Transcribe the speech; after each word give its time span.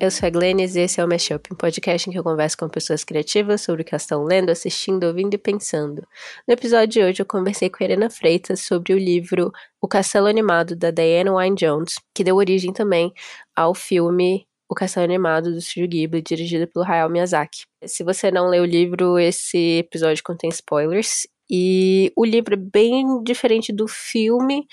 eu 0.00 0.10
sou 0.10 0.26
a 0.26 0.30
Glennis 0.30 0.76
e 0.76 0.80
esse 0.80 1.00
é 1.00 1.04
o 1.04 1.08
Mashup, 1.08 1.52
um 1.52 1.56
podcast 1.56 2.08
em 2.08 2.12
que 2.12 2.18
eu 2.18 2.22
converso 2.22 2.56
com 2.56 2.68
pessoas 2.68 3.02
criativas 3.02 3.62
sobre 3.62 3.82
o 3.82 3.84
que 3.84 3.94
elas 3.94 4.02
estão 4.02 4.22
lendo, 4.22 4.50
assistindo, 4.50 5.04
ouvindo 5.04 5.34
e 5.34 5.38
pensando. 5.38 6.06
No 6.46 6.54
episódio 6.54 6.88
de 6.88 7.02
hoje 7.02 7.22
eu 7.22 7.26
conversei 7.26 7.68
com 7.68 7.82
a 7.82 7.86
Helena 7.86 8.08
Freitas 8.08 8.60
sobre 8.60 8.92
o 8.92 8.98
livro 8.98 9.52
O 9.80 9.88
Castelo 9.88 10.26
Animado, 10.26 10.76
da 10.76 10.90
Diane 10.90 11.30
Wynne 11.30 11.56
Jones, 11.56 11.94
que 12.14 12.22
deu 12.22 12.36
origem 12.36 12.72
também 12.72 13.12
ao 13.56 13.74
filme 13.74 14.46
O 14.68 14.74
Castelo 14.74 15.04
Animado, 15.04 15.52
do 15.52 15.60
Studio 15.60 15.88
Ghibli, 15.88 16.22
dirigido 16.22 16.68
pelo 16.68 16.84
Hayao 16.84 17.10
Miyazaki. 17.10 17.62
Se 17.84 18.04
você 18.04 18.30
não 18.30 18.48
leu 18.48 18.62
o 18.62 18.66
livro, 18.66 19.18
esse 19.18 19.78
episódio 19.78 20.22
contém 20.22 20.50
spoilers, 20.50 21.26
e 21.50 22.12
o 22.16 22.24
livro 22.24 22.54
é 22.54 22.56
bem 22.56 23.22
diferente 23.22 23.72
do 23.72 23.88
filme, 23.88 24.66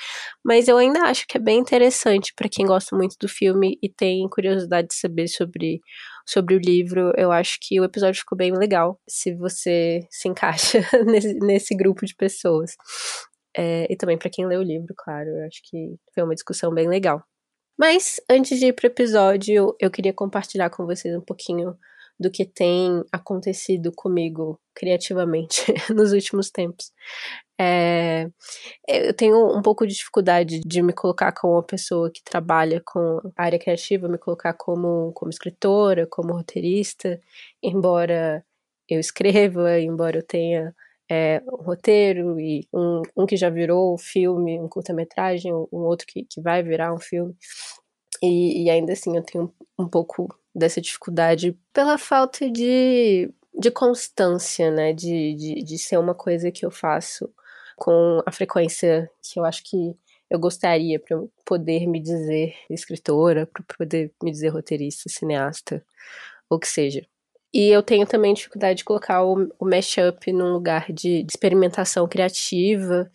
mas 0.43 0.67
eu 0.67 0.77
ainda 0.77 1.01
acho 1.03 1.25
que 1.27 1.37
é 1.37 1.39
bem 1.39 1.59
interessante 1.59 2.33
para 2.35 2.49
quem 2.49 2.65
gosta 2.65 2.95
muito 2.95 3.15
do 3.19 3.27
filme 3.27 3.77
e 3.81 3.89
tem 3.89 4.27
curiosidade 4.29 4.89
de 4.89 4.95
saber 4.95 5.27
sobre, 5.27 5.79
sobre 6.25 6.55
o 6.55 6.59
livro. 6.59 7.13
Eu 7.17 7.31
acho 7.31 7.57
que 7.61 7.79
o 7.79 7.83
episódio 7.83 8.19
ficou 8.19 8.37
bem 8.37 8.51
legal, 8.51 8.99
se 9.07 9.33
você 9.35 10.01
se 10.09 10.27
encaixa 10.27 10.79
nesse, 11.05 11.33
nesse 11.35 11.75
grupo 11.75 12.05
de 12.05 12.15
pessoas. 12.15 12.71
É, 13.57 13.87
e 13.89 13.95
também 13.95 14.17
para 14.17 14.29
quem 14.29 14.45
lê 14.45 14.57
o 14.57 14.63
livro, 14.63 14.93
claro, 14.97 15.29
eu 15.29 15.45
acho 15.47 15.61
que 15.63 15.95
foi 16.13 16.23
uma 16.23 16.35
discussão 16.35 16.73
bem 16.73 16.89
legal. 16.89 17.23
Mas 17.77 18.21
antes 18.29 18.59
de 18.59 18.67
ir 18.67 18.73
pro 18.73 18.87
episódio, 18.87 19.75
eu 19.79 19.91
queria 19.91 20.13
compartilhar 20.13 20.69
com 20.69 20.85
vocês 20.85 21.15
um 21.15 21.21
pouquinho 21.21 21.77
do 22.19 22.31
que 22.31 22.45
tem 22.45 23.03
acontecido 23.11 23.91
comigo 23.93 24.59
criativamente 24.73 25.65
nos 25.93 26.13
últimos 26.13 26.49
tempos. 26.49 26.91
É, 27.59 28.27
eu 28.87 29.13
tenho 29.13 29.57
um 29.57 29.61
pouco 29.61 29.87
de 29.87 29.93
dificuldade 29.93 30.59
de 30.59 30.81
me 30.81 30.93
colocar 30.93 31.31
como 31.31 31.53
uma 31.53 31.63
pessoa 31.63 32.11
que 32.11 32.21
trabalha 32.23 32.81
com 32.85 33.21
a 33.35 33.43
área 33.43 33.59
criativa, 33.59 34.07
me 34.09 34.17
colocar 34.17 34.53
como, 34.53 35.11
como 35.13 35.29
escritora, 35.29 36.07
como 36.09 36.33
roteirista, 36.33 37.19
embora 37.63 38.45
eu 38.89 38.99
escreva, 38.99 39.79
embora 39.79 40.17
eu 40.17 40.23
tenha 40.23 40.75
é, 41.09 41.41
um 41.47 41.63
roteiro 41.63 42.39
e 42.39 42.67
um, 42.73 43.01
um 43.15 43.25
que 43.25 43.37
já 43.37 43.49
virou 43.49 43.97
filme, 43.97 44.59
um 44.59 44.67
curta-metragem, 44.67 45.53
um 45.53 45.67
outro 45.71 46.07
que, 46.07 46.25
que 46.25 46.41
vai 46.41 46.63
virar 46.63 46.93
um 46.93 46.99
filme. 46.99 47.35
E, 48.23 48.65
e 48.65 48.69
ainda 48.69 48.93
assim 48.93 49.15
eu 49.15 49.23
tenho 49.23 49.53
um 49.77 49.87
pouco 49.87 50.27
dessa 50.55 50.81
dificuldade 50.81 51.57
pela 51.73 51.97
falta 51.97 52.49
de, 52.49 53.29
de 53.59 53.71
constância, 53.71 54.71
né? 54.71 54.93
De, 54.93 55.35
de, 55.35 55.63
de 55.63 55.77
ser 55.77 55.97
uma 55.97 56.15
coisa 56.15 56.51
que 56.51 56.65
eu 56.65 56.71
faço 56.71 57.29
com 57.75 58.21
a 58.25 58.31
frequência 58.31 59.09
que 59.21 59.39
eu 59.39 59.45
acho 59.45 59.63
que 59.63 59.97
eu 60.29 60.39
gostaria 60.39 60.99
para 60.99 61.21
poder 61.45 61.85
me 61.87 61.99
dizer 61.99 62.55
escritora, 62.69 63.45
para 63.45 63.63
poder 63.77 64.11
me 64.23 64.31
dizer 64.31 64.49
roteirista, 64.49 65.09
cineasta, 65.09 65.85
ou 66.49 66.59
que 66.59 66.67
seja. 66.67 67.05
E 67.53 67.69
eu 67.69 67.83
tenho 67.83 68.05
também 68.05 68.33
dificuldade 68.33 68.79
de 68.79 68.83
colocar 68.83 69.23
o, 69.23 69.49
o 69.59 69.65
mashup 69.65 70.31
num 70.33 70.51
lugar 70.51 70.91
de, 70.91 71.23
de 71.23 71.31
experimentação 71.31 72.07
criativa, 72.07 73.09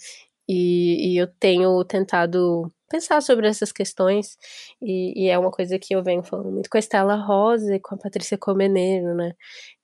e, 0.48 1.12
e, 1.12 1.16
eu 1.16 1.28
tenho 1.28 1.84
tentado 1.84 2.72
pensar 2.90 3.22
sobre 3.22 3.46
essas 3.46 3.70
questões 3.70 4.36
e, 4.82 5.24
e, 5.24 5.28
é 5.28 5.38
uma 5.38 5.50
coisa 5.50 5.78
que 5.78 5.94
eu 5.94 6.02
venho 6.02 6.24
falando 6.24 6.50
muito 6.50 6.68
com 6.68 6.76
a 6.76 6.80
Estela 6.80 7.14
Rosa 7.14 7.76
e 7.76 7.80
com 7.80 7.94
a 7.94 7.98
Patrícia 7.98 8.36
Comeneiro, 8.36 9.14
né? 9.14 9.32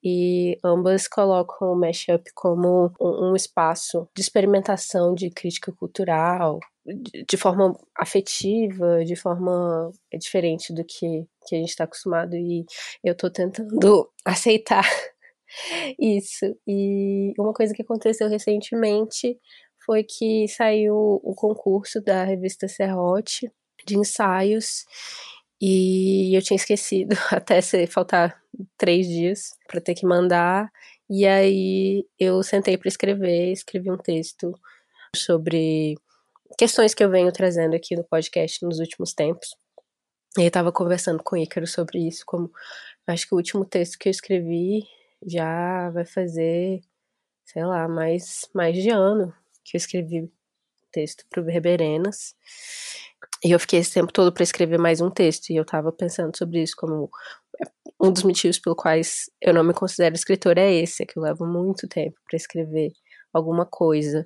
E 0.02 0.58
ambas 0.64 1.06
colocam 1.06 1.72
o 1.72 1.76
Mashup 1.76 2.24
como 2.34 2.92
um, 3.00 3.30
um 3.30 3.36
espaço 3.36 4.08
de 4.14 4.22
experimentação 4.22 5.14
de 5.14 5.30
crítica 5.30 5.72
cultural, 5.72 6.58
de, 6.84 7.24
de 7.28 7.36
forma 7.36 7.78
afetiva, 7.96 9.04
de 9.04 9.14
forma 9.14 9.90
diferente 10.18 10.72
do 10.72 10.84
que, 10.84 11.26
que 11.46 11.54
a 11.54 11.58
gente 11.58 11.70
está 11.70 11.84
acostumado 11.84 12.34
e 12.34 12.66
eu 13.04 13.12
estou 13.12 13.30
tentando 13.30 14.10
aceitar 14.26 14.84
isso. 15.98 16.56
E 16.66 17.32
uma 17.38 17.52
coisa 17.52 17.72
que 17.72 17.82
aconteceu 17.82 18.28
recentemente 18.28 19.38
foi 19.86 20.02
que 20.02 20.48
saiu 20.48 21.20
o 21.22 21.34
concurso 21.34 22.00
da 22.02 22.24
revista 22.24 22.66
Serrote 22.66 23.50
de 23.86 23.96
ensaios 23.96 24.84
e 25.60 26.36
eu 26.36 26.42
tinha 26.42 26.56
esquecido 26.56 27.16
até 27.30 27.60
se 27.60 27.86
faltar 27.86 28.42
três 28.76 29.06
dias 29.06 29.50
para 29.68 29.80
ter 29.80 29.94
que 29.94 30.04
mandar. 30.04 30.70
E 31.08 31.24
aí 31.24 32.04
eu 32.18 32.42
sentei 32.42 32.76
para 32.76 32.88
escrever, 32.88 33.52
escrevi 33.52 33.90
um 33.90 33.96
texto 33.96 34.52
sobre 35.14 35.94
questões 36.58 36.94
que 36.94 37.04
eu 37.04 37.10
venho 37.10 37.32
trazendo 37.32 37.76
aqui 37.76 37.94
no 37.96 38.04
podcast 38.04 38.64
nos 38.64 38.80
últimos 38.80 39.14
tempos. 39.14 39.48
E 40.36 40.42
eu 40.42 40.48
estava 40.48 40.72
conversando 40.72 41.22
com 41.22 41.36
o 41.36 41.38
Ícaro 41.38 41.66
sobre 41.66 42.06
isso, 42.06 42.24
como 42.26 42.50
acho 43.06 43.26
que 43.26 43.34
o 43.34 43.38
último 43.38 43.64
texto 43.64 43.98
que 43.98 44.08
eu 44.08 44.10
escrevi 44.10 44.82
já 45.26 45.88
vai 45.90 46.04
fazer, 46.04 46.80
sei 47.44 47.64
lá, 47.64 47.88
mais, 47.88 48.48
mais 48.52 48.76
de 48.76 48.90
ano 48.90 49.32
que 49.66 49.76
eu 49.76 49.78
escrevi 49.78 50.30
texto 50.92 51.24
para 51.28 51.42
o 51.42 51.44
Reberenas. 51.44 52.34
E 53.44 53.50
eu 53.50 53.60
fiquei 53.60 53.80
esse 53.80 53.92
tempo 53.92 54.12
todo 54.12 54.32
para 54.32 54.42
escrever 54.42 54.78
mais 54.78 55.00
um 55.00 55.10
texto. 55.10 55.50
E 55.50 55.56
eu 55.56 55.62
estava 55.62 55.92
pensando 55.92 56.36
sobre 56.36 56.62
isso 56.62 56.74
como 56.76 57.10
um 58.00 58.12
dos 58.12 58.22
motivos 58.22 58.58
pelo 58.58 58.76
quais 58.76 59.30
eu 59.40 59.52
não 59.52 59.64
me 59.64 59.74
considero 59.74 60.14
escritora 60.14 60.60
é 60.60 60.74
esse, 60.74 61.02
é 61.02 61.06
que 61.06 61.18
eu 61.18 61.22
levo 61.22 61.46
muito 61.46 61.88
tempo 61.88 62.16
para 62.28 62.36
escrever 62.36 62.92
alguma 63.32 63.66
coisa. 63.66 64.22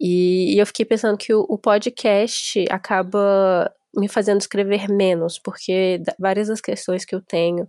E, 0.00 0.54
e, 0.54 0.58
eu 0.58 0.66
fiquei 0.66 0.84
pensando 0.84 1.16
que 1.16 1.32
o, 1.32 1.40
o 1.48 1.58
podcast 1.58 2.64
acaba 2.70 3.72
me 3.94 4.08
fazendo 4.08 4.40
escrever 4.40 4.88
menos, 4.88 5.38
porque 5.38 6.02
várias 6.18 6.48
das 6.48 6.60
questões 6.60 7.04
que 7.04 7.14
eu 7.14 7.22
tenho 7.22 7.66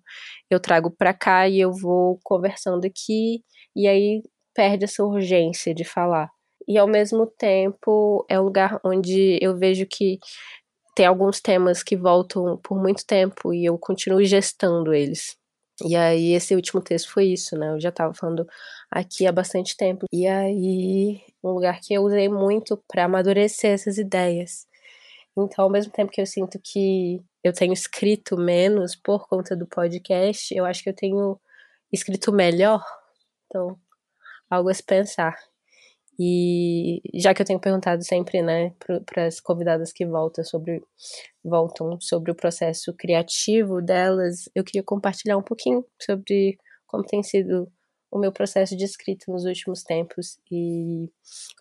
eu 0.50 0.60
trago 0.60 0.92
para 0.92 1.14
cá 1.14 1.48
e 1.48 1.60
eu 1.60 1.72
vou 1.72 2.20
conversando 2.24 2.86
aqui, 2.86 3.44
e 3.76 3.88
aí 3.88 4.22
perde 4.54 4.86
essa 4.86 5.04
urgência 5.04 5.74
de 5.74 5.86
falar 5.86 6.30
e 6.68 6.78
ao 6.78 6.88
mesmo 6.88 7.26
tempo 7.26 8.26
é 8.30 8.40
um 8.40 8.44
lugar 8.44 8.80
onde 8.84 9.40
eu 9.42 9.58
vejo 9.58 9.86
que 9.86 10.20
tem 10.96 11.06
alguns 11.06 11.40
temas 11.40 11.84
que 11.84 11.96
voltam 11.96 12.58
por 12.58 12.82
muito 12.82 13.06
tempo 13.06 13.54
e 13.54 13.66
eu 13.66 13.78
continuo 13.78 14.24
gestando 14.26 14.94
eles. 14.94 15.38
E 15.86 15.96
aí 15.96 16.34
esse 16.34 16.56
último 16.56 16.82
texto 16.82 17.12
foi 17.12 17.26
isso, 17.28 17.56
né? 17.56 17.70
Eu 17.70 17.80
já 17.80 17.90
estava 17.90 18.14
falando 18.14 18.48
aqui 18.90 19.28
há 19.28 19.32
bastante 19.32 19.78
tempo. 19.78 20.06
E 20.12 20.28
aí 20.28 21.22
um 21.44 21.52
lugar 21.52 21.80
que 21.82 21.94
eu 21.94 22.04
usei 22.04 22.28
muito 22.28 22.82
para 22.88 23.06
amadurecer 23.06 23.72
essas 23.74 23.98
ideias. 23.98 24.68
Então, 25.38 25.66
ao 25.66 25.70
mesmo 25.70 25.92
tempo 25.92 26.12
que 26.12 26.20
eu 26.20 26.26
sinto 26.26 26.60
que 26.60 27.22
eu 27.44 27.54
tenho 27.54 27.74
escrito 27.74 28.36
menos 28.36 28.96
por 28.96 29.28
conta 29.28 29.56
do 29.56 29.68
podcast, 29.68 30.54
eu 30.56 30.66
acho 30.66 30.84
que 30.84 30.90
eu 30.90 30.96
tenho 30.96 31.40
escrito 31.92 32.34
melhor. 32.34 32.84
Então, 33.46 33.78
algo 34.50 34.70
a 34.70 34.74
se 34.74 34.84
pensar. 34.84 35.38
E 36.20 37.02
já 37.14 37.34
que 37.34 37.42
eu 37.42 37.46
tenho 37.46 37.60
perguntado 37.60 38.04
sempre, 38.04 38.42
né, 38.42 38.74
para 39.06 39.26
as 39.26 39.40
convidadas 39.40 39.94
que 39.94 40.06
voltam 40.06 40.44
sobre, 40.44 40.84
voltam 41.44 42.00
sobre 42.02 42.32
o 42.32 42.36
processo 42.36 42.94
criativo 42.94 43.82
delas, 43.82 44.50
eu 44.56 44.64
queria 44.64 44.84
compartilhar 44.84 45.38
um 45.38 45.44
pouquinho 45.44 45.86
sobre 46.02 46.58
como 46.88 47.04
tem 47.04 47.22
sido 47.22 47.72
o 48.10 48.18
meu 48.18 48.32
processo 48.32 48.76
de 48.76 48.86
escrita 48.86 49.32
nos 49.32 49.46
últimos 49.46 49.84
tempos 49.84 50.40
e 50.52 51.12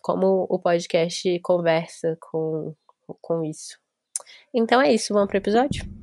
como 0.01 0.47
o 0.49 0.57
podcast 0.57 1.39
conversa 1.41 2.17
com, 2.19 2.73
com 3.21 3.43
isso. 3.43 3.77
Então 4.53 4.81
é 4.81 4.91
isso, 4.93 5.13
vamos 5.13 5.27
para 5.27 5.37
o 5.37 5.39
episódio? 5.39 5.96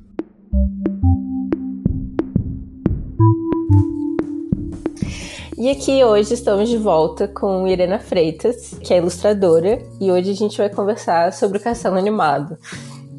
E 5.65 5.69
aqui 5.71 6.03
hoje 6.03 6.35
estamos 6.35 6.69
de 6.69 6.77
volta 6.77 7.27
com 7.27 7.67
Irena 7.67 7.97
Freitas, 7.97 8.77
que 8.83 8.93
é 8.93 8.97
ilustradora, 8.97 9.81
e 9.99 10.11
hoje 10.11 10.29
a 10.29 10.35
gente 10.35 10.59
vai 10.59 10.69
conversar 10.69 11.33
sobre 11.33 11.57
o 11.57 11.59
castelo 11.59 11.97
animado. 11.97 12.55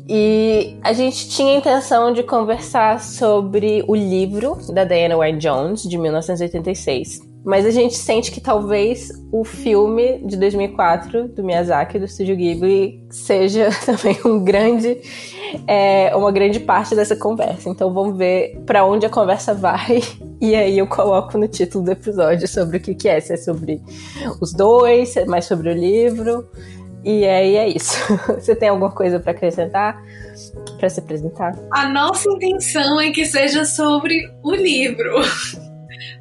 E 0.08 0.76
a 0.81 0.93
gente 0.93 1.28
tinha 1.28 1.54
a 1.54 1.56
intenção 1.56 2.12
de 2.12 2.22
conversar 2.22 3.00
sobre 3.00 3.84
o 3.88 3.96
livro 3.96 4.56
da 4.72 4.84
Diana 4.84 5.16
Wynne 5.16 5.40
Jones, 5.40 5.82
de 5.82 5.98
1986. 5.98 7.25
Mas 7.46 7.64
a 7.64 7.70
gente 7.70 7.94
sente 7.94 8.32
que 8.32 8.40
talvez 8.40 9.08
o 9.31 9.44
filme 9.44 10.19
de 10.26 10.37
2004 10.37 11.28
do 11.28 11.44
Miyazaki, 11.44 11.96
do 11.96 12.06
Estúdio 12.06 12.34
Ghibli, 12.34 13.00
seja 13.08 13.69
também 13.87 14.19
um 14.25 14.43
grande, 14.43 15.00
é, 15.64 16.10
uma 16.16 16.32
grande 16.32 16.58
parte 16.58 16.96
dessa 16.96 17.14
conversa. 17.14 17.69
Então 17.69 17.94
vamos 17.94 18.19
ver 18.19 18.60
para 18.66 18.84
onde 18.84 19.06
a 19.06 19.08
conversa 19.08 19.54
vai 19.54 20.02
e 20.43 20.56
aí 20.56 20.76
eu 20.76 20.88
coloco 20.88 21.38
no 21.38 21.46
título 21.46 21.84
do 21.84 21.93
episódio 21.93 22.48
sobre 22.48 22.78
o 22.78 22.81
que, 22.81 22.96
que 22.96 23.08
é, 23.08 23.20
se 23.20 23.32
é 23.32 23.37
sobre 23.37 23.81
os 24.40 24.52
dois, 24.52 25.10
se 25.10 25.20
é 25.20 25.25
mais 25.25 25.44
sobre 25.44 25.70
o 25.70 25.72
livro. 25.72 26.48
E 27.04 27.25
aí 27.25 27.54
é 27.54 27.69
isso. 27.69 27.96
Você 28.26 28.56
tem 28.56 28.70
alguma 28.70 28.90
coisa 28.90 29.20
para 29.20 29.31
acrescentar? 29.31 30.02
Para 30.81 30.88
se 30.88 30.98
apresentar? 30.98 31.56
A 31.70 31.88
nossa 31.88 32.28
intenção 32.28 33.00
é 33.00 33.12
que 33.12 33.25
seja 33.25 33.64
sobre 33.64 34.28
o 34.43 34.52
livro. 34.52 35.20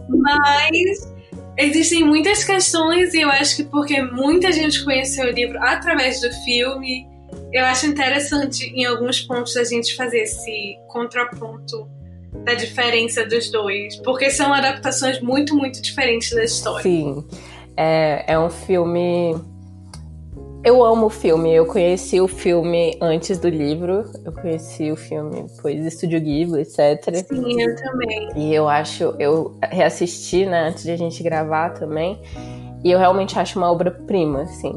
Mas 0.08 1.15
existem 1.58 2.04
muitas 2.04 2.44
questões 2.44 3.14
e 3.14 3.22
eu 3.22 3.30
acho 3.30 3.56
que 3.58 3.64
porque 3.64 4.02
muita 4.02 4.52
gente 4.52 4.84
conheceu 4.84 5.28
o 5.28 5.32
livro 5.32 5.58
através 5.62 6.22
do 6.22 6.32
filme, 6.44 7.08
eu 7.52 7.66
acho 7.66 7.86
interessante 7.86 8.66
em 8.76 8.86
alguns 8.86 9.22
pontos 9.22 9.56
a 9.58 9.64
gente 9.64 9.96
fazer 9.96 10.20
esse 10.20 10.78
contraponto 10.88 11.90
da 12.44 12.54
diferença 12.54 13.26
dos 13.26 13.50
dois, 13.50 13.96
porque 13.98 14.30
são 14.30 14.54
adaptações 14.54 15.22
muito, 15.22 15.56
muito 15.56 15.82
diferentes 15.82 16.32
da 16.32 16.44
história. 16.44 16.84
Sim, 16.84 17.26
é, 17.78 18.34
é 18.34 18.40
um 18.40 18.50
filme. 18.50 19.36
Eu 20.66 20.84
amo 20.84 21.06
o 21.06 21.10
filme. 21.12 21.54
Eu 21.54 21.68
conheci 21.68 22.20
o 22.20 22.28
filme 22.28 22.98
antes 23.00 23.38
do 23.38 23.48
livro. 23.48 24.04
Eu 24.26 24.32
conheci 24.32 24.92
o 24.92 24.96
filme 24.96 25.44
depois 25.44 25.80
do 25.80 25.88
Estúdio 25.88 26.20
Ghibli, 26.20 26.62
etc. 26.62 27.24
Sim, 27.28 27.62
eu 27.62 27.76
também. 27.76 28.30
E 28.36 28.52
eu 28.52 28.68
acho, 28.68 29.14
eu 29.20 29.56
reassisti, 29.62 30.44
né, 30.48 30.70
antes 30.70 30.84
de 30.84 30.90
a 30.90 30.98
gente 30.98 31.22
gravar 31.22 31.70
também. 31.76 32.20
E 32.84 32.92
eu 32.92 32.98
realmente 32.98 33.38
acho 33.38 33.60
uma 33.60 33.72
obra-prima, 33.72 34.42
assim. 34.42 34.74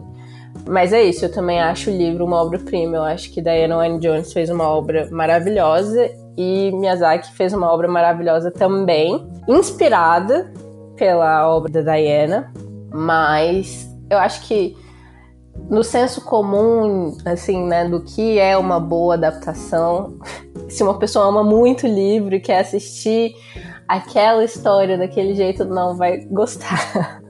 Mas 0.68 0.92
é 0.92 1.02
isso, 1.02 1.24
eu 1.24 1.32
também 1.32 1.58
acho 1.58 1.90
o 1.90 1.96
livro 1.96 2.22
uma 2.22 2.42
obra-prima. 2.42 2.98
Eu 2.98 3.04
acho 3.04 3.32
que 3.32 3.40
Diana 3.40 3.78
Wynne 3.78 3.98
Jones 3.98 4.30
fez 4.30 4.50
uma 4.50 4.68
obra 4.68 5.08
maravilhosa 5.10 6.10
e 6.36 6.70
Miyazaki 6.72 7.32
fez 7.32 7.54
uma 7.54 7.72
obra 7.72 7.88
maravilhosa 7.88 8.50
também, 8.50 9.26
inspirada 9.48 10.52
pela 10.96 11.48
obra 11.48 11.82
da 11.82 11.96
Diana, 11.96 12.52
mas 12.92 13.88
eu 14.10 14.18
acho 14.18 14.46
que 14.46 14.76
no 15.68 15.82
senso 15.84 16.24
comum, 16.24 17.16
assim, 17.24 17.66
né, 17.66 17.88
do 17.88 18.00
que 18.00 18.38
é 18.38 18.56
uma 18.56 18.80
boa 18.80 19.14
adaptação, 19.14 20.18
se 20.68 20.82
uma 20.82 20.98
pessoa 20.98 21.26
ama 21.26 21.42
muito 21.42 21.86
livro 21.86 22.34
e 22.34 22.40
quer 22.40 22.60
assistir 22.60 23.34
aquela 23.86 24.44
história 24.44 24.96
daquele 24.98 25.34
jeito, 25.34 25.64
não 25.64 25.96
vai 25.96 26.20
gostar. 26.26 27.20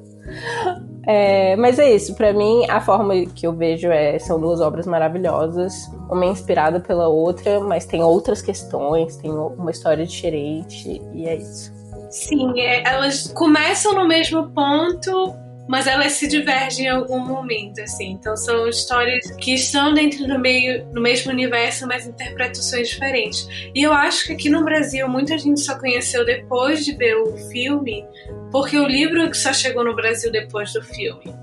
É, 1.11 1.57
mas 1.57 1.79
é 1.79 1.91
isso, 1.91 2.15
para 2.15 2.35
mim 2.35 2.67
a 2.69 2.83
forma 2.83 3.15
que 3.35 3.47
eu 3.47 3.55
vejo 3.55 3.89
é 3.89 4.19
são 4.19 4.39
duas 4.39 4.61
obras 4.61 4.87
maravilhosas, 4.87 5.91
uma 6.11 6.27
é 6.27 6.29
inspirada 6.29 6.81
pela 6.81 7.09
outra, 7.09 7.61
mas 7.61 7.87
tem 7.87 8.03
outras 8.03 8.43
questões, 8.43 9.17
tem 9.17 9.31
uma 9.31 9.71
história 9.71 10.05
diferente 10.05 11.01
e 11.15 11.27
é 11.27 11.37
isso. 11.37 11.73
Sim, 12.11 12.61
é, 12.61 12.87
elas 12.87 13.29
começam 13.29 13.95
no 13.95 14.07
mesmo 14.07 14.51
ponto, 14.51 15.35
mas 15.69 15.87
elas 15.87 16.13
se 16.13 16.27
divergem 16.27 16.87
em 16.87 16.89
algum 16.89 17.19
momento, 17.19 17.81
assim. 17.81 18.13
Então 18.13 18.37
são 18.37 18.67
histórias 18.67 19.31
que 19.33 19.55
estão 19.55 19.93
dentro 19.93 20.27
do 20.27 20.39
meio, 20.39 20.87
no 20.93 21.01
mesmo 21.01 21.31
universo, 21.31 21.87
mas 21.87 22.07
interpretações 22.07 22.89
diferentes. 22.89 23.47
E 23.75 23.83
eu 23.83 23.93
acho 23.93 24.27
que 24.27 24.33
aqui 24.33 24.49
no 24.49 24.65
Brasil 24.65 25.07
muita 25.09 25.37
gente 25.37 25.61
só 25.61 25.79
conheceu 25.79 26.25
depois 26.25 26.85
de 26.85 26.97
ver 26.97 27.15
o 27.17 27.37
filme, 27.51 28.05
porque 28.51 28.79
o 28.79 28.87
livro 28.87 29.33
só 29.35 29.53
chegou 29.53 29.85
no 29.85 29.95
Brasil 29.95 30.33
depois 30.33 30.73
do 30.73 30.83
filme, 30.83 31.35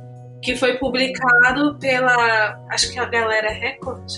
que 0.41 0.55
foi 0.55 0.77
publicado 0.77 1.77
pela, 1.79 2.59
acho 2.69 2.91
que 2.91 2.99
a 2.99 3.05
Galera 3.05 3.51
Record, 3.51 4.09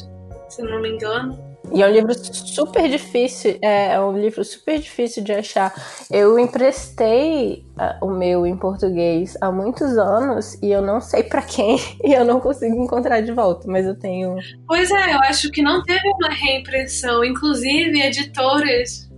se 0.47 0.61
não 0.61 0.81
me 0.81 0.89
engano. 0.89 1.46
E 1.73 1.81
é 1.81 1.87
um 1.87 1.91
livro 1.91 2.13
super 2.33 2.89
difícil, 2.89 3.57
é, 3.61 3.93
é 3.93 3.99
um 3.99 4.17
livro 4.17 4.43
super 4.43 4.79
difícil 4.79 5.23
de 5.23 5.33
achar. 5.33 5.73
Eu 6.09 6.39
emprestei 6.39 7.65
uh, 7.77 8.05
o 8.05 8.09
meu 8.09 8.45
em 8.45 8.55
português 8.55 9.37
há 9.41 9.51
muitos 9.51 9.97
anos 9.97 10.57
e 10.61 10.71
eu 10.71 10.81
não 10.81 11.01
sei 11.01 11.23
para 11.23 11.41
quem 11.41 11.77
e 12.03 12.13
eu 12.13 12.25
não 12.25 12.39
consigo 12.39 12.75
encontrar 12.75 13.21
de 13.21 13.31
volta, 13.31 13.67
mas 13.67 13.85
eu 13.85 13.95
tenho. 13.95 14.35
Pois 14.67 14.89
é, 14.91 15.13
eu 15.13 15.19
acho 15.19 15.51
que 15.51 15.61
não 15.61 15.83
teve 15.83 16.07
uma 16.07 16.29
reimpressão. 16.29 17.23
Inclusive, 17.23 18.01
editoras, 18.01 19.09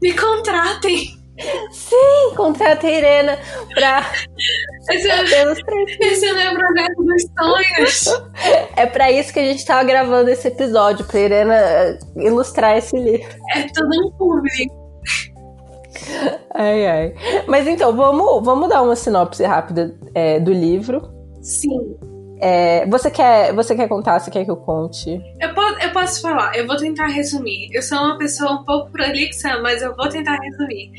me 0.00 0.12
contratem. 0.12 1.21
Sim, 1.70 2.34
contrata 2.36 2.86
a 2.86 2.90
Irena 2.90 3.38
pra. 3.74 4.04
Esse, 4.90 5.10
é, 5.10 5.22
esse 6.00 6.26
é 6.26 6.32
meu 6.32 6.54
projeto 6.54 7.02
dos 7.02 7.22
sonhos. 7.38 8.22
É 8.76 8.86
pra 8.86 9.10
isso 9.10 9.32
que 9.32 9.38
a 9.38 9.44
gente 9.44 9.64
tava 9.64 9.84
gravando 9.84 10.30
esse 10.30 10.48
episódio, 10.48 11.04
pra 11.06 11.20
Irena 11.20 11.54
eh, 11.54 11.98
ilustrar 12.16 12.76
esse 12.76 12.96
livro. 12.96 13.28
É 13.54 13.62
tudo 13.74 14.06
um 14.06 14.10
público. 14.12 14.82
Ai, 16.54 16.86
ai. 16.86 17.14
Mas 17.46 17.66
então, 17.66 17.94
vamos, 17.94 18.44
vamos 18.44 18.68
dar 18.68 18.82
uma 18.82 18.96
sinopse 18.96 19.44
rápida 19.44 19.94
é, 20.14 20.40
do 20.40 20.52
livro. 20.52 21.02
Sim. 21.40 21.96
É, 22.44 22.84
você, 22.86 23.08
quer, 23.08 23.54
você 23.54 23.72
quer 23.72 23.88
contar? 23.88 24.18
Você 24.18 24.28
quer 24.28 24.44
que 24.44 24.50
eu 24.50 24.56
conte? 24.56 25.22
Eu, 25.40 25.54
posso, 25.54 25.78
eu 25.78 25.90
posso 25.92 26.20
falar, 26.20 26.56
eu 26.56 26.66
vou 26.66 26.76
tentar 26.76 27.06
resumir. 27.06 27.68
Eu 27.72 27.80
sou 27.82 27.96
uma 27.98 28.18
pessoa 28.18 28.54
um 28.54 28.64
pouco 28.64 28.90
prolixa, 28.90 29.60
mas 29.62 29.80
eu 29.80 29.94
vou 29.94 30.08
tentar 30.08 30.40
resumir. 30.40 30.90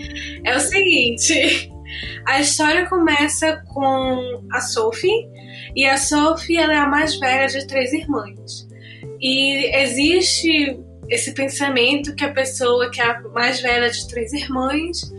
É 0.45 0.55
o 0.55 0.59
seguinte: 0.61 1.69
a 2.25 2.39
história 2.39 2.87
começa 2.87 3.61
com 3.73 4.41
a 4.53 4.61
Sophie, 4.61 5.27
e 5.75 5.85
a 5.85 5.97
Sophie 5.97 6.55
ela 6.55 6.73
é 6.73 6.77
a 6.77 6.87
mais 6.87 7.19
velha 7.19 7.47
de 7.47 7.67
três 7.67 7.91
irmãs. 7.91 8.65
E 9.19 9.69
existe 9.75 10.79
esse 11.09 11.33
pensamento 11.33 12.15
que 12.15 12.23
a 12.23 12.31
pessoa 12.31 12.89
que 12.89 13.01
é 13.01 13.05
a 13.05 13.21
mais 13.33 13.59
velha 13.59 13.89
de 13.89 14.07
três 14.07 14.31
irmãs 14.31 15.11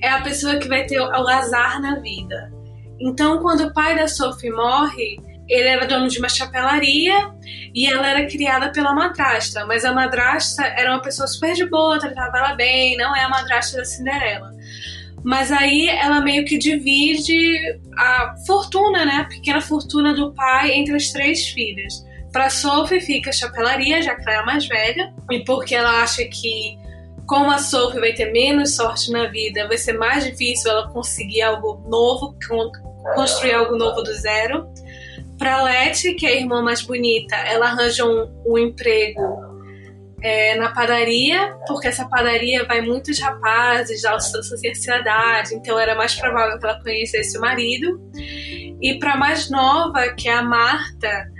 é 0.00 0.08
a 0.08 0.22
pessoa 0.22 0.56
que 0.56 0.68
vai 0.68 0.86
ter 0.86 1.00
o 1.00 1.28
azar 1.28 1.82
na 1.82 1.98
vida. 1.98 2.52
Então, 3.00 3.40
quando 3.40 3.64
o 3.64 3.72
pai 3.72 3.96
da 3.96 4.06
Sophie 4.06 4.50
morre, 4.50 5.18
ele 5.48 5.68
era 5.68 5.86
dono 5.86 6.08
de 6.08 6.18
uma 6.18 6.28
chapelaria 6.28 7.30
e 7.74 7.86
ela 7.86 8.08
era 8.08 8.26
criada 8.26 8.70
pela 8.70 8.94
madrasta, 8.94 9.64
mas 9.66 9.84
a 9.84 9.92
madrasta 9.92 10.64
era 10.64 10.90
uma 10.90 11.00
pessoa 11.00 11.26
super 11.26 11.54
de 11.54 11.64
boa, 11.66 11.98
tratava 11.98 12.38
ela 12.38 12.54
bem, 12.54 12.96
não 12.96 13.14
é 13.16 13.22
a 13.22 13.28
madrasta 13.28 13.78
da 13.78 13.84
Cinderela. 13.84 14.52
Mas 15.24 15.50
aí 15.50 15.88
ela 15.88 16.20
meio 16.20 16.44
que 16.44 16.58
divide 16.58 17.80
a 17.96 18.34
fortuna, 18.46 19.04
né, 19.04 19.14
a 19.20 19.24
pequena 19.24 19.60
fortuna 19.60 20.14
do 20.14 20.32
pai 20.32 20.72
entre 20.72 20.94
as 20.94 21.10
três 21.10 21.48
filhas. 21.48 22.06
Para 22.32 22.50
Sophie 22.50 23.00
fica 23.00 23.30
a 23.30 23.32
chapelaria, 23.32 24.02
já 24.02 24.14
que 24.14 24.22
ela 24.22 24.32
é 24.32 24.36
a 24.36 24.46
mais 24.46 24.66
velha, 24.66 25.12
e 25.30 25.40
porque 25.44 25.74
ela 25.74 26.02
acha 26.02 26.24
que 26.24 26.78
como 27.28 27.50
a 27.50 27.58
Sophie 27.58 28.00
vai 28.00 28.14
ter 28.14 28.32
menos 28.32 28.74
sorte 28.74 29.10
na 29.12 29.26
vida, 29.26 29.68
vai 29.68 29.76
ser 29.76 29.92
mais 29.92 30.24
difícil 30.24 30.70
ela 30.70 30.88
conseguir 30.88 31.42
algo 31.42 31.84
novo, 31.86 32.34
construir 33.14 33.52
algo 33.52 33.76
novo 33.76 34.02
do 34.02 34.12
zero. 34.14 34.66
Para 35.38 35.62
Leti, 35.62 36.14
que 36.14 36.26
é 36.26 36.30
a 36.30 36.36
irmã 36.36 36.62
mais 36.62 36.82
bonita, 36.82 37.36
ela 37.36 37.66
arranja 37.66 38.04
um, 38.04 38.42
um 38.44 38.58
emprego 38.58 39.48
é, 40.20 40.56
na 40.56 40.70
padaria, 40.70 41.56
porque 41.66 41.86
essa 41.86 42.08
padaria 42.08 42.64
vai 42.64 42.80
muitos 42.80 43.20
rapazes 43.20 44.02
da 44.02 44.18
sociedade, 44.18 45.54
então 45.54 45.78
era 45.78 45.94
mais 45.94 46.14
provável 46.14 46.58
que 46.58 46.66
ela 46.66 46.82
conhecesse 46.82 47.38
o 47.38 47.40
marido. 47.40 48.00
E 48.80 48.98
para 48.98 49.16
mais 49.16 49.48
nova, 49.48 50.08
que 50.10 50.28
é 50.28 50.34
a 50.34 50.42
Marta, 50.42 51.30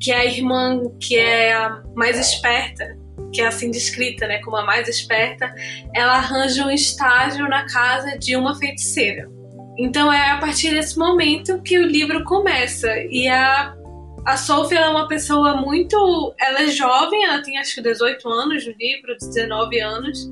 que 0.00 0.10
é 0.10 0.16
a 0.16 0.24
irmã 0.24 0.80
que 1.00 1.16
é 1.16 1.54
a 1.54 1.82
mais 1.94 2.18
esperta, 2.18 2.96
que 3.32 3.40
é 3.40 3.46
assim 3.46 3.70
descrita, 3.70 4.26
né, 4.26 4.38
como 4.38 4.56
a 4.56 4.64
mais 4.64 4.88
esperta, 4.88 5.52
ela 5.94 6.14
arranja 6.14 6.66
um 6.66 6.70
estágio 6.70 7.48
na 7.48 7.66
casa 7.66 8.18
de 8.18 8.36
uma 8.36 8.56
feiticeira. 8.58 9.28
Então 9.78 10.12
é 10.12 10.32
a 10.32 10.38
partir 10.38 10.70
desse 10.70 10.98
momento 10.98 11.62
que 11.62 11.78
o 11.78 11.86
livro 11.86 12.24
começa. 12.24 12.88
E 13.10 13.28
a, 13.28 13.74
a 14.26 14.36
Sophie 14.36 14.76
é 14.76 14.88
uma 14.88 15.06
pessoa 15.06 15.56
muito. 15.56 16.34
Ela 16.38 16.62
é 16.62 16.66
jovem, 16.66 17.24
ela 17.24 17.42
tem 17.42 17.56
acho 17.58 17.76
que 17.76 17.82
18 17.82 18.28
anos 18.28 18.66
no 18.66 18.74
livro, 18.78 19.16
19 19.16 19.80
anos. 19.80 20.28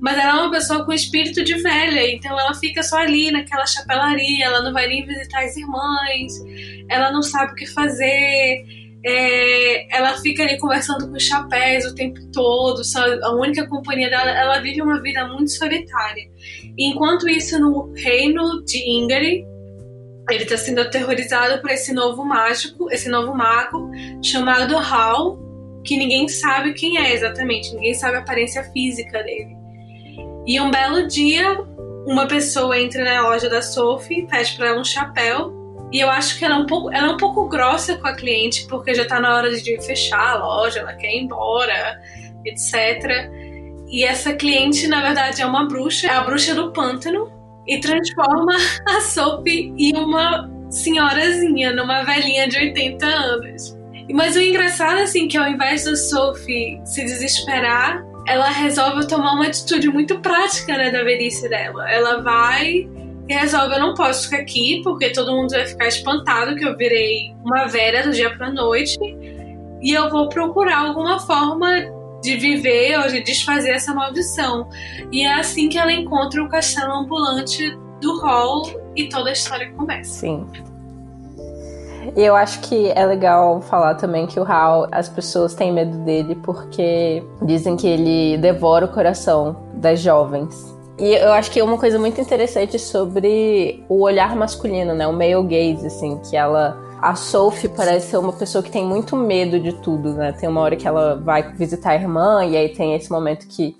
Mas 0.00 0.18
ela 0.18 0.32
é 0.32 0.42
uma 0.42 0.50
pessoa 0.50 0.84
com 0.84 0.92
espírito 0.92 1.42
de 1.42 1.54
velha, 1.62 2.12
então 2.12 2.38
ela 2.38 2.52
fica 2.54 2.82
só 2.82 2.98
ali 2.98 3.30
naquela 3.30 3.64
chapelaria, 3.64 4.44
ela 4.44 4.60
não 4.60 4.70
vai 4.70 4.86
nem 4.86 5.06
visitar 5.06 5.42
as 5.42 5.56
irmãs, 5.56 6.32
ela 6.90 7.10
não 7.10 7.22
sabe 7.22 7.52
o 7.52 7.54
que 7.54 7.64
fazer 7.64 8.64
é, 9.04 9.96
ela 9.96 10.16
fica 10.20 10.42
ali 10.42 10.58
conversando 10.58 11.06
com 11.08 11.16
os 11.16 11.22
chapéus 11.22 11.84
o 11.84 11.94
tempo 11.94 12.18
todo, 12.32 12.82
só, 12.82 13.00
a 13.22 13.34
única 13.34 13.66
companhia 13.66 14.08
dela, 14.08 14.30
ela 14.30 14.58
vive 14.60 14.80
uma 14.80 15.00
vida 15.02 15.28
muito 15.28 15.50
solitária. 15.50 16.24
Enquanto 16.78 17.28
isso, 17.28 17.58
no 17.58 17.92
reino 17.94 18.64
de 18.64 18.78
Ingari, 18.90 19.46
ele 20.30 20.42
está 20.42 20.56
sendo 20.56 20.80
aterrorizado 20.80 21.60
por 21.60 21.70
esse 21.70 21.92
novo 21.92 22.24
mágico, 22.24 22.90
esse 22.90 23.08
novo 23.08 23.34
mago, 23.34 23.90
chamado 24.22 24.76
Hal, 24.76 25.38
que 25.84 25.96
ninguém 25.96 26.26
sabe 26.28 26.72
quem 26.72 26.98
é 26.98 27.12
exatamente, 27.12 27.74
ninguém 27.74 27.94
sabe 27.94 28.16
a 28.16 28.20
aparência 28.20 28.64
física 28.72 29.22
dele. 29.22 29.54
E 30.46 30.60
um 30.60 30.70
belo 30.70 31.06
dia, 31.06 31.58
uma 32.06 32.26
pessoa 32.26 32.78
entra 32.78 33.04
na 33.04 33.22
loja 33.22 33.48
da 33.48 33.62
Sophie, 33.62 34.26
pede 34.26 34.56
para 34.56 34.68
ela 34.68 34.80
um 34.80 34.84
chapéu 34.84 35.52
e 35.92 36.00
eu 36.00 36.10
acho 36.10 36.38
que 36.38 36.44
ela 36.44 36.56
é 36.56 36.58
um 36.58 36.66
pouco, 36.66 36.92
ela 36.92 37.06
é 37.06 37.10
um 37.10 37.16
pouco 37.16 37.48
grossa 37.48 37.96
com 37.96 38.08
a 38.08 38.16
cliente, 38.16 38.66
porque 38.66 38.94
já 38.94 39.04
tá 39.04 39.20
na 39.20 39.36
hora 39.36 39.48
de 39.54 39.80
fechar 39.80 40.30
a 40.30 40.44
loja, 40.44 40.80
ela 40.80 40.92
quer 40.94 41.12
ir 41.12 41.22
embora, 41.22 42.00
etc. 42.44 43.30
E 43.94 44.02
essa 44.02 44.32
cliente, 44.34 44.88
na 44.88 45.00
verdade, 45.00 45.40
é 45.40 45.46
uma 45.46 45.68
bruxa, 45.68 46.08
é 46.08 46.10
a 46.10 46.22
bruxa 46.22 46.52
do 46.52 46.72
pântano, 46.72 47.30
e 47.64 47.78
transforma 47.78 48.56
a 48.88 49.00
Sophie 49.00 49.72
em 49.78 49.96
uma 49.96 50.50
senhorazinha, 50.68 51.72
numa 51.72 52.02
velhinha 52.02 52.48
de 52.48 52.58
80 52.58 53.06
anos. 53.06 53.78
Mas 54.10 54.34
o 54.34 54.40
engraçado, 54.40 54.98
assim, 54.98 55.28
que 55.28 55.38
ao 55.38 55.46
invés 55.46 55.84
da 55.84 55.94
Sophie 55.94 56.80
se 56.84 57.04
desesperar, 57.04 58.04
ela 58.26 58.48
resolve 58.48 59.06
tomar 59.06 59.34
uma 59.34 59.46
atitude 59.46 59.88
muito 59.88 60.18
prática, 60.18 60.76
né, 60.76 60.90
da 60.90 61.04
velhice 61.04 61.48
dela. 61.48 61.88
Ela 61.88 62.20
vai 62.20 62.88
e 63.28 63.32
resolve: 63.32 63.76
eu 63.76 63.80
não 63.80 63.94
posso 63.94 64.24
ficar 64.24 64.42
aqui 64.42 64.80
porque 64.82 65.10
todo 65.10 65.30
mundo 65.30 65.50
vai 65.50 65.66
ficar 65.66 65.86
espantado 65.86 66.56
que 66.56 66.66
eu 66.66 66.76
virei 66.76 67.32
uma 67.44 67.66
velha 67.66 68.02
do 68.02 68.10
dia 68.10 68.36
pra 68.36 68.50
noite 68.50 68.98
e 69.80 69.92
eu 69.92 70.10
vou 70.10 70.28
procurar 70.28 70.78
alguma 70.78 71.20
forma 71.20 71.93
de 72.24 72.36
viver 72.36 72.98
ou 72.98 73.08
de 73.08 73.22
desfazer 73.22 73.70
essa 73.70 73.94
maldição. 73.94 74.66
E 75.12 75.22
é 75.22 75.34
assim 75.34 75.68
que 75.68 75.76
ela 75.76 75.92
encontra 75.92 76.42
o 76.42 76.48
castelo 76.48 76.92
ambulante 76.94 77.78
do 78.00 78.18
Hall 78.22 78.62
e 78.96 79.08
toda 79.10 79.28
a 79.28 79.32
história 79.32 79.70
começa. 79.72 80.20
Sim. 80.20 80.46
E 82.16 82.22
eu 82.22 82.34
acho 82.34 82.60
que 82.60 82.90
é 82.94 83.04
legal 83.04 83.60
falar 83.60 83.94
também 83.94 84.26
que 84.26 84.40
o 84.40 84.44
Hal, 84.44 84.88
as 84.90 85.08
pessoas 85.08 85.54
têm 85.54 85.72
medo 85.72 85.96
dele 85.98 86.34
porque 86.36 87.22
dizem 87.42 87.76
que 87.76 87.86
ele 87.86 88.38
devora 88.38 88.86
o 88.86 88.88
coração 88.88 89.56
das 89.74 90.00
jovens. 90.00 90.74
E 90.98 91.12
eu 91.14 91.32
acho 91.32 91.50
que 91.50 91.60
é 91.60 91.64
uma 91.64 91.78
coisa 91.78 91.98
muito 91.98 92.20
interessante 92.20 92.78
sobre 92.78 93.84
o 93.88 94.00
olhar 94.02 94.36
masculino, 94.36 94.94
né? 94.94 95.06
O 95.06 95.12
male 95.12 95.42
gaze, 95.42 95.86
assim, 95.86 96.18
que 96.18 96.36
ela 96.36 96.78
a 97.04 97.14
Sophie 97.14 97.68
parece 97.68 98.12
ser 98.12 98.16
uma 98.16 98.32
pessoa 98.32 98.64
que 98.64 98.70
tem 98.70 98.82
muito 98.82 99.14
medo 99.14 99.60
de 99.60 99.74
tudo, 99.74 100.14
né? 100.14 100.32
Tem 100.32 100.48
uma 100.48 100.62
hora 100.62 100.74
que 100.74 100.88
ela 100.88 101.16
vai 101.16 101.52
visitar 101.52 101.90
a 101.90 101.94
irmã 101.96 102.42
e 102.46 102.56
aí 102.56 102.70
tem 102.70 102.94
esse 102.94 103.10
momento 103.10 103.46
que 103.46 103.76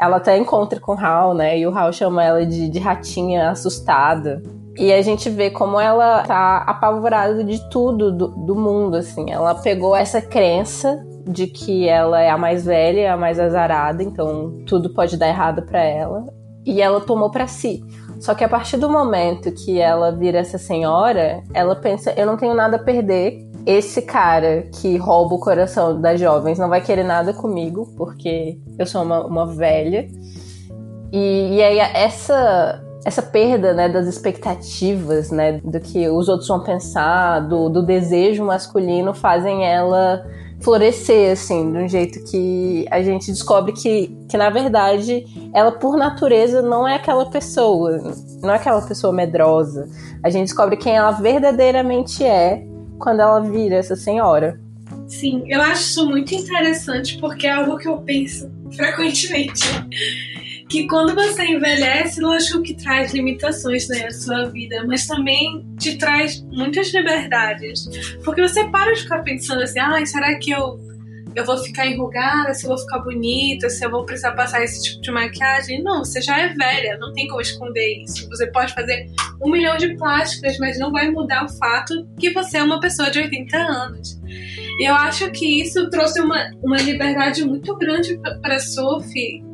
ela 0.00 0.16
até 0.16 0.38
encontra 0.38 0.80
com 0.80 0.94
o 0.94 0.98
Hal, 0.98 1.34
né? 1.34 1.58
E 1.58 1.66
o 1.66 1.78
Hal 1.78 1.92
chama 1.92 2.24
ela 2.24 2.46
de, 2.46 2.70
de 2.70 2.78
ratinha 2.78 3.50
assustada. 3.50 4.42
E 4.74 4.90
a 4.90 5.02
gente 5.02 5.28
vê 5.28 5.50
como 5.50 5.78
ela 5.78 6.22
tá 6.22 6.64
apavorada 6.66 7.44
de 7.44 7.60
tudo 7.68 8.10
do, 8.10 8.28
do 8.28 8.56
mundo, 8.56 8.96
assim. 8.96 9.30
Ela 9.30 9.54
pegou 9.54 9.94
essa 9.94 10.22
crença 10.22 10.98
de 11.28 11.48
que 11.48 11.86
ela 11.86 12.22
é 12.22 12.30
a 12.30 12.38
mais 12.38 12.64
velha, 12.64 13.12
a 13.12 13.18
mais 13.18 13.38
azarada, 13.38 14.02
então 14.02 14.64
tudo 14.66 14.94
pode 14.94 15.18
dar 15.18 15.28
errado 15.28 15.60
para 15.60 15.84
ela. 15.84 16.24
E 16.64 16.80
ela 16.80 17.02
tomou 17.02 17.30
para 17.30 17.46
si. 17.46 17.84
Só 18.22 18.36
que 18.36 18.44
a 18.44 18.48
partir 18.48 18.76
do 18.76 18.88
momento 18.88 19.50
que 19.50 19.80
ela 19.80 20.12
vira 20.12 20.38
essa 20.38 20.56
senhora, 20.56 21.42
ela 21.52 21.74
pensa: 21.74 22.12
eu 22.16 22.24
não 22.24 22.36
tenho 22.36 22.54
nada 22.54 22.76
a 22.76 22.78
perder. 22.78 23.44
Esse 23.66 24.02
cara 24.02 24.62
que 24.80 24.96
rouba 24.96 25.34
o 25.34 25.40
coração 25.40 26.00
das 26.00 26.20
jovens 26.20 26.58
não 26.58 26.68
vai 26.68 26.80
querer 26.80 27.04
nada 27.04 27.32
comigo, 27.32 27.92
porque 27.96 28.58
eu 28.78 28.86
sou 28.86 29.02
uma, 29.02 29.26
uma 29.26 29.46
velha. 29.46 30.06
E, 31.12 31.56
e 31.56 31.62
aí 31.62 31.78
essa 31.78 32.80
essa 33.04 33.20
perda 33.20 33.74
né, 33.74 33.88
das 33.88 34.06
expectativas, 34.06 35.32
né, 35.32 35.60
do 35.64 35.80
que 35.80 36.08
os 36.08 36.28
outros 36.28 36.46
vão 36.46 36.62
pensar, 36.62 37.40
do, 37.40 37.68
do 37.68 37.84
desejo 37.84 38.44
masculino, 38.44 39.12
fazem 39.12 39.66
ela 39.66 40.24
florescer, 40.62 41.32
assim, 41.32 41.72
de 41.72 41.78
um 41.78 41.88
jeito 41.88 42.22
que 42.24 42.86
a 42.90 43.02
gente 43.02 43.30
descobre 43.30 43.72
que, 43.72 44.16
que, 44.28 44.36
na 44.36 44.48
verdade, 44.50 45.24
ela, 45.52 45.72
por 45.72 45.96
natureza, 45.96 46.62
não 46.62 46.86
é 46.86 46.94
aquela 46.94 47.26
pessoa, 47.26 47.98
não 48.40 48.52
é 48.52 48.56
aquela 48.56 48.80
pessoa 48.82 49.12
medrosa. 49.12 49.88
A 50.22 50.30
gente 50.30 50.46
descobre 50.46 50.76
quem 50.76 50.96
ela 50.96 51.10
verdadeiramente 51.12 52.24
é 52.24 52.64
quando 52.98 53.20
ela 53.20 53.40
vira 53.40 53.76
essa 53.76 53.96
senhora. 53.96 54.60
Sim, 55.08 55.44
eu 55.46 55.60
acho 55.60 55.82
isso 55.82 56.06
muito 56.08 56.34
interessante 56.34 57.18
porque 57.18 57.46
é 57.46 57.52
algo 57.52 57.76
que 57.76 57.88
eu 57.88 57.98
penso 57.98 58.50
frequentemente 58.74 59.62
que 60.72 60.86
quando 60.86 61.14
você 61.14 61.44
envelhece, 61.44 62.18
lógico 62.18 62.62
que 62.62 62.72
traz 62.72 63.12
limitações 63.12 63.86
né, 63.88 64.06
à 64.06 64.10
sua 64.10 64.46
vida, 64.46 64.82
mas 64.86 65.06
também 65.06 65.62
te 65.78 65.98
traz 65.98 66.42
muitas 66.50 66.90
liberdades. 66.94 67.86
Porque 68.24 68.40
você 68.40 68.64
para 68.70 68.90
de 68.94 69.02
ficar 69.02 69.18
pensando 69.18 69.62
assim, 69.62 69.78
ah, 69.78 70.04
será 70.06 70.34
que 70.38 70.50
eu, 70.50 70.80
eu 71.36 71.44
vou 71.44 71.58
ficar 71.58 71.86
enrugada, 71.86 72.54
se 72.54 72.64
eu 72.64 72.68
vou 72.70 72.78
ficar 72.78 73.00
bonita, 73.00 73.68
se 73.68 73.84
eu 73.84 73.90
vou 73.90 74.06
precisar 74.06 74.32
passar 74.32 74.64
esse 74.64 74.82
tipo 74.82 75.02
de 75.02 75.10
maquiagem? 75.10 75.82
Não, 75.82 75.98
você 75.98 76.22
já 76.22 76.40
é 76.40 76.48
velha, 76.54 76.96
não 76.98 77.12
tem 77.12 77.28
como 77.28 77.42
esconder 77.42 78.02
isso. 78.02 78.26
Você 78.30 78.46
pode 78.46 78.72
fazer 78.72 79.10
um 79.42 79.50
milhão 79.50 79.76
de 79.76 79.94
plásticas, 79.98 80.56
mas 80.56 80.78
não 80.78 80.90
vai 80.90 81.10
mudar 81.10 81.44
o 81.44 81.50
fato 81.50 82.08
que 82.18 82.30
você 82.30 82.56
é 82.56 82.62
uma 82.62 82.80
pessoa 82.80 83.10
de 83.10 83.18
80 83.18 83.56
anos. 83.58 84.18
E 84.80 84.88
eu 84.88 84.94
acho 84.94 85.30
que 85.32 85.60
isso 85.60 85.90
trouxe 85.90 86.18
uma, 86.18 86.50
uma 86.62 86.78
liberdade 86.78 87.44
muito 87.44 87.76
grande 87.76 88.18
para 88.40 88.58
Sophie 88.58 89.51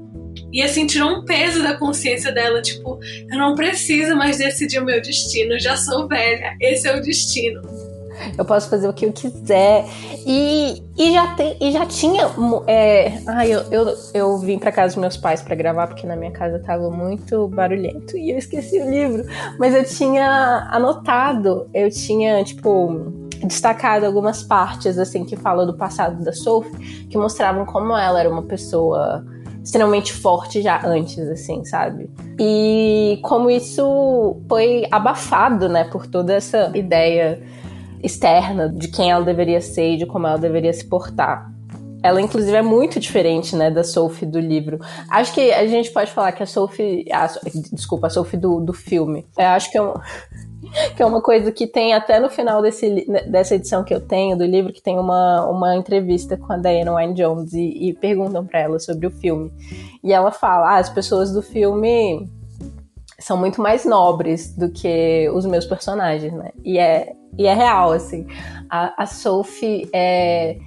e 0.52 0.62
assim, 0.62 0.86
tirou 0.86 1.10
um 1.10 1.24
peso 1.24 1.62
da 1.62 1.76
consciência 1.76 2.32
dela, 2.32 2.62
tipo, 2.62 2.98
eu 3.30 3.38
não 3.38 3.54
preciso 3.54 4.16
mais 4.16 4.38
decidir 4.38 4.80
o 4.80 4.84
meu 4.84 5.00
destino, 5.00 5.58
já 5.58 5.76
sou 5.76 6.08
velha, 6.08 6.56
esse 6.60 6.88
é 6.88 6.96
o 6.96 7.02
destino. 7.02 7.62
Eu 8.36 8.44
posso 8.44 8.68
fazer 8.68 8.88
o 8.88 8.92
que 8.92 9.06
eu 9.06 9.12
quiser. 9.12 9.84
E, 10.26 10.82
e, 10.96 11.12
já, 11.12 11.34
tem, 11.34 11.56
e 11.60 11.70
já 11.70 11.86
tinha. 11.86 12.28
É, 12.66 13.12
ai, 13.26 13.52
eu, 13.52 13.60
eu, 13.70 13.96
eu 14.12 14.38
vim 14.38 14.58
para 14.58 14.72
casa 14.72 14.94
dos 14.94 15.00
meus 15.00 15.16
pais 15.16 15.40
para 15.40 15.54
gravar, 15.54 15.86
porque 15.86 16.06
na 16.06 16.16
minha 16.16 16.32
casa 16.32 16.58
tava 16.58 16.90
muito 16.90 17.48
barulhento 17.48 18.16
e 18.16 18.30
eu 18.30 18.38
esqueci 18.38 18.80
o 18.80 18.90
livro. 18.90 19.24
Mas 19.58 19.74
eu 19.74 19.84
tinha 19.84 20.68
anotado, 20.70 21.68
eu 21.72 21.88
tinha, 21.90 22.42
tipo, 22.42 23.28
destacado 23.44 24.04
algumas 24.04 24.42
partes, 24.42 24.98
assim, 24.98 25.24
que 25.24 25.36
falam 25.36 25.66
do 25.66 25.76
passado 25.76 26.22
da 26.24 26.32
Sophie, 26.32 27.06
que 27.06 27.16
mostravam 27.16 27.64
como 27.64 27.96
ela 27.96 28.20
era 28.20 28.28
uma 28.28 28.42
pessoa 28.42 29.24
extremamente 29.68 30.14
forte 30.14 30.62
já 30.62 30.80
antes, 30.82 31.18
assim, 31.28 31.62
sabe? 31.62 32.08
E 32.40 33.18
como 33.22 33.50
isso 33.50 34.40
foi 34.48 34.86
abafado, 34.90 35.68
né, 35.68 35.84
por 35.84 36.06
toda 36.06 36.32
essa 36.32 36.72
ideia 36.74 37.42
externa 38.02 38.70
de 38.70 38.88
quem 38.88 39.10
ela 39.10 39.22
deveria 39.22 39.60
ser 39.60 39.92
e 39.92 39.96
de 39.98 40.06
como 40.06 40.26
ela 40.26 40.38
deveria 40.38 40.72
se 40.72 40.86
portar. 40.86 41.52
Ela, 42.02 42.22
inclusive, 42.22 42.56
é 42.56 42.62
muito 42.62 42.98
diferente, 42.98 43.54
né, 43.54 43.70
da 43.70 43.84
Sophie 43.84 44.26
do 44.26 44.40
livro. 44.40 44.78
Acho 45.10 45.34
que 45.34 45.52
a 45.52 45.66
gente 45.66 45.90
pode 45.90 46.10
falar 46.12 46.32
que 46.32 46.42
a 46.42 46.46
Sophie... 46.46 47.04
A, 47.12 47.26
desculpa, 47.70 48.06
a 48.06 48.10
Sophie 48.10 48.38
do, 48.38 48.60
do 48.60 48.72
filme. 48.72 49.26
Eu 49.36 49.48
acho 49.48 49.70
que 49.70 49.76
é 49.76 49.82
um 49.82 49.92
que 50.96 51.02
é 51.02 51.06
uma 51.06 51.20
coisa 51.20 51.50
que 51.52 51.66
tem 51.66 51.94
até 51.94 52.18
no 52.20 52.28
final 52.28 52.62
desse, 52.62 53.06
dessa 53.28 53.54
edição 53.54 53.84
que 53.84 53.94
eu 53.94 54.00
tenho 54.00 54.36
do 54.36 54.44
livro, 54.44 54.72
que 54.72 54.82
tem 54.82 54.98
uma, 54.98 55.46
uma 55.46 55.76
entrevista 55.76 56.36
com 56.36 56.52
a 56.52 56.56
Diana 56.56 56.94
Wynne 56.94 57.14
Jones 57.14 57.52
e, 57.52 57.88
e 57.88 57.92
perguntam 57.94 58.46
para 58.46 58.60
ela 58.60 58.78
sobre 58.78 59.06
o 59.06 59.10
filme. 59.10 59.52
E 60.02 60.12
ela 60.12 60.30
fala: 60.30 60.74
ah, 60.74 60.78
as 60.78 60.90
pessoas 60.90 61.32
do 61.32 61.42
filme 61.42 62.28
são 63.18 63.36
muito 63.36 63.60
mais 63.60 63.84
nobres 63.84 64.54
do 64.56 64.70
que 64.70 65.28
os 65.34 65.44
meus 65.44 65.66
personagens, 65.66 66.32
né? 66.32 66.50
E 66.64 66.78
é, 66.78 67.14
e 67.36 67.46
é 67.46 67.54
real, 67.54 67.92
assim. 67.92 68.26
A, 68.70 69.02
a 69.02 69.06
Sophie 69.06 69.88
é 69.92 70.58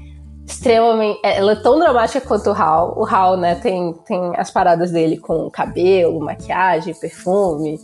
extremamente. 0.45 1.19
É, 1.23 1.37
ela 1.37 1.53
é 1.53 1.55
tão 1.55 1.79
dramática 1.79 2.25
quanto 2.25 2.49
o 2.49 2.53
Hal. 2.53 2.93
O 2.97 3.05
Hal, 3.05 3.37
né, 3.37 3.55
tem, 3.55 3.93
tem 4.05 4.33
as 4.35 4.51
paradas 4.51 4.91
dele 4.91 5.17
com 5.17 5.49
cabelo, 5.49 6.19
maquiagem, 6.19 6.93
perfume 6.93 7.79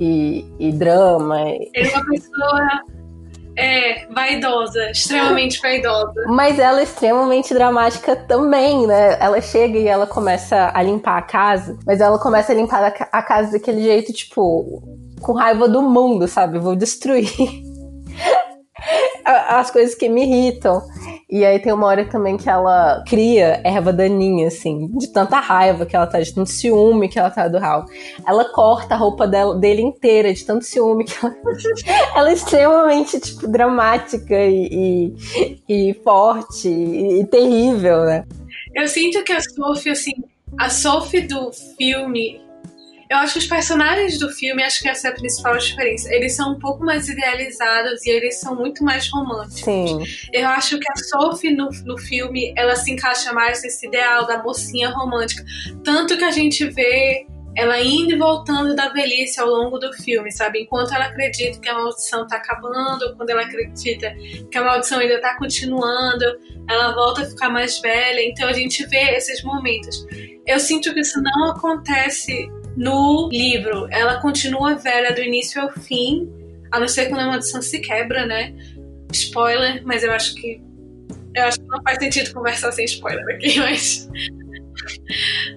e, 0.00 0.44
e 0.58 0.72
drama. 0.72 1.40
Ele 1.50 1.70
é 1.88 1.96
uma 1.96 2.06
pessoa 2.06 2.68
é, 3.56 4.06
vaidosa, 4.06 4.90
extremamente 4.90 5.60
vaidosa. 5.60 6.24
Mas 6.26 6.58
ela 6.58 6.80
é 6.80 6.84
extremamente 6.84 7.54
dramática 7.54 8.16
também, 8.16 8.86
né? 8.86 9.16
Ela 9.20 9.40
chega 9.40 9.78
e 9.78 9.86
ela 9.86 10.06
começa 10.06 10.72
a 10.74 10.82
limpar 10.82 11.18
a 11.18 11.22
casa, 11.22 11.78
mas 11.86 12.00
ela 12.00 12.18
começa 12.18 12.52
a 12.52 12.54
limpar 12.54 12.92
a 13.12 13.22
casa 13.22 13.52
daquele 13.52 13.82
jeito, 13.82 14.12
tipo, 14.12 14.82
com 15.20 15.32
raiva 15.32 15.68
do 15.68 15.82
mundo, 15.82 16.26
sabe? 16.26 16.58
Vou 16.58 16.74
destruir 16.74 17.30
as 19.24 19.70
coisas 19.70 19.94
que 19.94 20.08
me 20.08 20.24
irritam. 20.24 20.82
E 21.34 21.44
aí 21.44 21.58
tem 21.58 21.72
uma 21.72 21.88
hora 21.88 22.04
também 22.04 22.36
que 22.36 22.48
ela 22.48 23.02
cria 23.08 23.60
erva 23.64 23.92
daninha, 23.92 24.46
assim, 24.46 24.86
de 24.96 25.08
tanta 25.08 25.40
raiva 25.40 25.84
que 25.84 25.96
ela 25.96 26.06
tá, 26.06 26.20
de 26.20 26.32
tanto 26.32 26.48
ciúme 26.48 27.08
que 27.08 27.18
ela 27.18 27.28
tá 27.28 27.48
do 27.48 27.58
Hal. 27.58 27.86
Ela 28.24 28.44
corta 28.44 28.94
a 28.94 28.96
roupa 28.96 29.26
dela, 29.26 29.58
dele 29.58 29.82
inteira, 29.82 30.32
de 30.32 30.44
tanto 30.44 30.64
ciúme 30.64 31.04
que 31.04 31.12
ela. 31.20 31.34
ela 32.14 32.30
é 32.30 32.34
extremamente, 32.34 33.18
tipo, 33.18 33.48
dramática 33.48 34.44
e, 34.44 35.16
e, 35.68 35.90
e 35.90 35.94
forte 36.04 36.68
e, 36.68 37.22
e 37.22 37.26
terrível, 37.26 38.04
né? 38.04 38.24
Eu 38.72 38.86
sinto 38.86 39.24
que 39.24 39.32
a 39.32 39.40
Sophie, 39.40 39.90
assim, 39.90 40.14
a 40.56 40.70
Sophie 40.70 41.22
do 41.22 41.50
filme 41.76 42.43
eu 43.10 43.18
acho 43.18 43.34
que 43.34 43.38
os 43.40 43.46
personagens 43.46 44.18
do 44.18 44.30
filme, 44.30 44.62
acho 44.62 44.80
que 44.80 44.88
essa 44.88 45.08
é 45.08 45.10
a 45.10 45.14
principal 45.14 45.56
diferença. 45.58 46.12
Eles 46.12 46.34
são 46.34 46.52
um 46.52 46.58
pouco 46.58 46.84
mais 46.84 47.08
idealizados 47.08 48.04
e 48.04 48.10
eles 48.10 48.40
são 48.40 48.54
muito 48.56 48.82
mais 48.82 49.08
românticos. 49.10 49.60
Sim. 49.60 50.02
Eu 50.32 50.48
acho 50.48 50.78
que 50.78 50.90
a 50.90 50.96
Sophie 50.96 51.54
no, 51.54 51.68
no 51.84 51.98
filme, 51.98 52.52
ela 52.56 52.76
se 52.76 52.90
encaixa 52.90 53.32
mais 53.32 53.62
nesse 53.62 53.86
ideal 53.86 54.26
da 54.26 54.42
mocinha 54.42 54.90
romântica. 54.90 55.44
Tanto 55.84 56.16
que 56.16 56.24
a 56.24 56.30
gente 56.30 56.64
vê 56.66 57.26
ela 57.56 57.80
indo 57.80 58.12
e 58.12 58.18
voltando 58.18 58.74
da 58.74 58.88
velhice 58.88 59.40
ao 59.40 59.48
longo 59.48 59.78
do 59.78 59.92
filme, 59.92 60.30
sabe? 60.32 60.62
Enquanto 60.62 60.92
ela 60.92 61.04
acredita 61.04 61.60
que 61.60 61.68
a 61.68 61.74
maldição 61.74 62.26
tá 62.26 62.36
acabando, 62.36 63.14
quando 63.16 63.30
ela 63.30 63.42
acredita 63.42 64.12
que 64.50 64.58
a 64.58 64.64
maldição 64.64 64.98
ainda 64.98 65.20
tá 65.20 65.36
continuando, 65.38 66.24
ela 66.68 66.92
volta 66.94 67.22
a 67.22 67.26
ficar 67.26 67.50
mais 67.50 67.78
velha. 67.80 68.22
Então 68.24 68.48
a 68.48 68.52
gente 68.52 68.84
vê 68.86 69.16
esses 69.16 69.42
momentos. 69.44 70.04
Eu 70.46 70.58
sinto 70.58 70.92
que 70.92 71.00
isso 71.00 71.22
não 71.22 71.50
acontece 71.52 72.48
no 72.76 73.28
livro, 73.30 73.86
ela 73.90 74.20
continua 74.20 74.74
velha 74.76 75.12
do 75.12 75.22
início 75.22 75.60
ao 75.60 75.70
fim, 75.70 76.28
a 76.72 76.80
não 76.80 76.88
ser 76.88 77.08
quando 77.08 77.20
a 77.20 77.26
maldição 77.26 77.62
se 77.62 77.78
quebra, 77.80 78.26
né? 78.26 78.54
Spoiler, 79.12 79.82
mas 79.84 80.02
eu 80.02 80.12
acho 80.12 80.34
que. 80.34 80.60
Eu 81.34 81.44
acho 81.44 81.58
que 81.60 81.66
não 81.66 81.82
faz 81.82 81.98
sentido 81.98 82.32
conversar 82.32 82.72
sem 82.72 82.84
spoiler 82.84 83.24
aqui, 83.34 83.58
mas. 83.60 84.08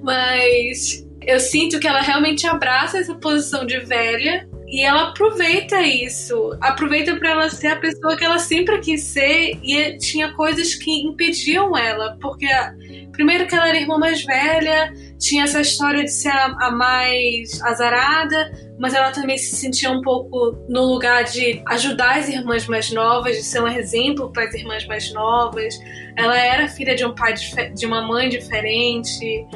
mas 0.03 1.07
eu 1.21 1.39
sinto 1.39 1.79
que 1.79 1.87
ela 1.87 2.01
realmente 2.01 2.45
abraça 2.47 2.99
essa 2.99 3.15
posição 3.15 3.65
de 3.65 3.79
velha 3.79 4.47
E 4.67 4.83
ela 4.83 5.09
aproveita 5.09 5.81
isso, 5.81 6.57
aproveita 6.59 7.15
para 7.15 7.29
ela 7.29 7.49
ser 7.49 7.67
a 7.67 7.77
pessoa 7.77 8.17
que 8.17 8.25
ela 8.25 8.37
sempre 8.37 8.77
quis 8.79 9.01
ser 9.01 9.57
e 9.63 9.97
tinha 9.97 10.33
coisas 10.33 10.75
que 10.75 10.91
impediam 11.03 11.77
ela, 11.77 12.17
porque 12.19 12.47
primeiro 13.13 13.47
que 13.47 13.55
ela 13.55 13.69
era 13.69 13.79
irmã 13.79 13.97
mais 13.97 14.25
velha, 14.25 14.93
tinha 15.17 15.45
essa 15.45 15.61
história 15.61 16.03
de 16.03 16.11
ser 16.11 16.31
a, 16.31 16.47
a 16.59 16.71
mais 16.71 17.61
azarada, 17.61 18.51
mas 18.77 18.93
ela 18.93 19.09
também 19.11 19.37
se 19.37 19.55
sentia 19.55 19.89
um 19.89 20.01
pouco 20.01 20.57
no 20.67 20.83
lugar 20.83 21.23
de 21.23 21.61
ajudar 21.69 22.17
as 22.17 22.27
irmãs 22.27 22.67
mais 22.67 22.91
novas, 22.91 23.37
de 23.37 23.43
ser 23.43 23.61
um 23.61 23.67
exemplo 23.69 24.33
para 24.33 24.43
as 24.43 24.53
irmãs 24.53 24.85
mais 24.85 25.13
novas. 25.13 25.79
Ela 26.17 26.37
era 26.37 26.67
filha 26.67 26.93
de 26.93 27.05
um 27.05 27.15
pai 27.15 27.33
de 27.73 27.85
uma 27.85 28.01
mãe 28.01 28.27
diferente. 28.27 29.47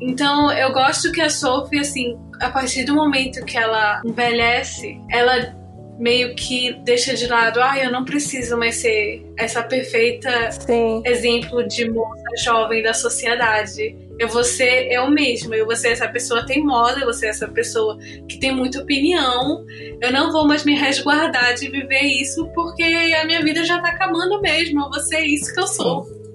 Então 0.00 0.52
eu 0.52 0.72
gosto 0.72 1.10
que 1.12 1.20
a 1.20 1.30
Sophie, 1.30 1.80
assim, 1.80 2.18
a 2.40 2.50
partir 2.50 2.84
do 2.84 2.94
momento 2.94 3.44
que 3.44 3.56
ela 3.56 4.02
envelhece, 4.04 5.00
ela 5.10 5.54
meio 5.98 6.34
que 6.34 6.74
deixa 6.84 7.14
de 7.14 7.26
lado, 7.26 7.60
ah, 7.62 7.78
eu 7.78 7.90
não 7.90 8.04
preciso 8.04 8.56
mais 8.56 8.76
ser 8.76 9.24
essa 9.38 9.62
perfeita 9.62 10.50
Sim. 10.52 11.02
exemplo 11.04 11.66
de 11.66 11.90
moça 11.90 12.22
jovem 12.44 12.82
da 12.82 12.92
sociedade. 12.92 13.96
Eu 14.18 14.28
vou 14.28 14.44
ser 14.44 14.90
eu 14.90 15.10
mesma, 15.10 15.56
eu 15.56 15.66
vou 15.66 15.76
ser 15.76 15.88
essa 15.88 16.08
pessoa 16.08 16.44
teimosa, 16.44 17.00
eu 17.00 17.04
vou 17.04 17.14
ser 17.14 17.26
essa 17.26 17.48
pessoa 17.48 17.98
que 18.28 18.38
tem 18.38 18.54
muita 18.54 18.80
opinião. 18.80 19.64
Eu 20.00 20.12
não 20.12 20.32
vou 20.32 20.46
mais 20.46 20.64
me 20.64 20.74
resguardar 20.74 21.54
de 21.54 21.68
viver 21.68 22.02
isso 22.02 22.46
porque 22.54 22.82
a 22.82 23.24
minha 23.26 23.42
vida 23.42 23.64
já 23.64 23.80
tá 23.80 23.88
acabando 23.88 24.40
mesmo. 24.40 24.82
Eu 24.82 24.90
vou 24.90 25.00
ser 25.00 25.20
isso 25.20 25.52
que 25.52 25.60
eu 25.60 25.66
sou. 25.66 26.25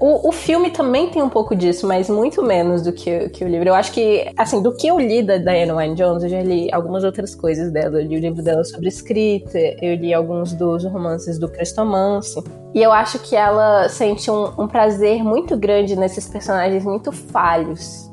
O, 0.00 0.30
o 0.30 0.32
filme 0.32 0.70
também 0.70 1.10
tem 1.10 1.22
um 1.22 1.28
pouco 1.28 1.54
disso, 1.54 1.86
mas 1.86 2.08
muito 2.08 2.42
menos 2.42 2.80
do 2.80 2.90
que, 2.90 3.28
que 3.28 3.44
o 3.44 3.48
livro. 3.48 3.68
Eu 3.68 3.74
acho 3.74 3.92
que, 3.92 4.32
assim, 4.34 4.62
do 4.62 4.74
que 4.74 4.86
eu 4.86 4.98
li 4.98 5.22
da 5.22 5.36
Diana 5.36 5.76
Wynne 5.76 5.94
Jones, 5.94 6.22
eu 6.22 6.30
já 6.30 6.42
li 6.42 6.72
algumas 6.72 7.04
outras 7.04 7.34
coisas 7.34 7.70
dela. 7.70 8.00
Eu 8.00 8.06
li 8.06 8.16
o 8.16 8.20
livro 8.20 8.42
dela 8.42 8.64
sobre 8.64 8.88
escrita, 8.88 9.58
eu 9.58 9.94
li 9.96 10.14
alguns 10.14 10.54
dos 10.54 10.84
romances 10.84 11.38
do 11.38 11.50
Crestomance. 11.50 12.42
E 12.74 12.82
eu 12.82 12.90
acho 12.90 13.18
que 13.18 13.36
ela 13.36 13.90
sente 13.90 14.30
um, 14.30 14.46
um 14.58 14.66
prazer 14.66 15.22
muito 15.22 15.54
grande 15.54 15.94
nesses 15.94 16.26
personagens 16.26 16.82
muito 16.82 17.12
falhos. 17.12 18.10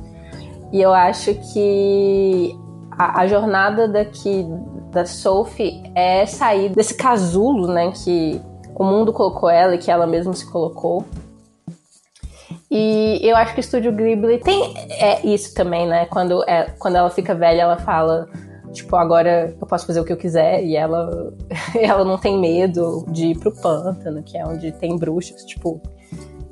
E 0.73 0.81
eu 0.81 0.93
acho 0.93 1.33
que 1.53 2.53
a, 2.91 3.21
a, 3.21 3.27
jornada 3.27 3.87
daqui 3.87 4.45
da 4.91 5.05
Sophie 5.05 5.81
é 5.95 6.25
sair 6.25 6.67
desse 6.67 6.95
casulo, 6.95 7.67
né, 7.67 7.93
que 7.95 8.41
o 8.75 8.83
mundo 8.83 9.13
colocou 9.13 9.49
ela 9.49 9.75
e 9.75 9.77
que 9.77 9.89
ela 9.89 10.05
mesma 10.05 10.33
se 10.33 10.45
colocou. 10.51 11.05
E 12.69 13.19
eu 13.21 13.35
acho 13.35 13.53
que 13.53 13.59
o 13.59 13.61
Estúdio 13.61 13.91
Ghibli 13.91 14.39
tem 14.39 14.73
é, 14.89 15.25
isso 15.25 15.53
também, 15.53 15.87
né? 15.87 16.05
Quando, 16.05 16.43
é, 16.47 16.73
quando 16.77 16.95
ela 16.95 17.09
fica 17.09 17.33
velha, 17.35 17.61
ela 17.61 17.77
fala, 17.77 18.27
tipo, 18.71 18.95
agora 18.95 19.55
eu 19.59 19.67
posso 19.67 19.85
fazer 19.85 19.99
o 19.99 20.05
que 20.05 20.13
eu 20.13 20.17
quiser. 20.17 20.63
E 20.63 20.75
ela, 20.75 21.33
ela 21.75 22.03
não 22.03 22.17
tem 22.17 22.39
medo 22.39 23.05
de 23.09 23.27
ir 23.27 23.39
pro 23.39 23.51
pântano, 23.51 24.23
que 24.23 24.37
é 24.37 24.45
onde 24.45 24.71
tem 24.71 24.97
bruxas. 24.97 25.43
Tipo, 25.43 25.81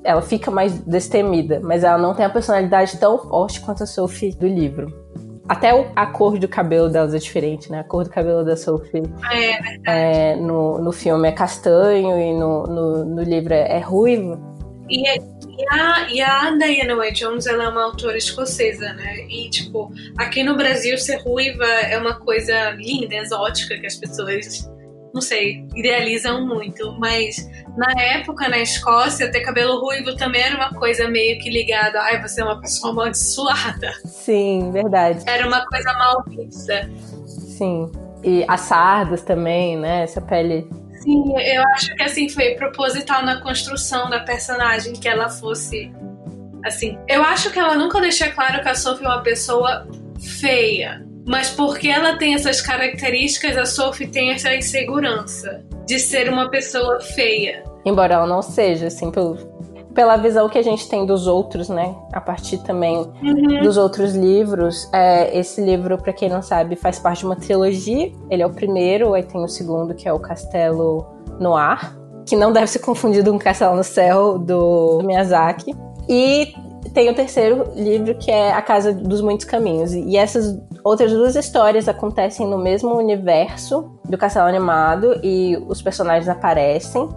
ela 0.03 0.21
fica 0.21 0.51
mais 0.51 0.79
destemida, 0.79 1.59
mas 1.63 1.83
ela 1.83 1.97
não 1.97 2.13
tem 2.13 2.25
a 2.25 2.29
personalidade 2.29 2.97
tão 2.97 3.17
forte 3.17 3.59
quanto 3.61 3.83
a 3.83 3.87
Sophie 3.87 4.31
do 4.31 4.47
livro. 4.47 5.05
Até 5.47 5.69
a 5.95 6.07
cor 6.07 6.39
do 6.39 6.47
cabelo 6.47 6.89
delas 6.89 7.13
é 7.13 7.19
diferente, 7.19 7.71
né? 7.71 7.79
A 7.79 7.83
cor 7.83 8.03
do 8.03 8.09
cabelo 8.09 8.43
da 8.43 8.57
Sophie 8.57 9.03
é, 9.31 10.31
é 10.31 10.35
no, 10.35 10.79
no 10.79 10.91
filme 10.91 11.27
é 11.27 11.31
castanho 11.31 12.19
e 12.19 12.33
no, 12.33 12.63
no, 12.63 13.05
no 13.05 13.21
livro 13.21 13.53
é, 13.53 13.77
é 13.77 13.79
ruivo. 13.79 14.39
E 14.89 15.07
é 15.07 15.17
e 15.57 15.65
a, 15.69 16.09
e 16.09 16.21
a 16.21 16.51
Diana 16.51 16.95
White 16.95 17.19
Jones, 17.19 17.45
ela 17.47 17.63
é 17.65 17.69
uma 17.69 17.83
autora 17.83 18.17
escocesa, 18.17 18.93
né? 18.93 19.25
E, 19.29 19.49
tipo, 19.49 19.91
aqui 20.17 20.43
no 20.43 20.55
Brasil, 20.55 20.97
ser 20.97 21.17
ruiva 21.17 21.65
é 21.65 21.97
uma 21.97 22.15
coisa 22.15 22.71
linda, 22.71 23.15
exótica, 23.15 23.77
que 23.77 23.85
as 23.85 23.95
pessoas, 23.95 24.69
não 25.13 25.21
sei, 25.21 25.65
idealizam 25.75 26.45
muito. 26.45 26.97
Mas 26.99 27.49
na 27.77 27.91
época, 28.01 28.49
na 28.49 28.59
Escócia, 28.59 29.31
ter 29.31 29.41
cabelo 29.41 29.79
ruivo 29.79 30.15
também 30.17 30.41
era 30.41 30.55
uma 30.55 30.73
coisa 30.73 31.07
meio 31.07 31.39
que 31.39 31.49
ligada. 31.49 32.01
Ai, 32.01 32.21
você 32.21 32.41
é 32.41 32.43
uma 32.43 32.59
pessoa 32.59 32.91
amaldiçoada. 32.91 33.93
Sim, 34.05 34.71
verdade. 34.71 35.23
Era 35.25 35.47
uma 35.47 35.65
coisa 35.65 35.93
mal 35.93 36.23
vista. 36.27 36.89
Sim. 37.25 37.89
E 38.23 38.43
as 38.47 38.61
sardas 38.61 39.21
também, 39.21 39.77
né? 39.77 40.03
Essa 40.03 40.19
pele 40.19 40.67
Sim, 41.05 41.23
eu 41.37 41.63
acho 41.75 41.95
que 41.95 42.01
assim 42.01 42.27
foi 42.27 42.55
proposital 42.55 43.23
na 43.23 43.39
construção 43.39 44.09
da 44.09 44.19
personagem 44.21 44.93
que 44.93 45.07
ela 45.07 45.29
fosse 45.29 45.93
assim. 46.65 46.97
Eu 47.07 47.21
acho 47.23 47.51
que 47.51 47.59
ela 47.59 47.75
nunca 47.75 48.01
deixa 48.01 48.29
claro 48.31 48.61
que 48.61 48.67
a 48.67 48.73
Sophie 48.73 49.05
é 49.05 49.09
uma 49.09 49.21
pessoa 49.21 49.87
feia, 50.41 51.05
mas 51.27 51.51
porque 51.51 51.87
ela 51.87 52.17
tem 52.17 52.33
essas 52.33 52.59
características, 52.59 53.55
a 53.55 53.65
Sophie 53.65 54.07
tem 54.07 54.31
essa 54.31 54.53
insegurança 54.53 55.63
de 55.85 55.99
ser 55.99 56.27
uma 56.27 56.49
pessoa 56.49 56.99
feia. 56.99 57.63
Embora 57.85 58.15
ela 58.15 58.25
não 58.25 58.41
seja, 58.41 58.87
assim, 58.87 59.11
pelo, 59.11 59.37
pela 59.95 60.17
visão 60.17 60.49
que 60.49 60.57
a 60.57 60.61
gente 60.61 60.87
tem 60.89 61.05
dos 61.05 61.25
outros, 61.25 61.69
né? 61.69 61.95
A 62.11 62.19
partir 62.19 62.57
também 62.59 62.97
uhum. 62.97 63.63
dos 63.63 63.77
outros 63.77 64.13
livros. 64.13 64.89
É, 64.93 65.35
esse 65.35 65.61
livro, 65.61 65.97
para 65.97 66.11
quem 66.11 66.27
não 66.27 66.41
sabe, 66.41 66.75
faz 66.75 66.99
parte 66.99 67.19
de 67.19 67.25
uma 67.25 67.37
trilogia. 67.37 68.11
Ele 68.29 68.43
é 68.43 68.45
o 68.45 68.51
primeiro, 68.51 69.13
aí 69.13 69.23
tem 69.23 69.41
o 69.41 69.47
segundo, 69.47 69.95
que 69.95 70.07
é 70.07 70.11
o 70.11 70.19
Castelo 70.19 71.07
no 71.39 71.55
Ar, 71.55 71.95
que 72.25 72.35
não 72.35 72.51
deve 72.51 72.67
ser 72.67 72.79
confundido 72.79 73.31
com 73.31 73.39
Castelo 73.39 73.75
no 73.75 73.83
Céu 73.83 74.37
do 74.37 75.01
Miyazaki. 75.03 75.73
E 76.09 76.53
tem 76.93 77.09
o 77.09 77.15
terceiro 77.15 77.63
livro, 77.73 78.15
que 78.15 78.29
é 78.29 78.51
A 78.51 78.61
Casa 78.61 78.93
dos 78.93 79.21
Muitos 79.21 79.45
Caminhos. 79.45 79.93
E 79.93 80.17
essas 80.17 80.59
outras 80.83 81.11
duas 81.11 81.37
histórias 81.37 81.87
acontecem 81.87 82.45
no 82.45 82.57
mesmo 82.57 82.93
universo 82.95 83.91
do 84.09 84.17
Castelo 84.17 84.47
Animado 84.47 85.19
e 85.23 85.57
os 85.69 85.81
personagens 85.81 86.27
aparecem, 86.27 87.07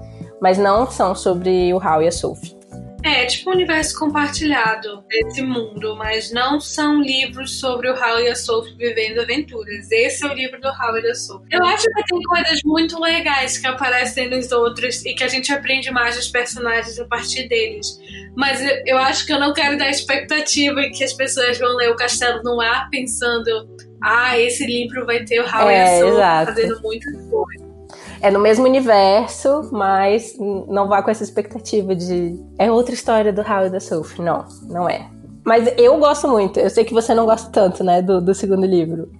mas 0.41 0.57
não 0.59 0.88
são 0.88 1.12
sobre 1.14 1.75
o 1.75 1.79
Hal 1.83 2.03
e 2.03 2.07
a 2.07 2.12
Sophie. 2.12 2.58
É, 3.04 3.26
tipo 3.26 3.50
um 3.50 3.54
universo 3.54 3.96
compartilhado 3.98 5.04
desse 5.08 5.40
mundo, 5.40 5.94
mas 5.96 6.32
não 6.32 6.61
são 6.61 7.00
livros 7.00 7.61
sobre 7.61 7.88
o 7.88 7.94
Hal 7.94 8.20
e 8.20 8.28
a 8.28 8.34
Sophie 8.34 8.74
vivendo 8.76 9.20
aventuras. 9.20 9.90
Esse 9.90 10.26
é 10.26 10.30
o 10.30 10.34
livro 10.34 10.61
do 10.61 10.68
Hal 10.68 10.98
e 10.98 11.02
da 11.02 11.14
Sophie. 11.14 11.46
Eu 11.50 11.64
acho 11.64 11.84
que 11.84 12.04
tem 12.04 12.22
coisas 12.22 12.61
muito 12.64 13.00
legais 13.00 13.56
que 13.56 13.66
aparecem 13.66 14.28
nos 14.28 14.50
outros 14.50 15.04
e 15.06 15.14
que 15.14 15.22
a 15.22 15.28
gente 15.28 15.52
aprende 15.52 15.90
mais 15.92 16.16
dos 16.16 16.28
personagens 16.28 16.98
a 16.98 17.04
partir 17.04 17.48
deles. 17.48 18.00
Mas 18.37 18.61
eu, 18.61 18.82
eu 18.87 18.98
acho 18.98 19.24
que 19.24 19.32
eu 19.32 19.38
não 19.38 19.52
quero 19.52 19.78
dar 19.78 19.88
expectativa 19.88 20.80
que 20.92 21.04
as 21.04 21.12
pessoas 21.12 21.56
vão 21.56 21.76
ler 21.76 21.90
o 21.90 21.96
Castelo 21.96 22.42
no 22.42 22.61
Ar 22.61 22.88
pensando 22.90 23.68
ah, 24.02 24.38
esse 24.38 24.66
livro 24.66 25.06
vai 25.06 25.24
ter 25.24 25.40
o 25.40 25.46
Hal 25.46 25.70
é, 25.70 25.82
a 25.82 25.98
Sophie 25.98 26.12
exato. 26.14 26.46
fazendo 26.52 26.82
muitas 26.82 27.12
coisas 27.30 27.67
é 28.20 28.31
no 28.31 28.38
mesmo 28.38 28.64
universo, 28.64 29.68
mas 29.72 30.37
não 30.38 30.88
vá 30.88 31.03
com 31.03 31.11
essa 31.11 31.22
expectativa 31.22 31.94
de 31.94 32.38
é 32.59 32.70
outra 32.70 32.94
história 32.94 33.33
do 33.33 33.42
Hal 33.42 33.66
e 33.66 33.70
da 33.70 33.81
Sophie. 33.81 34.22
Não, 34.22 34.44
não 34.68 34.88
é. 34.88 35.09
Mas 35.44 35.72
eu 35.79 35.96
gosto 35.98 36.29
muito. 36.29 36.61
Eu 36.61 36.68
sei 36.68 36.85
que 36.85 36.92
você 36.92 37.14
não 37.14 37.24
gosta 37.24 37.51
tanto, 37.51 37.83
né, 37.83 38.03
do, 38.03 38.20
do 38.20 38.35
segundo 38.35 38.66
livro. 38.66 39.11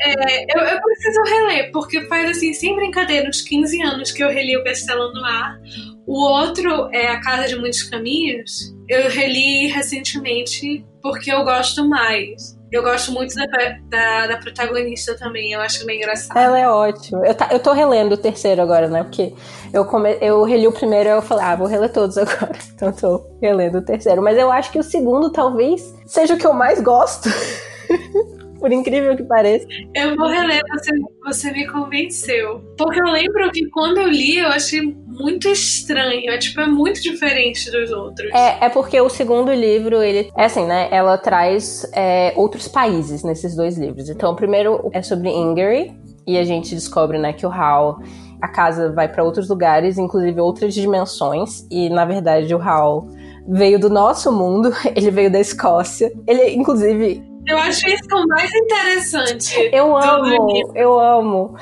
É, 0.00 0.58
eu, 0.58 0.62
eu, 0.62 0.80
preciso 0.82 1.22
reler, 1.22 1.70
porque 1.72 2.04
faz 2.06 2.36
assim, 2.36 2.52
sem 2.52 2.74
brincadeira, 2.74 3.28
uns 3.28 3.40
15 3.40 3.82
anos 3.82 4.12
que 4.12 4.22
eu 4.22 4.28
reli 4.28 4.56
o 4.56 4.64
Castelo 4.64 5.12
no 5.12 5.24
Ar. 5.24 5.58
O 6.06 6.20
outro 6.22 6.88
é 6.92 7.08
A 7.08 7.20
Casa 7.20 7.48
de 7.48 7.56
Muitos 7.56 7.82
Caminhos. 7.84 8.74
Eu 8.88 9.08
reli 9.08 9.68
recentemente 9.68 10.84
porque 11.02 11.32
eu 11.32 11.44
gosto 11.44 11.88
mais. 11.88 12.55
Eu 12.70 12.82
gosto 12.82 13.12
muito 13.12 13.34
da, 13.34 13.46
da, 13.88 14.26
da, 14.26 14.36
protagonista 14.38 15.16
também, 15.16 15.52
eu 15.52 15.60
acho 15.60 15.86
bem 15.86 15.98
engraçada. 15.98 16.40
Ela 16.40 16.58
é 16.58 16.68
ótima. 16.68 17.24
Eu, 17.24 17.34
tá, 17.34 17.48
eu 17.52 17.60
tô 17.60 17.72
relendo 17.72 18.12
o 18.12 18.16
terceiro 18.16 18.60
agora, 18.60 18.88
né? 18.88 19.04
Porque 19.04 19.32
eu, 19.72 19.84
come, 19.84 20.18
eu 20.20 20.42
reli 20.42 20.66
o 20.66 20.72
primeiro 20.72 21.08
e 21.08 21.12
eu 21.12 21.22
falei, 21.22 21.44
ah, 21.44 21.54
vou 21.54 21.68
reler 21.68 21.92
todos 21.92 22.18
agora. 22.18 22.56
Então 22.74 22.92
tô 22.92 23.24
relendo 23.40 23.78
o 23.78 23.82
terceiro. 23.82 24.20
Mas 24.20 24.36
eu 24.36 24.50
acho 24.50 24.72
que 24.72 24.78
o 24.78 24.82
segundo 24.82 25.30
talvez 25.30 25.94
seja 26.06 26.34
o 26.34 26.38
que 26.38 26.46
eu 26.46 26.52
mais 26.52 26.80
gosto. 26.80 27.28
Por 28.66 28.72
incrível 28.72 29.16
que 29.16 29.22
pareça. 29.22 29.64
Eu 29.94 30.16
vou 30.16 30.26
reler, 30.26 30.60
você, 30.68 30.90
você 31.24 31.52
me 31.52 31.68
convenceu. 31.68 32.64
Porque 32.76 33.00
eu 33.00 33.12
lembro 33.12 33.48
que 33.52 33.70
quando 33.70 33.98
eu 33.98 34.08
li, 34.08 34.38
eu 34.38 34.48
achei 34.48 34.82
muito 35.06 35.48
estranho. 35.48 36.28
É 36.28 36.36
tipo, 36.36 36.60
é 36.60 36.66
muito 36.66 37.00
diferente 37.00 37.70
dos 37.70 37.92
outros. 37.92 38.28
É, 38.34 38.64
é 38.64 38.68
porque 38.68 39.00
o 39.00 39.08
segundo 39.08 39.52
livro, 39.52 40.02
ele. 40.02 40.32
É 40.36 40.46
assim, 40.46 40.66
né? 40.66 40.88
Ela 40.90 41.16
traz 41.16 41.88
é, 41.94 42.32
outros 42.34 42.66
países 42.66 43.22
nesses 43.22 43.54
dois 43.54 43.78
livros. 43.78 44.10
Então, 44.10 44.32
o 44.32 44.34
primeiro 44.34 44.90
é 44.92 45.00
sobre 45.00 45.28
Ingary. 45.30 45.94
E 46.26 46.36
a 46.36 46.42
gente 46.42 46.74
descobre, 46.74 47.18
né, 47.18 47.32
que 47.32 47.46
o 47.46 47.52
Hal 47.52 48.00
a 48.42 48.48
casa 48.48 48.92
vai 48.92 49.08
para 49.08 49.22
outros 49.22 49.48
lugares, 49.48 49.96
inclusive 49.96 50.40
outras 50.40 50.74
dimensões. 50.74 51.64
E 51.70 51.88
na 51.88 52.04
verdade 52.04 52.52
o 52.52 52.60
Hal 52.60 53.06
veio 53.48 53.78
do 53.78 53.88
nosso 53.88 54.32
mundo, 54.32 54.72
ele 54.96 55.12
veio 55.12 55.30
da 55.30 55.38
Escócia. 55.38 56.12
Ele, 56.26 56.50
inclusive, 56.50 57.22
eu 57.48 57.58
acho 57.58 57.88
isso 57.88 58.08
o 58.12 58.26
mais 58.26 58.50
interessante. 58.54 59.70
Eu 59.72 59.96
amo, 59.96 60.72
eu 60.74 60.98
amo. 60.98 61.54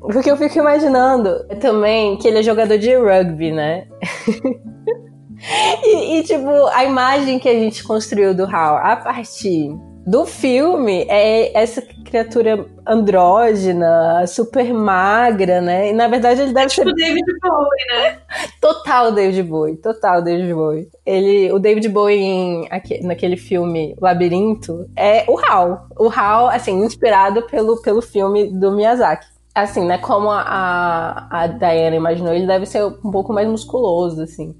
Porque 0.00 0.30
eu 0.30 0.36
fico 0.36 0.58
imaginando 0.58 1.44
também 1.60 2.16
que 2.16 2.28
ele 2.28 2.38
é 2.38 2.42
jogador 2.42 2.78
de 2.78 2.94
rugby, 2.94 3.50
né? 3.50 3.86
e, 5.84 6.18
e, 6.18 6.22
tipo, 6.22 6.48
a 6.72 6.84
imagem 6.84 7.38
que 7.38 7.48
a 7.48 7.54
gente 7.54 7.82
construiu 7.82 8.34
do 8.34 8.44
Hal 8.44 8.76
a 8.76 8.96
partir 8.96 9.70
do 10.08 10.24
filme 10.24 11.04
é 11.06 11.52
essa 11.52 11.82
criatura 11.82 12.64
andrógena, 12.86 14.26
super 14.26 14.72
magra, 14.72 15.60
né? 15.60 15.90
E 15.90 15.92
na 15.92 16.08
verdade 16.08 16.40
ele 16.40 16.54
deve 16.54 16.64
é 16.64 16.68
tipo 16.70 16.88
ser. 16.88 16.94
David 16.94 17.26
Bowie, 17.42 17.86
né? 17.90 18.18
Total 18.58 19.12
David 19.12 19.42
Bowie, 19.42 19.76
total 19.76 20.22
David 20.22 20.54
Bowie. 20.54 20.88
Ele, 21.04 21.52
o 21.52 21.58
David 21.58 21.90
Bowie 21.90 22.18
em, 22.18 22.68
naquele 23.02 23.36
filme 23.36 23.94
Labirinto 24.00 24.88
é 24.96 25.26
o 25.28 25.38
Hal. 25.38 25.86
O 25.98 26.08
Hal, 26.08 26.48
assim, 26.48 26.72
inspirado 26.82 27.42
pelo, 27.42 27.82
pelo 27.82 28.00
filme 28.00 28.46
do 28.50 28.72
Miyazaki 28.72 29.26
assim, 29.62 29.84
né? 29.84 29.98
Como 29.98 30.30
a, 30.30 31.26
a 31.30 31.46
Diana 31.46 31.96
imaginou, 31.96 32.32
ele 32.32 32.46
deve 32.46 32.64
ser 32.64 32.84
um 32.84 33.10
pouco 33.10 33.32
mais 33.32 33.48
musculoso, 33.48 34.22
assim. 34.22 34.54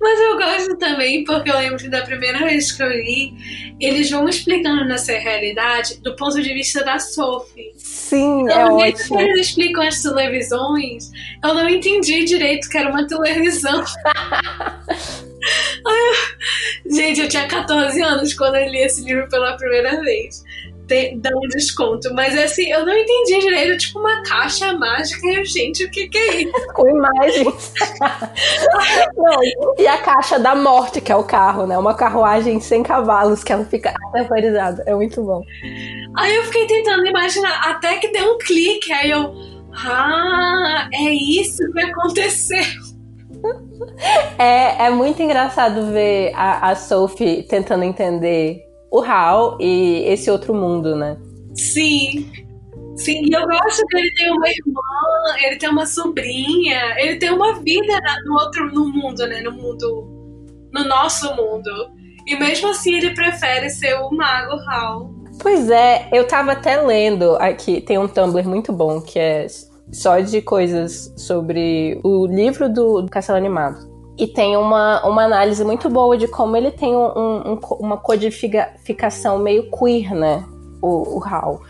Mas 0.00 0.20
eu 0.20 0.36
gosto 0.36 0.76
também, 0.78 1.24
porque 1.24 1.50
eu 1.50 1.58
lembro 1.58 1.78
que 1.78 1.88
da 1.88 2.02
primeira 2.02 2.38
vez 2.38 2.72
que 2.72 2.82
eu 2.82 2.90
li, 2.90 3.34
eles 3.80 4.10
vão 4.10 4.28
explicando 4.28 4.84
nessa 4.84 5.12
realidade 5.12 5.98
do 6.00 6.14
ponto 6.16 6.40
de 6.40 6.52
vista 6.52 6.84
da 6.84 6.98
Sophie. 6.98 7.72
Sim, 7.76 8.42
então, 8.42 8.80
é 8.80 8.90
ótimo. 8.90 9.08
Quando 9.08 9.28
eles 9.28 9.48
explicam 9.48 9.82
as 9.82 10.02
televisões, 10.02 11.10
eu 11.42 11.54
não 11.54 11.68
entendi 11.68 12.24
direito 12.24 12.68
que 12.68 12.78
era 12.78 12.90
uma 12.90 13.06
televisão. 13.06 13.84
Gente, 16.90 17.20
eu 17.20 17.28
tinha 17.28 17.46
14 17.46 18.02
anos 18.02 18.34
quando 18.34 18.56
eu 18.56 18.68
li 18.68 18.78
esse 18.78 19.02
livro 19.02 19.28
pela 19.28 19.56
primeira 19.56 20.00
vez 20.00 20.44
ter, 20.86 21.16
dar 21.18 21.34
um 21.34 21.48
desconto. 21.48 22.12
Mas 22.14 22.36
assim, 22.38 22.70
eu 22.70 22.84
não 22.84 22.96
entendi 22.96 23.38
direito, 23.40 23.78
tipo 23.78 23.98
uma 23.98 24.22
caixa 24.22 24.72
mágica. 24.72 25.26
E 25.26 25.44
gente, 25.44 25.84
o 25.84 25.90
que, 25.90 26.08
que 26.08 26.18
é 26.18 26.42
isso? 26.42 26.52
Com 26.74 26.88
imagens. 26.88 27.72
não, 29.16 29.40
e 29.78 29.86
a 29.86 29.98
caixa 29.98 30.38
da 30.38 30.54
morte, 30.54 31.00
que 31.00 31.12
é 31.12 31.16
o 31.16 31.24
carro, 31.24 31.66
né? 31.66 31.76
Uma 31.76 31.94
carruagem 31.94 32.60
sem 32.60 32.82
cavalos, 32.82 33.42
que 33.42 33.52
ela 33.52 33.64
fica 33.64 33.94
aterrorizada. 34.08 34.82
É 34.86 34.94
muito 34.94 35.22
bom. 35.22 35.42
Aí 36.16 36.34
eu 36.34 36.44
fiquei 36.44 36.66
tentando 36.66 37.06
imaginar, 37.06 37.60
até 37.68 37.96
que 37.96 38.08
deu 38.08 38.34
um 38.34 38.38
clique, 38.38 38.92
aí 38.92 39.10
eu. 39.10 39.32
Ah, 39.78 40.88
é 40.92 41.10
isso 41.10 41.62
que 41.72 41.80
aconteceu. 41.80 42.64
É, 44.38 44.86
é 44.86 44.90
muito 44.90 45.22
engraçado 45.22 45.92
ver 45.92 46.32
a, 46.34 46.70
a 46.70 46.74
Sophie 46.74 47.42
tentando 47.42 47.84
entender 47.84 48.65
o 48.96 49.02
Hal 49.02 49.58
e 49.60 50.04
esse 50.06 50.30
outro 50.30 50.54
mundo, 50.54 50.96
né? 50.96 51.16
Sim. 51.54 52.30
Sim, 52.96 53.26
e 53.26 53.32
eu 53.32 53.46
gosto 53.46 53.86
que 53.88 53.98
ele 53.98 54.10
tem 54.14 54.30
uma 54.30 54.48
irmã, 54.48 54.80
ele 55.42 55.56
tem 55.56 55.68
uma 55.68 55.84
sobrinha, 55.84 56.94
ele 56.98 57.16
tem 57.16 57.30
uma 57.30 57.60
vida 57.60 58.00
no 58.24 58.34
outro 58.34 58.72
no 58.72 58.88
mundo, 58.88 59.26
né? 59.26 59.42
No 59.42 59.52
mundo. 59.52 60.68
No 60.72 60.84
nosso 60.84 61.34
mundo. 61.36 61.70
E 62.26 62.36
mesmo 62.36 62.68
assim 62.70 62.94
ele 62.94 63.14
prefere 63.14 63.68
ser 63.68 63.94
o 64.00 64.10
mago 64.10 64.58
Hal. 64.68 65.14
Pois 65.42 65.68
é, 65.68 66.08
eu 66.10 66.26
tava 66.26 66.52
até 66.52 66.80
lendo 66.80 67.36
aqui, 67.36 67.82
tem 67.82 67.98
um 67.98 68.08
Tumblr 68.08 68.48
muito 68.48 68.72
bom 68.72 69.02
que 69.02 69.18
é 69.18 69.46
só 69.92 70.18
de 70.20 70.40
coisas 70.40 71.12
sobre 71.16 72.00
o 72.02 72.26
livro 72.26 72.72
do, 72.72 73.02
do 73.02 73.10
Castelo 73.10 73.36
Animado. 73.36 73.95
E 74.18 74.26
tem 74.26 74.56
uma, 74.56 75.04
uma 75.06 75.24
análise 75.24 75.62
muito 75.62 75.90
boa 75.90 76.16
de 76.16 76.26
como 76.26 76.56
ele 76.56 76.70
tem 76.70 76.96
um, 76.96 77.52
um, 77.52 77.58
uma 77.78 77.98
codificação 77.98 79.38
meio 79.38 79.70
queer, 79.70 80.14
né? 80.14 80.44
O, 80.80 81.18
o 81.18 81.24
Hal. 81.24 81.60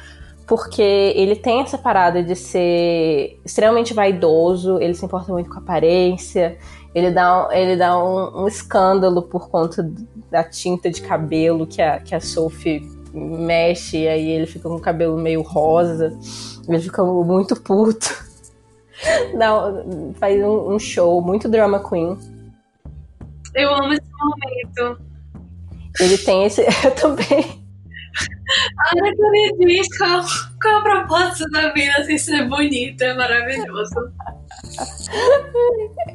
Porque 0.47 0.81
ele 0.81 1.35
tem 1.35 1.61
essa 1.61 1.77
parada 1.77 2.23
de 2.23 2.37
ser 2.37 3.41
extremamente 3.45 3.93
vaidoso, 3.93 4.79
ele 4.81 4.95
se 4.95 5.05
importa 5.05 5.33
muito 5.33 5.51
com 5.51 5.57
a 5.57 5.59
aparência, 5.59 6.57
ele 6.95 7.11
dá, 7.11 7.49
ele 7.51 7.77
dá 7.77 7.99
um, 7.99 8.45
um 8.45 8.47
escândalo 8.47 9.23
por 9.23 9.51
conta 9.51 9.91
da 10.31 10.45
tinta 10.45 10.89
de 10.89 11.03
cabelo 11.03 11.67
que 11.67 11.83
a, 11.83 11.99
que 11.99 12.15
a 12.15 12.21
Sophie 12.21 12.89
mexe, 13.13 13.99
e 13.99 14.09
aí 14.09 14.31
ele 14.31 14.47
fica 14.47 14.69
com 14.69 14.77
o 14.77 14.81
cabelo 14.81 15.19
meio 15.19 15.43
rosa, 15.43 16.17
ele 16.69 16.81
fica 16.81 17.03
muito 17.05 17.61
puto. 17.61 18.25
Não, 19.35 20.15
faz 20.15 20.41
um, 20.45 20.75
um 20.75 20.79
show 20.79 21.21
muito 21.21 21.49
drama 21.49 21.81
queen. 21.87 22.17
Eu 23.57 23.75
amo 23.75 23.93
esse 23.93 24.11
momento. 24.13 25.03
Ele 25.99 26.19
tem 26.19 26.45
esse. 26.45 26.63
Eu 26.85 26.91
também. 26.95 27.67
Olha 28.95 29.13
que 29.57 29.67
diz 29.67 29.99
qual, 29.99 30.23
qual 30.63 30.77
a 30.77 30.83
proposta 30.83 31.45
da 31.51 31.73
vida 31.73 31.93
assim, 31.99 32.17
ser 32.17 32.49
bonita, 32.49 33.05
é 33.05 33.15
maravilhoso. 33.15 33.95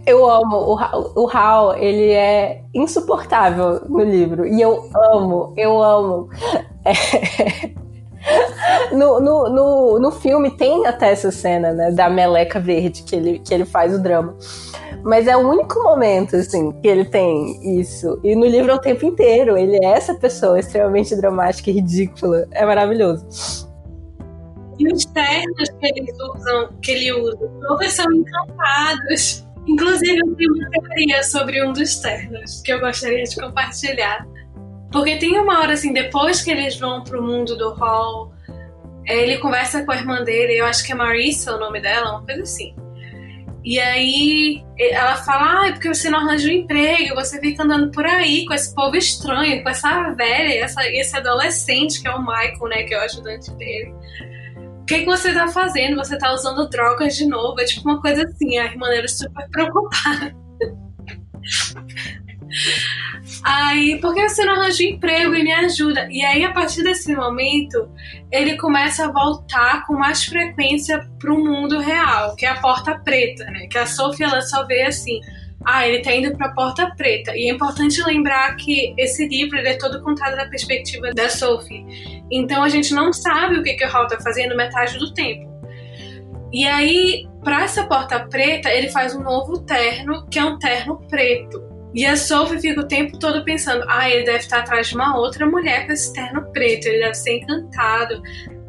Eu 0.06 0.30
amo. 0.30 0.56
O, 0.56 1.24
o 1.24 1.30
Hal, 1.30 1.76
ele 1.78 2.12
é 2.12 2.64
insuportável 2.74 3.82
no 3.90 4.04
livro. 4.04 4.46
E 4.48 4.62
eu 4.62 4.90
amo, 5.12 5.54
eu 5.58 5.82
amo. 5.82 6.30
É... 6.86 7.82
No, 8.92 9.22
no, 9.22 9.50
no, 9.50 10.00
no 10.00 10.12
filme 10.12 10.52
tem 10.52 10.86
até 10.86 11.12
essa 11.12 11.32
cena, 11.32 11.72
né? 11.72 11.92
Da 11.92 12.10
meleca 12.10 12.60
verde 12.60 13.04
que 13.04 13.16
ele, 13.16 13.40
que 13.40 13.54
ele 13.54 13.66
faz 13.66 13.94
o 13.94 14.00
drama. 14.00 14.36
Mas 15.04 15.28
é 15.28 15.36
o 15.36 15.40
único 15.40 15.82
momento, 15.82 16.36
assim, 16.36 16.72
que 16.74 16.88
ele 16.88 17.06
tem 17.06 17.80
isso. 17.80 18.20
E 18.24 18.36
no 18.36 18.46
livro 18.46 18.72
é 18.72 18.76
o 18.76 18.80
tempo 18.80 19.06
inteiro. 19.06 19.58
Ele 19.58 19.78
é 19.84 19.90
essa 19.90 20.14
pessoa 20.14 20.60
extremamente 20.60 21.16
dramática 21.16 21.70
e 21.70 21.74
ridícula. 21.74 22.48
É 22.52 22.66
maravilhoso. 22.66 23.26
E 24.78 24.92
os 24.92 25.06
ternos 25.06 25.70
que 25.80 25.88
eles 25.88 26.16
usam, 26.20 26.70
que 26.82 26.92
ele 26.92 27.14
usa, 27.14 27.52
todos 27.68 27.94
são 27.94 28.06
encantados. 28.12 29.46
Inclusive, 29.68 30.18
eu 30.18 30.36
tenho 30.36 30.54
uma 30.54 30.70
teoria 30.70 31.24
sobre 31.24 31.64
um 31.64 31.72
dos 31.72 32.00
ternos 32.00 32.62
que 32.62 32.74
eu 32.74 32.80
gostaria 32.80 33.24
de 33.24 33.36
compartilhar. 33.36 34.26
Porque 34.92 35.18
tem 35.18 35.40
uma 35.40 35.60
hora 35.60 35.74
assim, 35.74 35.94
depois 35.94 36.42
que 36.42 36.52
eles 36.52 36.78
vão 36.78 37.04
pro 37.04 37.22
mundo 37.22 37.58
do 37.58 37.74
hall, 37.74 38.34
ele 39.06 39.38
conversa 39.38 39.86
com 39.86 39.92
a 39.92 39.96
irmã 39.96 40.24
dele, 40.24 40.60
eu 40.60 40.66
acho 40.66 40.86
que 40.86 40.92
é 40.92 40.96
Marissa 40.96 41.56
o 41.56 41.60
nome 41.60 41.82
dela, 41.82 42.12
uma 42.12 42.26
coisa 42.26 42.44
assim. 42.44 42.76
E 43.64 43.80
aí 43.80 44.64
ela 44.78 45.18
fala, 45.18 45.62
ah, 45.62 45.68
é 45.68 45.72
porque 45.72 45.88
você 45.88 46.10
não 46.10 46.20
arranja 46.20 46.50
um 46.50 46.52
emprego, 46.52 47.14
você 47.14 47.40
fica 47.40 47.64
andando 47.64 47.92
por 47.92 48.06
aí 48.06 48.44
com 48.46 48.54
esse 48.54 48.74
povo 48.74 48.96
estranho, 48.96 49.62
com 49.62 49.70
essa 49.70 50.10
velha, 50.12 50.64
essa, 50.64 50.88
esse 50.90 51.16
adolescente 51.16 52.02
que 52.02 52.08
é 52.08 52.12
o 52.12 52.22
Michael, 52.22 52.68
né, 52.70 52.84
que 52.84 52.94
é 52.94 53.00
o 53.00 53.02
ajudante 53.02 53.52
dele. 53.52 53.94
O 54.82 54.86
que, 54.86 55.00
que 55.00 55.06
você 55.06 55.32
tá 55.32 55.48
fazendo? 55.48 55.96
Você 55.98 56.18
tá 56.18 56.34
usando 56.34 56.68
drogas 56.70 57.16
de 57.16 57.28
novo? 57.28 57.62
É 57.62 57.66
tipo 57.66 57.88
uma 57.88 58.02
coisa 58.02 58.24
assim, 58.24 58.58
a 58.58 58.66
irmã 58.66 58.88
era 58.90 59.08
super 59.08 59.48
preocupada. 59.50 60.36
Aí, 63.44 64.00
por 64.00 64.14
que 64.14 64.28
você 64.28 64.46
não 64.46 64.54
arranja 64.54 64.84
um 64.84 64.88
emprego 64.88 65.36
e 65.36 65.44
me 65.44 65.52
ajuda? 65.52 66.08
E 66.12 66.24
aí, 66.24 66.44
a 66.44 66.52
partir 66.52 66.84
desse 66.84 67.14
momento, 67.14 67.90
ele 68.32 68.58
começa 68.58 69.06
a 69.06 69.12
voltar 69.12 69.86
com 69.86 69.94
mais 69.94 70.24
frequência 70.26 71.00
para 71.20 71.34
o 71.34 71.44
mundo 71.44 71.80
real, 71.80 72.36
que 72.36 72.46
é 72.46 72.50
a 72.50 72.60
porta 72.60 73.00
preta, 73.00 73.46
né? 73.46 73.68
Que 73.68 73.78
a 73.78 73.86
Sophie 73.86 74.26
ela 74.26 74.42
só 74.42 74.66
vê 74.66 74.84
assim. 74.84 75.20
Ah, 75.64 75.88
ele 75.88 76.02
tá 76.02 76.14
indo 76.14 76.36
para 76.36 76.48
a 76.48 76.54
porta 76.54 76.92
preta. 76.96 77.36
E 77.36 77.50
é 77.50 77.54
importante 77.54 78.02
lembrar 78.04 78.56
que 78.56 78.94
esse 78.98 79.28
livro 79.28 79.58
ele 79.58 79.70
é 79.70 79.78
todo 79.78 80.02
contado 80.02 80.36
da 80.36 80.48
perspectiva 80.48 81.12
da 81.14 81.30
Sophie. 81.30 81.86
Então 82.32 82.64
a 82.64 82.70
gente 82.70 82.94
não 82.94 83.14
sabe 83.14 83.58
o 83.58 83.64
que, 83.64 83.74
que 83.74 83.86
o 83.86 83.96
Hal 83.96 84.08
tá 84.08 84.20
fazendo 84.20 84.56
metade 84.56 84.98
do 84.98 85.14
tempo. 85.14 85.52
E 86.52 86.68
aí, 86.68 87.28
para 87.44 87.64
essa 87.64 87.86
porta 87.86 88.20
preta, 88.28 88.70
ele 88.70 88.90
faz 88.90 89.16
um 89.16 89.22
novo 89.22 89.60
terno, 89.60 90.28
que 90.30 90.38
é 90.38 90.44
um 90.44 90.60
terno 90.60 91.00
preto. 91.08 91.71
E 91.94 92.06
a 92.06 92.16
Sophie 92.16 92.62
fica 92.62 92.82
o 92.82 92.88
tempo 92.88 93.20
todo 93.20 93.44
pensando: 93.44 93.84
ah, 93.88 94.10
ele 94.10 94.26
deve 94.26 94.40
estar 94.40 94.60
atrás 94.60 94.88
de 94.88 94.96
uma 94.96 95.18
outra 95.18 95.46
mulher 95.46 95.86
com 95.86 95.92
esse 95.92 96.14
terno 96.14 96.52
preto, 96.52 96.86
ele 96.88 97.00
deve 97.00 97.16
ser 97.16 97.38
encantado. 97.38 98.22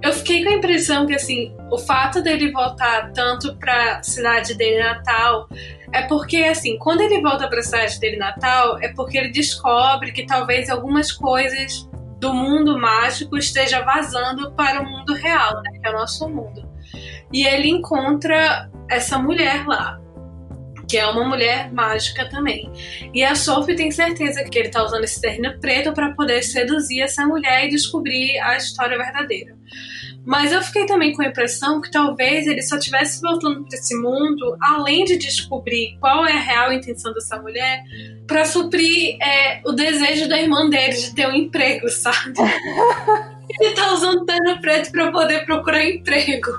Eu 0.02 0.12
fiquei 0.12 0.42
com 0.42 0.50
a 0.50 0.54
impressão 0.54 1.06
que, 1.06 1.14
assim, 1.14 1.54
o 1.70 1.78
fato 1.78 2.20
dele 2.20 2.50
voltar 2.50 3.12
tanto 3.12 3.56
para 3.56 3.98
a 3.98 4.02
cidade 4.02 4.54
dele 4.54 4.82
natal 4.82 5.48
é 5.92 6.02
porque, 6.02 6.38
assim, 6.38 6.76
quando 6.78 7.02
ele 7.02 7.20
volta 7.20 7.48
para 7.48 7.60
a 7.60 7.62
cidade 7.62 8.00
dele 8.00 8.16
natal, 8.16 8.78
é 8.80 8.88
porque 8.88 9.16
ele 9.16 9.30
descobre 9.30 10.10
que 10.10 10.26
talvez 10.26 10.68
algumas 10.68 11.12
coisas 11.12 11.88
do 12.18 12.34
mundo 12.34 12.78
mágico 12.78 13.36
esteja 13.36 13.82
vazando 13.82 14.52
para 14.52 14.80
o 14.80 14.84
mundo 14.84 15.12
real, 15.12 15.62
né, 15.62 15.78
que 15.80 15.86
é 15.86 15.90
o 15.90 15.92
nosso 15.92 16.28
mundo. 16.28 16.68
E 17.32 17.46
ele 17.46 17.68
encontra 17.68 18.70
essa 18.88 19.18
mulher 19.18 19.66
lá 19.66 20.01
que 20.92 20.98
é 20.98 21.06
uma 21.06 21.26
mulher 21.26 21.72
mágica 21.72 22.28
também. 22.28 22.70
E 23.14 23.24
a 23.24 23.34
Sophie 23.34 23.74
tem 23.74 23.90
certeza 23.90 24.44
que 24.44 24.58
ele 24.58 24.68
tá 24.68 24.84
usando 24.84 25.04
esse 25.04 25.18
terno 25.22 25.58
preto 25.58 25.90
para 25.94 26.12
poder 26.12 26.42
seduzir 26.42 27.00
essa 27.00 27.24
mulher 27.24 27.64
e 27.64 27.70
descobrir 27.70 28.38
a 28.40 28.58
história 28.58 28.98
verdadeira. 28.98 29.56
Mas 30.22 30.52
eu 30.52 30.60
fiquei 30.60 30.84
também 30.84 31.14
com 31.14 31.22
a 31.22 31.28
impressão 31.28 31.80
que 31.80 31.90
talvez 31.90 32.46
ele 32.46 32.60
só 32.60 32.76
estivesse 32.76 33.22
voltando 33.22 33.64
para 33.64 33.78
esse 33.78 33.96
mundo, 33.96 34.54
além 34.60 35.06
de 35.06 35.16
descobrir 35.16 35.96
qual 35.98 36.26
é 36.26 36.32
a 36.32 36.40
real 36.40 36.70
intenção 36.74 37.14
dessa 37.14 37.40
mulher, 37.40 37.82
para 38.26 38.44
suprir 38.44 39.16
é, 39.18 39.62
o 39.64 39.72
desejo 39.72 40.28
da 40.28 40.38
irmã 40.38 40.68
dele 40.68 40.92
de 40.92 41.14
ter 41.14 41.26
um 41.26 41.34
emprego, 41.34 41.88
sabe? 41.88 42.34
ele 43.60 43.74
tá 43.74 43.94
usando 43.94 44.26
terno 44.26 44.60
preto 44.60 44.92
para 44.92 45.10
poder 45.10 45.46
procurar 45.46 45.86
emprego. 45.86 46.50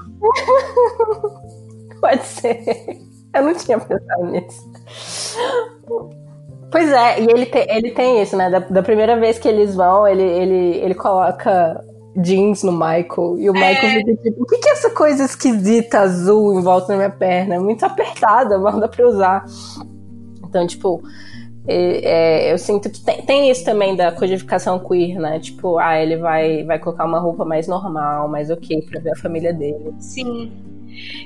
Pode 2.01 2.25
ser. 2.25 3.12
Eu 3.33 3.43
não 3.43 3.53
tinha 3.53 3.79
pensado 3.79 4.25
nisso. 4.25 4.71
Pois 6.71 6.91
é, 6.91 7.21
e 7.21 7.29
ele, 7.29 7.45
te, 7.45 7.67
ele 7.69 7.91
tem 7.91 8.21
isso, 8.21 8.35
né? 8.35 8.49
Da, 8.49 8.59
da, 8.59 8.81
primeira 8.81 9.19
vez 9.19 9.37
que 9.37 9.47
eles 9.47 9.75
vão, 9.75 10.07
ele, 10.07 10.23
ele, 10.23 10.77
ele 10.77 10.95
coloca 10.95 11.79
jeans 12.17 12.63
no 12.63 12.71
Michael. 12.71 13.37
E 13.37 13.49
o 13.49 13.55
é. 13.55 13.69
Michael 13.69 14.05
fica 14.05 14.21
tipo, 14.23 14.43
o 14.43 14.45
que, 14.45 14.57
que 14.57 14.69
é 14.69 14.71
essa 14.71 14.89
coisa 14.89 15.23
esquisita 15.23 15.99
azul 15.99 16.57
em 16.57 16.61
volta 16.61 16.87
da 16.87 16.95
minha 16.95 17.09
perna? 17.09 17.55
É 17.55 17.59
muito 17.59 17.85
apertada, 17.85 18.57
não 18.59 18.79
dá 18.79 18.87
pra 18.87 19.07
usar. 19.07 19.45
Então, 20.43 20.65
tipo, 20.65 21.01
é, 21.67 22.47
é, 22.47 22.53
eu 22.53 22.57
sinto 22.57 22.89
que 22.89 22.99
tem, 23.01 23.21
tem, 23.21 23.49
isso 23.49 23.63
também 23.63 23.95
da 23.95 24.11
codificação 24.11 24.79
queer, 24.79 25.19
né? 25.19 25.39
Tipo, 25.39 25.77
ah, 25.77 25.97
ele 25.97 26.17
vai, 26.17 26.63
vai 26.63 26.79
colocar 26.79 27.05
uma 27.05 27.19
roupa 27.19 27.45
mais 27.45 27.67
normal, 27.67 28.27
mais 28.27 28.49
ok 28.49 28.81
pra 28.89 28.99
ver 28.99 29.11
a 29.11 29.15
família 29.15 29.53
dele. 29.53 29.93
Sim. 29.99 30.51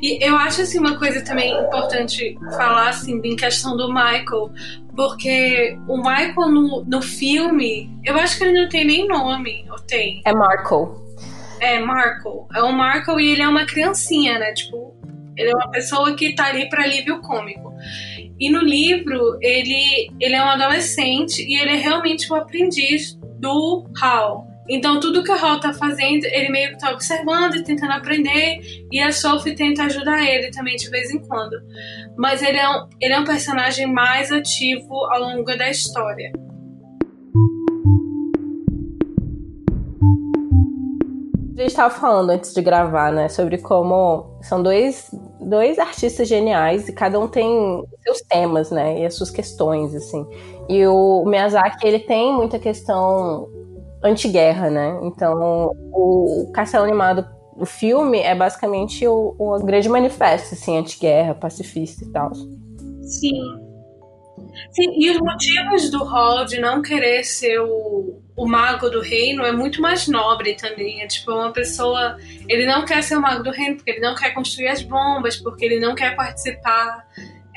E 0.02 0.24
eu 0.24 0.36
acho 0.38 0.62
assim 0.62 0.80
uma 0.80 0.98
coisa 0.98 1.24
também 1.24 1.52
importante 1.52 2.38
falar 2.52 2.90
assim 2.90 3.20
em 3.24 3.36
questão 3.36 3.76
do 3.76 3.88
Michael, 3.88 4.52
porque 4.96 5.78
o 5.88 5.98
Michael 5.98 6.50
no, 6.50 6.84
no 6.86 7.02
filme, 7.02 7.90
eu 8.04 8.16
acho 8.18 8.38
que 8.38 8.44
ele 8.44 8.62
não 8.62 8.70
tem 8.70 8.86
nem 8.86 9.08
nome, 9.08 9.66
ou 9.70 9.80
tem? 9.80 10.22
É 10.26 10.34
Marco. 10.34 11.06
É, 11.60 11.80
Marco. 11.80 12.48
É 12.54 12.62
o 12.62 12.72
Marco 12.72 13.20
e 13.20 13.32
ele 13.32 13.42
é 13.42 13.48
uma 13.48 13.66
criancinha, 13.66 14.40
né? 14.40 14.54
Tipo, 14.54 14.96
ele 15.36 15.52
é 15.52 15.56
uma 15.56 15.70
pessoa 15.70 16.16
que 16.16 16.34
tá 16.34 16.48
ali 16.48 16.68
para 16.70 16.84
alívio 16.84 17.22
cômico. 17.22 17.74
E 18.40 18.50
no 18.50 18.60
livro, 18.60 19.38
ele, 19.42 20.12
ele 20.20 20.36
é 20.36 20.44
um 20.44 20.50
adolescente 20.50 21.44
e 21.44 21.60
ele 21.60 21.72
é 21.72 21.76
realmente 21.76 22.32
o 22.32 22.36
aprendiz 22.36 23.18
do 23.40 23.86
Hal. 24.02 24.47
Então, 24.70 25.00
tudo 25.00 25.24
que 25.24 25.32
o 25.32 25.36
Hal 25.36 25.60
tá 25.60 25.74
fazendo, 25.74 26.26
ele 26.26 26.50
meio 26.50 26.72
que 26.72 26.80
tá 26.80 26.92
observando 26.92 27.56
e 27.56 27.64
tentando 27.64 27.94
aprender, 27.94 28.60
e 28.92 29.00
a 29.00 29.12
Sophie 29.12 29.56
tenta 29.56 29.84
ajudar 29.84 30.22
ele 30.24 30.52
também 30.52 30.76
de 30.76 30.90
vez 30.90 31.10
em 31.10 31.20
quando. 31.20 31.56
Mas 32.18 32.42
ele 32.42 32.58
é 32.58 32.70
um, 32.70 32.88
ele 33.00 33.14
é 33.14 33.20
um 33.20 33.24
personagem 33.24 33.86
mais 33.86 34.32
ativo 34.32 34.94
ao 35.12 35.22
longo 35.22 35.46
da 35.58 35.70
história. 35.70 36.32
A 41.56 41.62
gente 41.62 41.70
estava 41.70 41.92
falando 41.92 42.30
antes 42.30 42.54
de 42.54 42.62
gravar, 42.62 43.12
né, 43.12 43.30
sobre 43.30 43.58
como 43.58 44.38
são 44.44 44.62
dois, 44.62 45.10
dois 45.42 45.80
artistas 45.80 46.28
geniais 46.28 46.88
e 46.88 46.94
cada 46.94 47.20
um 47.20 47.28
tem 47.28 47.84
seus 48.04 48.22
temas, 48.22 48.70
né, 48.70 49.00
e 49.00 49.06
as 49.06 49.16
suas 49.16 49.32
questões, 49.32 49.96
assim. 49.96 50.24
E 50.70 50.86
o 50.86 51.24
Miyazaki, 51.26 51.88
ele 51.88 51.98
tem 51.98 52.32
muita 52.32 52.60
questão 52.60 53.50
anti-guerra, 54.04 54.70
né? 54.70 55.00
Então, 55.04 55.72
o, 55.92 56.52
Castelo 56.54 56.84
Animado, 56.84 57.28
o 57.56 57.66
filme, 57.66 58.20
é 58.20 58.36
basicamente 58.36 59.08
o, 59.08 59.36
o 59.38 59.60
grande 59.64 59.90
manifesto, 59.90 60.54
assim, 60.54 60.78
anti-guerra, 60.78 61.36
pacifista 61.36 62.04
e 62.04 62.12
tal. 62.12 62.32
Sim. 63.02 63.68
Sim, 64.72 64.92
e 64.98 65.10
os 65.12 65.20
motivos 65.20 65.90
do 65.90 66.04
Hall 66.04 66.46
não 66.60 66.82
querer 66.82 67.24
ser 67.24 67.60
o, 67.60 68.22
o 68.36 68.48
mago 68.48 68.90
do 68.90 69.02
reino 69.02 69.44
é 69.44 69.52
muito 69.52 69.82
mais 69.82 70.08
nobre 70.08 70.56
também. 70.56 71.02
É 71.02 71.08
tipo 71.08 71.32
uma 71.32 71.52
pessoa. 71.52 72.18
Ele 72.48 72.66
não 72.66 72.86
quer 72.86 73.02
ser 73.04 73.18
o 73.18 73.22
mago 73.22 73.44
do 73.44 73.52
reino 73.52 73.76
porque 73.76 73.92
ele 73.92 74.00
não 74.00 74.16
quer 74.16 74.32
construir 74.32 74.68
as 74.68 74.82
bombas, 74.82 75.38
porque 75.38 75.66
ele 75.66 75.80
não 75.80 75.96
quer 75.96 76.16
participar 76.16 77.06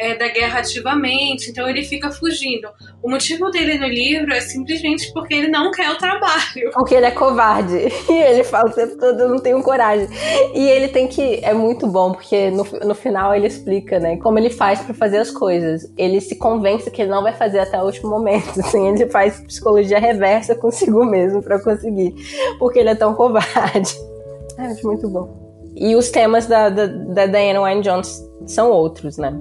é, 0.00 0.16
da 0.16 0.28
guerra 0.28 0.60
ativamente, 0.60 1.50
então 1.50 1.68
ele 1.68 1.84
fica 1.84 2.10
fugindo. 2.10 2.68
O 3.02 3.10
motivo 3.10 3.50
dele 3.50 3.78
no 3.78 3.86
livro 3.86 4.32
é 4.32 4.40
simplesmente 4.40 5.12
porque 5.12 5.34
ele 5.34 5.48
não 5.48 5.70
quer 5.70 5.90
o 5.90 5.98
trabalho. 5.98 6.70
Porque 6.72 6.94
ele 6.94 7.06
é 7.06 7.10
covarde. 7.10 7.90
E 8.10 8.22
ele 8.22 8.42
fala 8.42 8.70
o 8.70 8.72
tempo 8.72 8.96
todo, 8.98 9.20
eu 9.20 9.28
não 9.28 9.38
tenho 9.38 9.62
coragem. 9.62 10.08
E 10.54 10.66
ele 10.66 10.88
tem 10.88 11.06
que. 11.06 11.40
É 11.44 11.52
muito 11.52 11.86
bom, 11.86 12.12
porque 12.12 12.50
no, 12.50 12.64
no 12.84 12.94
final 12.94 13.34
ele 13.34 13.46
explica, 13.46 14.00
né, 14.00 14.16
como 14.16 14.38
ele 14.38 14.50
faz 14.50 14.80
para 14.80 14.94
fazer 14.94 15.18
as 15.18 15.30
coisas. 15.30 15.92
Ele 15.96 16.20
se 16.20 16.36
convence 16.36 16.90
que 16.90 17.02
ele 17.02 17.10
não 17.10 17.22
vai 17.22 17.34
fazer 17.34 17.60
até 17.60 17.80
o 17.80 17.84
último 17.84 18.10
momento. 18.10 18.48
Assim, 18.58 18.88
ele 18.88 19.06
faz 19.08 19.40
psicologia 19.40 19.98
reversa 19.98 20.54
consigo 20.54 21.04
mesmo 21.04 21.42
para 21.42 21.62
conseguir. 21.62 22.14
Porque 22.58 22.78
ele 22.78 22.90
é 22.90 22.94
tão 22.94 23.14
covarde. 23.14 23.94
É, 24.58 24.82
muito 24.84 25.08
bom. 25.08 25.49
E 25.80 25.96
os 25.96 26.10
temas 26.10 26.46
da, 26.46 26.68
da, 26.68 26.86
da 26.86 27.26
Diana 27.26 27.62
Wynne 27.62 27.80
Jones 27.80 28.22
são 28.46 28.70
outros, 28.70 29.16
né? 29.16 29.32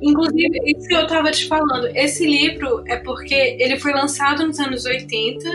Inclusive, 0.00 0.58
isso 0.64 0.88
que 0.88 0.94
eu 0.94 1.06
tava 1.06 1.30
te 1.30 1.46
falando, 1.46 1.86
esse 1.94 2.24
livro 2.24 2.82
é 2.86 2.96
porque 2.96 3.56
ele 3.58 3.78
foi 3.78 3.92
lançado 3.92 4.46
nos 4.46 4.58
anos 4.58 4.86
80, 4.86 5.48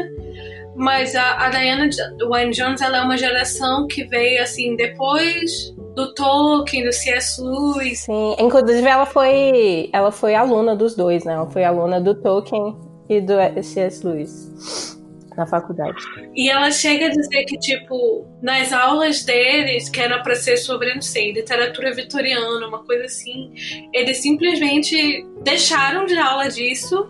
mas 0.76 1.16
a, 1.16 1.46
a 1.46 1.50
Diana 1.50 1.90
Wynne 2.30 2.52
Jones 2.52 2.82
ela 2.82 3.00
é 3.00 3.02
uma 3.02 3.18
geração 3.18 3.88
que 3.88 4.04
veio 4.04 4.44
assim 4.44 4.76
depois 4.76 5.76
do 5.96 6.14
Tolkien, 6.14 6.86
do 6.86 6.94
C.S. 6.94 7.42
Lewis. 7.42 8.02
Sim, 8.02 8.36
inclusive 8.38 8.88
ela 8.88 9.08
foi 9.08 9.90
ela 9.92 10.12
foi 10.12 10.36
aluna 10.36 10.76
dos 10.76 10.96
dois, 10.96 11.26
né? 11.26 11.34
Ela 11.34 11.50
foi 11.50 11.64
aluna 11.64 12.00
do 12.00 12.14
Tolkien 12.14 12.76
e 13.10 13.20
do 13.20 13.34
C.S. 13.64 14.06
Lewis 14.06 14.97
na 15.38 15.46
faculdade. 15.46 16.04
E 16.36 16.50
ela 16.50 16.72
chega 16.72 17.06
a 17.06 17.10
dizer 17.10 17.46
que, 17.46 17.58
tipo, 17.60 18.26
nas 18.42 18.74
aulas 18.74 19.24
deles, 19.24 19.88
que 19.88 20.02
era 20.02 20.22
para 20.24 20.36
ser 20.36 20.58
sobre, 20.58 20.94
não 20.96 21.02
sei, 21.02 21.32
literatura 21.32 21.94
vitoriana, 21.94 22.68
uma 22.68 22.84
coisa 22.84 23.06
assim, 23.06 23.54
eles 23.94 24.18
simplesmente 24.18 25.24
deixaram 25.44 26.06
de 26.06 26.18
aula 26.18 26.50
disso 26.50 27.08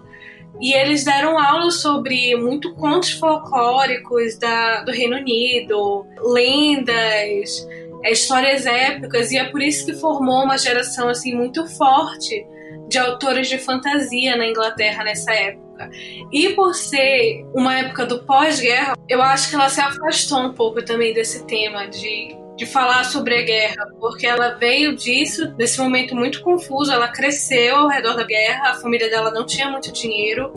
e 0.60 0.74
eles 0.74 1.06
deram 1.06 1.40
aula 1.40 1.72
sobre 1.72 2.36
muito 2.36 2.76
contos 2.76 3.12
folclóricos 3.12 4.38
da, 4.38 4.84
do 4.84 4.92
Reino 4.92 5.16
Unido, 5.16 6.06
lendas, 6.20 7.66
é, 8.04 8.12
histórias 8.12 8.66
épicas, 8.66 9.32
e 9.32 9.38
é 9.38 9.46
por 9.46 9.62
isso 9.62 9.86
que 9.86 9.94
formou 9.94 10.44
uma 10.44 10.58
geração 10.58 11.08
assim 11.08 11.34
muito 11.34 11.66
forte 11.78 12.46
de 12.90 12.98
autores 12.98 13.48
de 13.48 13.58
fantasia 13.58 14.36
na 14.36 14.48
Inglaterra 14.48 15.04
nessa 15.04 15.32
época 15.34 15.67
época. 15.78 15.90
E 16.32 16.50
por 16.50 16.74
ser 16.74 17.46
uma 17.54 17.78
época 17.78 18.06
do 18.06 18.24
pós-guerra, 18.24 18.96
eu 19.08 19.22
acho 19.22 19.50
que 19.50 19.56
ela 19.56 19.70
se 19.70 19.80
afastou 19.80 20.40
um 20.40 20.54
pouco 20.54 20.84
também 20.84 21.14
desse 21.14 21.46
tema 21.46 21.88
de 21.88 22.36
de 22.58 22.66
falar 22.66 23.04
sobre 23.04 23.38
a 23.38 23.42
guerra, 23.44 23.88
porque 24.00 24.26
ela 24.26 24.56
veio 24.56 24.96
disso, 24.96 25.54
nesse 25.60 25.80
momento 25.80 26.16
muito 26.16 26.42
confuso, 26.42 26.92
ela 26.92 27.08
cresceu 27.08 27.76
ao 27.76 27.88
redor 27.88 28.16
da 28.16 28.24
guerra, 28.24 28.72
a 28.72 28.74
família 28.74 29.08
dela 29.12 29.30
não 29.30 29.46
tinha 29.46 29.70
muito 29.70 29.92
dinheiro, 29.92 30.52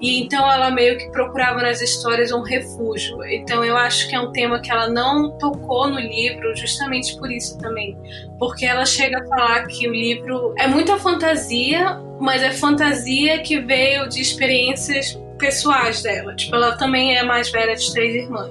e 0.00 0.22
então 0.22 0.50
ela 0.50 0.70
meio 0.70 0.96
que 0.96 1.10
procurava 1.10 1.60
nas 1.60 1.80
histórias 1.80 2.30
um 2.30 2.42
refúgio. 2.42 3.24
Então 3.24 3.64
eu 3.64 3.76
acho 3.76 4.08
que 4.08 4.14
é 4.14 4.20
um 4.20 4.30
tema 4.30 4.60
que 4.60 4.70
ela 4.70 4.88
não 4.88 5.30
tocou 5.38 5.88
no 5.88 5.98
livro, 5.98 6.54
justamente 6.56 7.16
por 7.18 7.30
isso 7.30 7.58
também. 7.58 7.98
Porque 8.38 8.64
ela 8.64 8.86
chega 8.86 9.18
a 9.18 9.26
falar 9.26 9.66
que 9.66 9.88
o 9.88 9.92
livro 9.92 10.54
é 10.56 10.68
muita 10.68 10.96
fantasia, 10.98 12.00
mas 12.20 12.42
é 12.42 12.52
fantasia 12.52 13.40
que 13.40 13.58
veio 13.60 14.08
de 14.08 14.20
experiências 14.20 15.18
pessoais 15.38 16.02
dela. 16.02 16.34
Tipo, 16.34 16.56
ela 16.56 16.76
também 16.76 17.16
é 17.16 17.20
a 17.20 17.24
mais 17.24 17.50
velha 17.50 17.74
de 17.74 17.92
três 17.92 18.14
irmãs. 18.14 18.50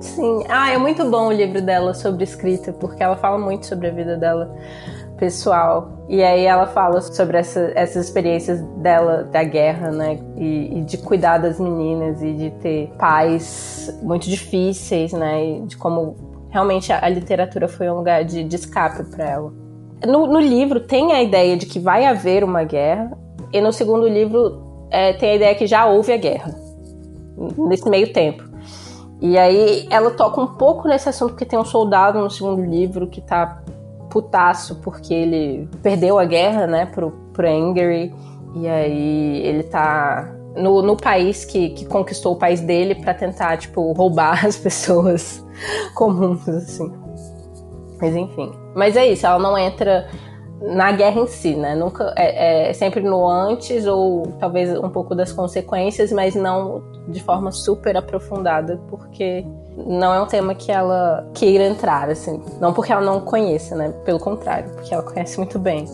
Sim. 0.00 0.44
Ah, 0.48 0.70
é 0.70 0.78
muito 0.78 1.04
bom 1.04 1.28
o 1.28 1.32
livro 1.32 1.60
dela 1.60 1.92
sobre 1.92 2.24
escrita, 2.24 2.72
porque 2.72 3.02
ela 3.02 3.16
fala 3.16 3.38
muito 3.38 3.66
sobre 3.66 3.88
a 3.88 3.90
vida 3.90 4.16
dela 4.16 4.50
pessoal. 5.20 6.06
E 6.08 6.22
aí 6.22 6.46
ela 6.46 6.66
fala 6.66 7.00
sobre 7.02 7.36
essa, 7.36 7.70
essas 7.76 8.06
experiências 8.06 8.60
dela 8.78 9.22
da 9.24 9.44
guerra, 9.44 9.92
né? 9.92 10.18
E, 10.36 10.78
e, 10.78 10.80
de 10.80 10.96
cuidar 10.96 11.38
das 11.38 11.60
meninas 11.60 12.22
e 12.22 12.32
de 12.32 12.50
ter 12.62 12.88
pais 12.98 13.96
muito 14.02 14.28
difíceis, 14.28 15.12
né? 15.12 15.44
E 15.44 15.60
de 15.66 15.76
como 15.76 16.16
realmente 16.48 16.92
a, 16.92 17.04
a 17.04 17.08
literatura 17.08 17.68
foi 17.68 17.88
um 17.90 17.96
lugar 17.96 18.24
de, 18.24 18.42
de 18.42 18.56
escape 18.56 19.04
para 19.04 19.28
ela. 19.28 19.52
No, 20.04 20.26
no, 20.26 20.40
livro 20.40 20.80
tem 20.80 21.12
a 21.12 21.22
ideia 21.22 21.56
de 21.56 21.66
que 21.66 21.78
vai 21.78 22.06
haver 22.06 22.42
uma 22.42 22.64
guerra, 22.64 23.16
e 23.52 23.60
no 23.60 23.70
segundo 23.70 24.08
livro 24.08 24.88
é, 24.90 25.12
tem 25.12 25.32
a 25.32 25.34
ideia 25.34 25.54
que 25.54 25.66
já 25.66 25.86
houve 25.86 26.12
a 26.12 26.16
guerra, 26.16 26.54
nesse 27.68 27.88
meio 27.88 28.10
tempo. 28.10 28.42
E 29.20 29.36
aí 29.36 29.86
ela 29.90 30.10
toca 30.12 30.40
um 30.40 30.46
pouco 30.46 30.88
nesse 30.88 31.08
assunto, 31.10 31.32
porque 31.32 31.44
tem 31.44 31.58
um 31.58 31.64
soldado 31.64 32.18
no 32.18 32.30
segundo 32.30 32.64
livro 32.64 33.06
que 33.06 33.20
tá 33.20 33.62
putaço 34.10 34.76
porque 34.82 35.14
ele 35.14 35.68
perdeu 35.82 36.18
a 36.18 36.24
guerra, 36.24 36.66
né, 36.66 36.86
pro, 36.86 37.12
pro 37.32 37.48
Angry. 37.48 38.12
E 38.54 38.68
aí 38.68 39.46
ele 39.46 39.62
tá 39.62 40.28
no, 40.56 40.82
no 40.82 40.96
país 40.96 41.44
que, 41.44 41.70
que 41.70 41.86
conquistou 41.86 42.34
o 42.34 42.36
país 42.36 42.60
dele 42.60 42.96
para 42.96 43.14
tentar, 43.14 43.56
tipo, 43.56 43.92
roubar 43.92 44.44
as 44.46 44.56
pessoas 44.56 45.44
comuns, 45.94 46.48
assim. 46.48 46.92
Mas 48.00 48.16
enfim. 48.16 48.52
Mas 48.74 48.96
é 48.96 49.06
isso, 49.06 49.26
ela 49.26 49.38
não 49.38 49.56
entra 49.56 50.08
na 50.60 50.92
guerra 50.92 51.20
em 51.20 51.26
si, 51.26 51.54
né? 51.54 51.74
Nunca 51.74 52.12
é, 52.16 52.68
é, 52.68 52.72
sempre 52.72 53.00
no 53.00 53.26
antes 53.26 53.86
ou 53.86 54.26
talvez 54.38 54.76
um 54.78 54.90
pouco 54.90 55.14
das 55.14 55.32
consequências, 55.32 56.12
mas 56.12 56.34
não 56.34 56.82
de 57.08 57.22
forma 57.22 57.50
super 57.50 57.96
aprofundada, 57.96 58.78
porque 58.88 59.44
não 59.86 60.14
é 60.14 60.20
um 60.20 60.26
tema 60.26 60.54
que 60.54 60.70
ela 60.70 61.28
queira 61.34 61.64
entrar, 61.64 62.08
assim. 62.08 62.42
Não 62.60 62.72
porque 62.72 62.92
ela 62.92 63.00
não 63.00 63.20
conheça, 63.20 63.74
né? 63.74 63.92
Pelo 64.04 64.18
contrário, 64.18 64.70
porque 64.74 64.92
ela 64.92 65.02
conhece 65.02 65.38
muito 65.38 65.58
bem. 65.58 65.84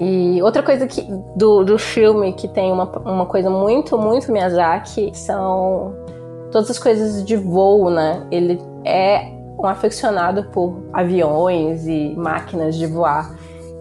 E 0.00 0.42
outra 0.42 0.62
coisa 0.62 0.86
que, 0.86 1.02
do, 1.36 1.62
do 1.62 1.78
filme 1.78 2.32
que 2.32 2.48
tem 2.48 2.72
uma, 2.72 2.84
uma 3.04 3.26
coisa 3.26 3.48
muito, 3.48 3.96
muito 3.98 4.32
Miyazaki 4.32 5.12
são 5.14 5.94
todas 6.50 6.70
as 6.70 6.78
coisas 6.78 7.24
de 7.24 7.36
voo, 7.36 7.90
né? 7.90 8.26
Ele 8.30 8.60
é 8.84 9.32
um 9.58 9.66
aficionado 9.66 10.44
por 10.50 10.82
aviões 10.92 11.86
e 11.86 12.14
máquinas 12.16 12.74
de 12.76 12.86
voar. 12.86 13.34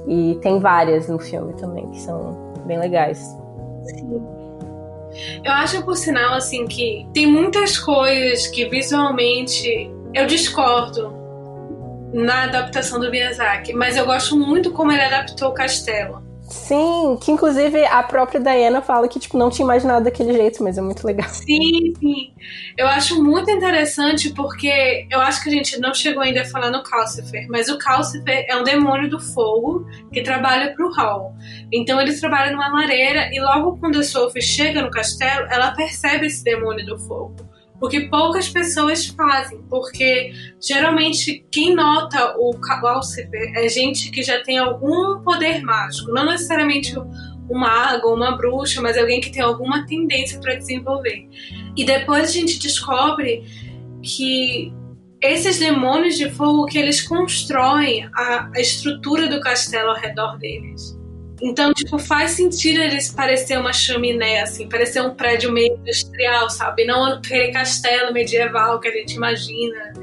E 0.07 0.37
tem 0.41 0.59
várias 0.59 1.07
no 1.07 1.19
filme 1.19 1.53
também, 1.53 1.87
que 1.89 2.01
são 2.01 2.35
bem 2.65 2.79
legais. 2.79 3.35
Sim. 3.83 4.40
Eu 5.43 5.51
acho, 5.51 5.83
por 5.83 5.95
sinal, 5.95 6.33
assim, 6.33 6.65
que 6.65 7.07
tem 7.13 7.25
muitas 7.25 7.77
coisas 7.77 8.47
que 8.47 8.65
visualmente 8.69 9.89
eu 10.13 10.25
discordo 10.25 11.13
na 12.13 12.43
adaptação 12.43 12.99
do 12.99 13.09
Miyazaki, 13.09 13.73
mas 13.73 13.95
eu 13.95 14.05
gosto 14.05 14.37
muito 14.37 14.71
como 14.71 14.91
ele 14.91 15.01
adaptou 15.01 15.49
o 15.49 15.53
castelo. 15.53 16.30
Sim, 16.51 17.17
que 17.21 17.31
inclusive 17.31 17.85
a 17.85 18.03
própria 18.03 18.39
Diana 18.39 18.81
fala 18.81 19.07
que 19.07 19.19
tipo, 19.19 19.37
não 19.37 19.49
tinha 19.49 19.63
imaginado 19.63 20.03
daquele 20.03 20.33
jeito, 20.33 20.61
mas 20.61 20.77
é 20.77 20.81
muito 20.81 21.05
legal. 21.05 21.27
Sim, 21.29 21.93
sim. 21.99 22.33
Eu 22.77 22.87
acho 22.87 23.23
muito 23.23 23.49
interessante 23.49 24.31
porque 24.31 25.07
eu 25.09 25.21
acho 25.21 25.41
que 25.41 25.49
a 25.49 25.51
gente 25.51 25.79
não 25.79 25.93
chegou 25.93 26.21
ainda 26.21 26.41
a 26.41 26.45
falar 26.45 26.69
no 26.69 26.83
Calcifer, 26.83 27.47
mas 27.49 27.69
o 27.69 27.77
Calcifer 27.77 28.45
é 28.49 28.55
um 28.57 28.63
demônio 28.63 29.09
do 29.09 29.19
fogo 29.19 29.85
que 30.11 30.21
trabalha 30.21 30.73
pro 30.75 30.91
Hall. 30.91 31.33
Então 31.71 31.99
ele 32.01 32.13
trabalha 32.19 32.51
numa 32.51 32.69
lareira 32.69 33.29
e 33.33 33.39
logo 33.39 33.77
quando 33.77 33.99
a 33.99 34.03
Sophie 34.03 34.41
chega 34.41 34.81
no 34.81 34.91
castelo, 34.91 35.47
ela 35.49 35.71
percebe 35.71 36.25
esse 36.25 36.43
demônio 36.43 36.85
do 36.85 36.99
fogo 36.99 37.50
o 37.81 37.89
que 37.89 38.01
poucas 38.01 38.47
pessoas 38.47 39.07
fazem, 39.07 39.59
porque 39.67 40.31
geralmente 40.61 41.43
quem 41.51 41.73
nota 41.73 42.35
o 42.37 42.53
Calcifer 42.59 43.51
é 43.55 43.67
gente 43.67 44.11
que 44.11 44.21
já 44.21 44.41
tem 44.43 44.59
algum 44.59 45.19
poder 45.23 45.63
mágico, 45.63 46.11
não 46.11 46.25
necessariamente 46.25 46.97
um 46.99 47.57
mago 47.57 48.09
ou 48.09 48.15
uma 48.15 48.37
bruxa, 48.37 48.81
mas 48.81 48.97
alguém 48.97 49.19
que 49.19 49.31
tem 49.31 49.41
alguma 49.41 49.85
tendência 49.87 50.39
para 50.39 50.53
desenvolver. 50.53 51.27
E 51.75 51.83
depois 51.83 52.29
a 52.29 52.31
gente 52.31 52.59
descobre 52.59 53.43
que 54.03 54.71
esses 55.19 55.57
demônios 55.57 56.17
de 56.17 56.29
fogo 56.29 56.65
que 56.65 56.77
eles 56.77 57.01
constroem 57.01 58.07
a, 58.13 58.49
a 58.55 58.59
estrutura 58.59 59.27
do 59.27 59.41
castelo 59.41 59.89
ao 59.89 59.95
redor 59.95 60.37
deles. 60.37 61.00
Então, 61.41 61.73
tipo, 61.73 61.97
faz 61.97 62.31
sentido 62.31 62.81
eles 62.81 63.11
parecer 63.11 63.57
uma 63.57 63.73
chaminé, 63.73 64.41
assim, 64.41 64.69
parecer 64.69 65.01
um 65.01 65.15
prédio 65.15 65.51
meio 65.51 65.75
industrial, 65.75 66.49
sabe? 66.49 66.85
Não 66.85 67.03
aquele 67.05 67.51
castelo 67.51 68.13
medieval 68.13 68.79
que 68.79 68.87
a 68.87 68.91
gente 68.91 69.15
imagina, 69.15 69.93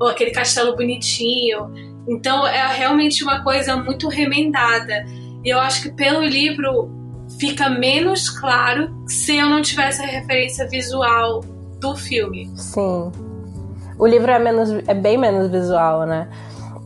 ou 0.00 0.08
aquele 0.08 0.30
castelo 0.30 0.74
bonitinho. 0.74 1.70
Então, 2.08 2.46
é 2.46 2.66
realmente 2.74 3.22
uma 3.22 3.42
coisa 3.42 3.76
muito 3.76 4.08
remendada. 4.08 5.04
E 5.44 5.50
eu 5.50 5.60
acho 5.60 5.82
que 5.82 5.92
pelo 5.92 6.22
livro 6.22 6.90
fica 7.38 7.68
menos 7.68 8.30
claro 8.30 8.90
se 9.06 9.36
eu 9.36 9.46
não 9.46 9.60
tivesse 9.60 10.02
a 10.02 10.06
referência 10.06 10.66
visual 10.66 11.40
do 11.78 11.94
filme. 11.96 12.50
Sim. 12.56 13.12
O 13.98 14.06
livro 14.06 14.30
é, 14.30 14.38
menos, 14.38 14.70
é 14.86 14.94
bem 14.94 15.18
menos 15.18 15.50
visual, 15.50 16.06
né? 16.06 16.28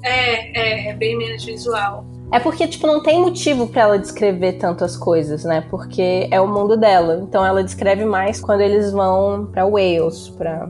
É, 0.02 0.88
é, 0.88 0.88
é 0.88 0.94
bem 0.94 1.16
menos 1.16 1.44
visual. 1.44 2.04
É 2.32 2.40
porque, 2.40 2.66
tipo, 2.66 2.86
não 2.86 3.02
tem 3.02 3.20
motivo 3.20 3.66
para 3.66 3.82
ela 3.82 3.98
descrever 3.98 4.54
tantas 4.54 4.96
coisas, 4.96 5.44
né? 5.44 5.64
Porque 5.70 6.28
é 6.30 6.40
o 6.40 6.48
mundo 6.48 6.76
dela. 6.78 7.20
Então 7.22 7.44
ela 7.44 7.62
descreve 7.62 8.06
mais 8.06 8.40
quando 8.40 8.62
eles 8.62 8.90
vão 8.90 9.46
para 9.52 9.66
Wales, 9.66 10.30
para 10.30 10.68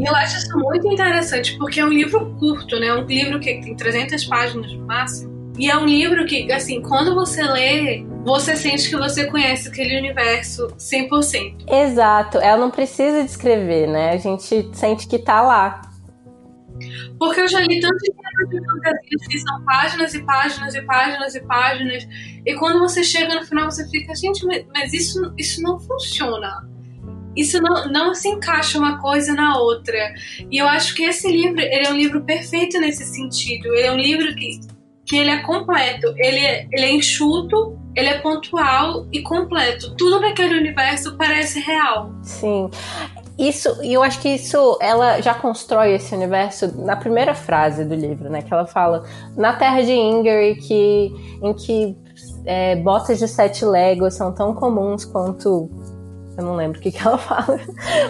eu 0.00 0.14
acho 0.16 0.38
isso 0.38 0.58
muito 0.58 0.90
interessante, 0.90 1.56
porque 1.58 1.78
é 1.78 1.84
um 1.84 1.90
livro 1.90 2.34
curto, 2.38 2.80
né? 2.80 2.94
Um 2.94 3.04
livro 3.04 3.38
que 3.38 3.60
tem 3.60 3.76
300 3.76 4.24
páginas 4.24 4.72
no 4.72 4.86
máximo. 4.86 5.52
E 5.58 5.70
é 5.70 5.76
um 5.76 5.84
livro 5.84 6.24
que, 6.24 6.50
assim, 6.50 6.80
quando 6.80 7.14
você 7.14 7.42
lê, 7.42 8.06
você 8.24 8.56
sente 8.56 8.88
que 8.88 8.96
você 8.96 9.26
conhece 9.26 9.68
aquele 9.68 9.98
universo 9.98 10.68
100%. 10.78 11.64
Exato. 11.68 12.38
Ela 12.38 12.56
não 12.56 12.70
precisa 12.70 13.22
descrever, 13.22 13.86
né? 13.86 14.12
A 14.12 14.16
gente 14.16 14.70
sente 14.72 15.06
que 15.06 15.18
tá 15.18 15.42
lá. 15.42 15.82
Porque 17.18 17.40
eu 17.40 17.48
já 17.48 17.60
li 17.60 17.80
tantos 17.80 18.02
livros 18.02 18.50
de 18.50 18.66
fantasias 18.66 19.26
que 19.28 19.38
são 19.38 19.64
páginas 19.64 20.14
e 20.14 20.22
páginas 20.22 20.74
e 20.74 20.82
páginas 20.82 21.34
e 21.34 21.40
páginas. 21.40 22.08
E 22.44 22.54
quando 22.54 22.78
você 22.78 23.04
chega 23.04 23.34
no 23.34 23.46
final, 23.46 23.70
você 23.70 23.88
fica, 23.88 24.14
gente, 24.14 24.44
mas 24.74 24.92
isso, 24.92 25.32
isso 25.36 25.62
não 25.62 25.78
funciona. 25.78 26.68
Isso 27.36 27.60
não, 27.62 27.88
não 27.88 28.14
se 28.14 28.28
encaixa 28.28 28.78
uma 28.78 29.00
coisa 29.00 29.32
na 29.34 29.58
outra. 29.58 30.14
E 30.50 30.58
eu 30.58 30.68
acho 30.68 30.94
que 30.94 31.02
esse 31.04 31.30
livro, 31.30 31.60
ele 31.60 31.86
é 31.86 31.90
um 31.90 31.96
livro 31.96 32.22
perfeito 32.24 32.78
nesse 32.78 33.04
sentido. 33.04 33.66
Ele 33.74 33.86
é 33.86 33.92
um 33.92 33.96
livro 33.96 34.34
que, 34.34 34.60
que 35.06 35.16
ele 35.16 35.30
é 35.30 35.38
completo. 35.42 36.12
Ele 36.16 36.38
é, 36.38 36.68
ele 36.70 36.84
é 36.84 36.90
enxuto, 36.90 37.78
ele 37.96 38.08
é 38.08 38.18
pontual 38.18 39.06
e 39.12 39.22
completo. 39.22 39.94
Tudo 39.96 40.20
naquele 40.20 40.58
universo 40.58 41.16
parece 41.16 41.60
real. 41.60 42.12
Sim. 42.22 42.68
Isso, 43.42 43.76
e 43.82 43.92
eu 43.92 44.04
acho 44.04 44.20
que 44.20 44.28
isso, 44.28 44.78
ela 44.80 45.20
já 45.20 45.34
constrói 45.34 45.94
esse 45.94 46.14
universo 46.14 46.80
na 46.80 46.94
primeira 46.94 47.34
frase 47.34 47.84
do 47.84 47.92
livro, 47.92 48.30
né? 48.30 48.40
Que 48.40 48.54
ela 48.54 48.66
fala 48.66 49.02
na 49.36 49.52
terra 49.54 49.82
de 49.82 49.90
Ingrid, 49.92 50.60
que, 50.60 51.12
em 51.42 51.52
que 51.52 51.98
é, 52.46 52.76
botas 52.76 53.18
de 53.18 53.26
sete 53.26 53.64
léguas 53.64 54.14
são 54.14 54.32
tão 54.32 54.54
comuns 54.54 55.04
quanto. 55.04 55.68
Eu 56.38 56.44
não 56.44 56.54
lembro 56.54 56.78
o 56.78 56.80
que, 56.80 56.92
que 56.92 57.04
ela 57.04 57.18
fala, 57.18 57.58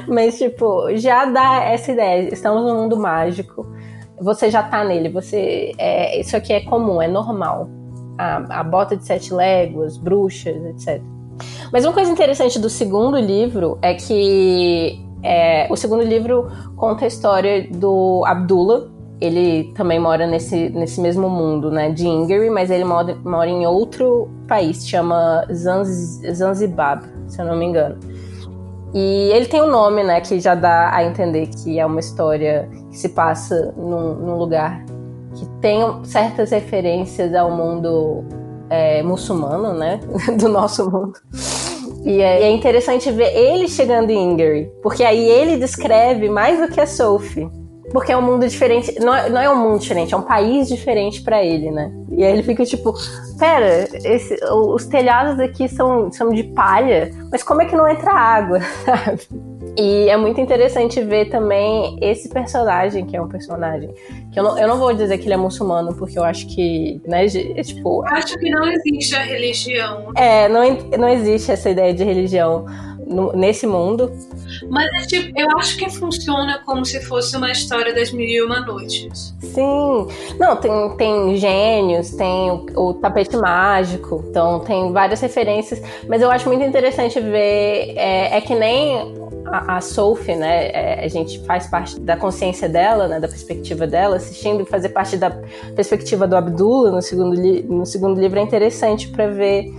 mas 0.07 0.37
tipo, 0.37 0.95
já 0.97 1.25
dá 1.25 1.65
essa 1.65 1.93
ideia. 1.93 2.29
Estamos 2.31 2.63
num 2.63 2.83
mundo 2.83 2.99
mágico, 2.99 3.67
você 4.21 4.51
já 4.51 4.63
tá 4.63 4.85
nele, 4.85 5.09
você. 5.09 5.73
É, 5.79 6.21
isso 6.21 6.37
aqui 6.37 6.53
é 6.53 6.61
comum, 6.61 7.01
é 7.01 7.09
normal. 7.09 7.71
A, 8.19 8.61
a 8.61 8.63
bota 8.63 8.99
de 8.99 9.07
sete 9.07 9.33
léguas, 9.33 9.97
bruxas, 9.97 10.63
etc. 10.67 11.03
Mas 11.73 11.87
uma 11.87 11.95
coisa 11.95 12.13
interessante 12.13 12.59
do 12.59 12.69
segundo 12.69 13.17
livro 13.17 13.79
é 13.81 13.95
que 13.95 15.11
é, 15.23 15.67
o 15.71 15.77
segundo 15.77 16.03
livro 16.03 16.49
conta 16.77 17.05
a 17.05 17.09
história 17.09 17.69
do 17.71 18.25
Abdullah. 18.27 18.91
Ele 19.21 19.73
também 19.75 20.01
mora 20.01 20.27
nesse, 20.27 20.69
nesse 20.71 21.01
mesmo 21.01 21.31
mundo, 21.31 21.71
né, 21.71 21.91
de 21.91 22.09
Ingeri, 22.09 22.51
mas 22.51 22.73
ele 22.73 22.85
mora, 22.85 23.17
mora 23.25 23.49
em 23.49 23.65
outro 23.65 24.29
país, 24.49 24.87
chama 24.87 25.47
Zanz, 25.53 26.21
Zanzibar, 26.35 27.03
se 27.29 27.41
eu 27.41 27.47
não 27.47 27.57
me 27.57 27.67
engano. 27.67 28.01
E 28.93 29.31
ele 29.33 29.47
tem 29.47 29.63
um 29.63 29.71
nome, 29.71 30.03
né, 30.03 30.21
que 30.21 30.41
já 30.41 30.57
dá 30.57 30.93
a 30.93 31.05
entender 31.05 31.47
que 31.47 31.79
é 31.79 31.87
uma 31.87 32.01
história 32.01 32.69
que 32.91 32.99
se 32.99 33.11
passa 33.11 33.73
num, 33.77 34.15
num 34.15 34.37
lugar 34.37 34.85
que 35.37 35.47
tem 35.61 35.81
certas 36.05 36.51
referências 36.51 37.33
ao 37.33 37.51
mundo 37.51 38.25
é, 38.69 39.05
muçulmano, 39.05 39.73
né, 39.73 40.01
do 40.37 40.49
nosso 40.49 40.91
mundo. 40.91 41.13
E 42.05 42.21
é, 42.21 42.43
é, 42.43 42.51
interessante 42.51 43.11
ver 43.13 43.33
ele 43.37 43.69
chegando 43.69 44.11
em 44.11 44.33
Ingrid, 44.33 44.71
porque 44.83 45.05
aí 45.05 45.25
ele 45.25 45.57
descreve 45.57 46.29
mais 46.29 46.61
do 46.61 46.73
que 46.73 46.81
a 46.81 46.87
Sophie. 46.87 47.49
Porque 47.91 48.13
é 48.13 48.17
um 48.17 48.23
mundo 48.23 48.47
diferente, 48.47 48.95
não 49.01 49.15
é, 49.15 49.29
não 49.29 49.41
é 49.41 49.51
um 49.51 49.57
mundo 49.57 49.81
diferente, 49.81 50.15
é 50.15 50.17
um 50.17 50.23
país 50.23 50.69
diferente 50.69 51.21
para 51.23 51.43
ele, 51.43 51.71
né? 51.71 51.93
E 52.13 52.25
aí 52.25 52.33
ele 52.33 52.43
fica 52.43 52.65
tipo, 52.65 52.95
pera, 53.39 53.89
esse, 54.05 54.39
os 54.45 54.87
telhados 54.87 55.41
aqui 55.41 55.69
são, 55.69 56.11
são 56.13 56.31
de 56.31 56.45
palha, 56.45 57.11
mas 57.31 57.43
como 57.43 57.63
é 57.63 57.67
que 57.67 57.75
não 57.75 57.89
entra 57.89 58.13
água, 58.13 58.61
sabe? 58.85 59.23
E 59.75 60.11
é 60.11 60.17
muito 60.19 60.39
interessante 60.39 61.01
ver 61.01 61.31
também 61.31 61.97
esse 62.03 62.29
personagem, 62.29 63.07
que 63.07 63.17
é 63.17 63.23
um 63.23 63.29
personagem 63.29 63.89
que 64.31 64.39
eu 64.39 64.45
não, 64.45 64.59
eu 64.59 64.69
não 64.69 64.79
vou 64.79 64.93
dizer 64.93 65.17
que 65.17 65.25
ele 65.25 65.33
é 65.33 65.37
muçulmano, 65.37 65.95
porque 65.95 66.19
eu 66.19 66.25
acho 66.25 66.47
que, 66.47 67.01
né, 67.07 67.25
é, 67.25 67.63
tipo... 67.63 68.05
Acho 68.07 68.39
que 68.39 68.51
não 68.51 68.71
existe 68.71 69.15
a 69.15 69.23
religião. 69.23 70.13
É, 70.15 70.47
não, 70.49 70.61
não 70.99 71.09
existe 71.09 71.53
essa 71.53 71.71
ideia 71.71 71.95
de 71.95 72.05
religião 72.05 72.67
no, 73.13 73.33
nesse 73.33 73.67
mundo. 73.67 74.11
Mas 74.69 74.87
é 74.95 75.07
tipo, 75.07 75.39
eu 75.39 75.49
acho 75.59 75.77
que 75.77 75.91
funciona 75.91 76.61
como 76.65 76.85
se 76.85 77.01
fosse 77.03 77.37
uma 77.37 77.51
história 77.51 77.95
das 77.95 78.13
mil 78.13 78.27
e 78.27 78.43
uma 78.43 78.61
noites. 78.61 79.35
Sim. 79.41 80.07
Não, 80.39 80.57
tem, 80.57 80.97
tem 80.97 81.37
gênios, 81.37 82.11
tem 82.11 82.51
o, 82.51 82.67
o, 82.75 82.95
tapete 82.95 83.37
mágico, 83.37 84.25
então 84.29 84.61
tem 84.61 84.93
várias 84.93 85.21
referências. 85.21 85.81
Mas 86.09 86.23
eu 86.23 86.31
acho 86.31 86.49
muito 86.49 86.65
interessante 86.65 87.21
ver. 87.21 87.95
É, 87.97 88.37
é 88.37 88.41
que 88.41 88.55
nem 88.55 89.23
a, 89.47 89.77
a 89.77 89.81
Sophie, 89.81 90.35
né? 90.35 90.69
É, 90.69 91.05
a 91.05 91.09
gente 91.09 91.39
faz 91.45 91.67
parte 91.67 92.01
da 92.01 92.17
consciência 92.17 92.69
dela, 92.69 93.09
né? 93.09 93.21
Da 93.21 93.29
perspectiva 93.29 93.87
dela, 93.87 94.17
assistindo 94.17 94.63
e 94.63 94.65
fazer 94.65 94.91
parte 94.91 95.17
da 95.17 95.31
perspectiva 95.75 96.27
do 96.27 96.37
Abdullah 96.37 96.91
no 96.91 97.03
segundo, 97.03 97.37
no 97.37 97.85
segundo 97.85 98.21
livro 98.21 98.39
é 98.39 98.43
interessante 98.43 99.09
para 99.09 99.27
ver 99.29 99.73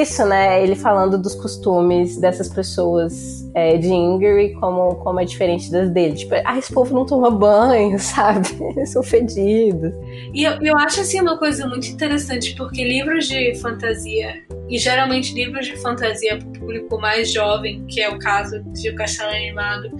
isso, 0.00 0.24
né? 0.24 0.62
Ele 0.62 0.74
falando 0.74 1.18
dos 1.18 1.34
costumes 1.34 2.18
dessas 2.18 2.48
pessoas 2.48 3.48
é, 3.54 3.76
de 3.76 3.88
Ingrid, 3.88 4.54
como, 4.54 4.96
como 4.96 5.20
é 5.20 5.24
diferente 5.24 5.70
das 5.70 5.90
dele. 5.90 6.14
Tipo, 6.14 6.34
ah, 6.44 6.58
esse 6.58 6.72
povo 6.72 6.94
não 6.94 7.04
toma 7.04 7.30
banho, 7.30 7.98
sabe? 8.00 8.48
São 8.86 9.02
fedidos. 9.02 9.92
E 10.32 10.44
eu, 10.44 10.52
eu 10.62 10.78
acho, 10.78 11.00
assim, 11.00 11.20
uma 11.20 11.38
coisa 11.38 11.66
muito 11.66 11.86
interessante, 11.88 12.54
porque 12.56 12.82
livros 12.82 13.28
de 13.28 13.54
fantasia, 13.56 14.42
e 14.68 14.78
geralmente 14.78 15.34
livros 15.34 15.66
de 15.66 15.76
fantasia 15.76 16.38
para 16.38 16.48
o 16.48 16.52
público 16.52 16.98
mais 16.98 17.30
jovem, 17.30 17.84
que 17.86 18.00
é 18.00 18.08
o 18.08 18.18
caso 18.18 18.62
de 18.72 18.88
O 18.90 18.94
Castelo 18.94 19.30
Animado, 19.30 19.90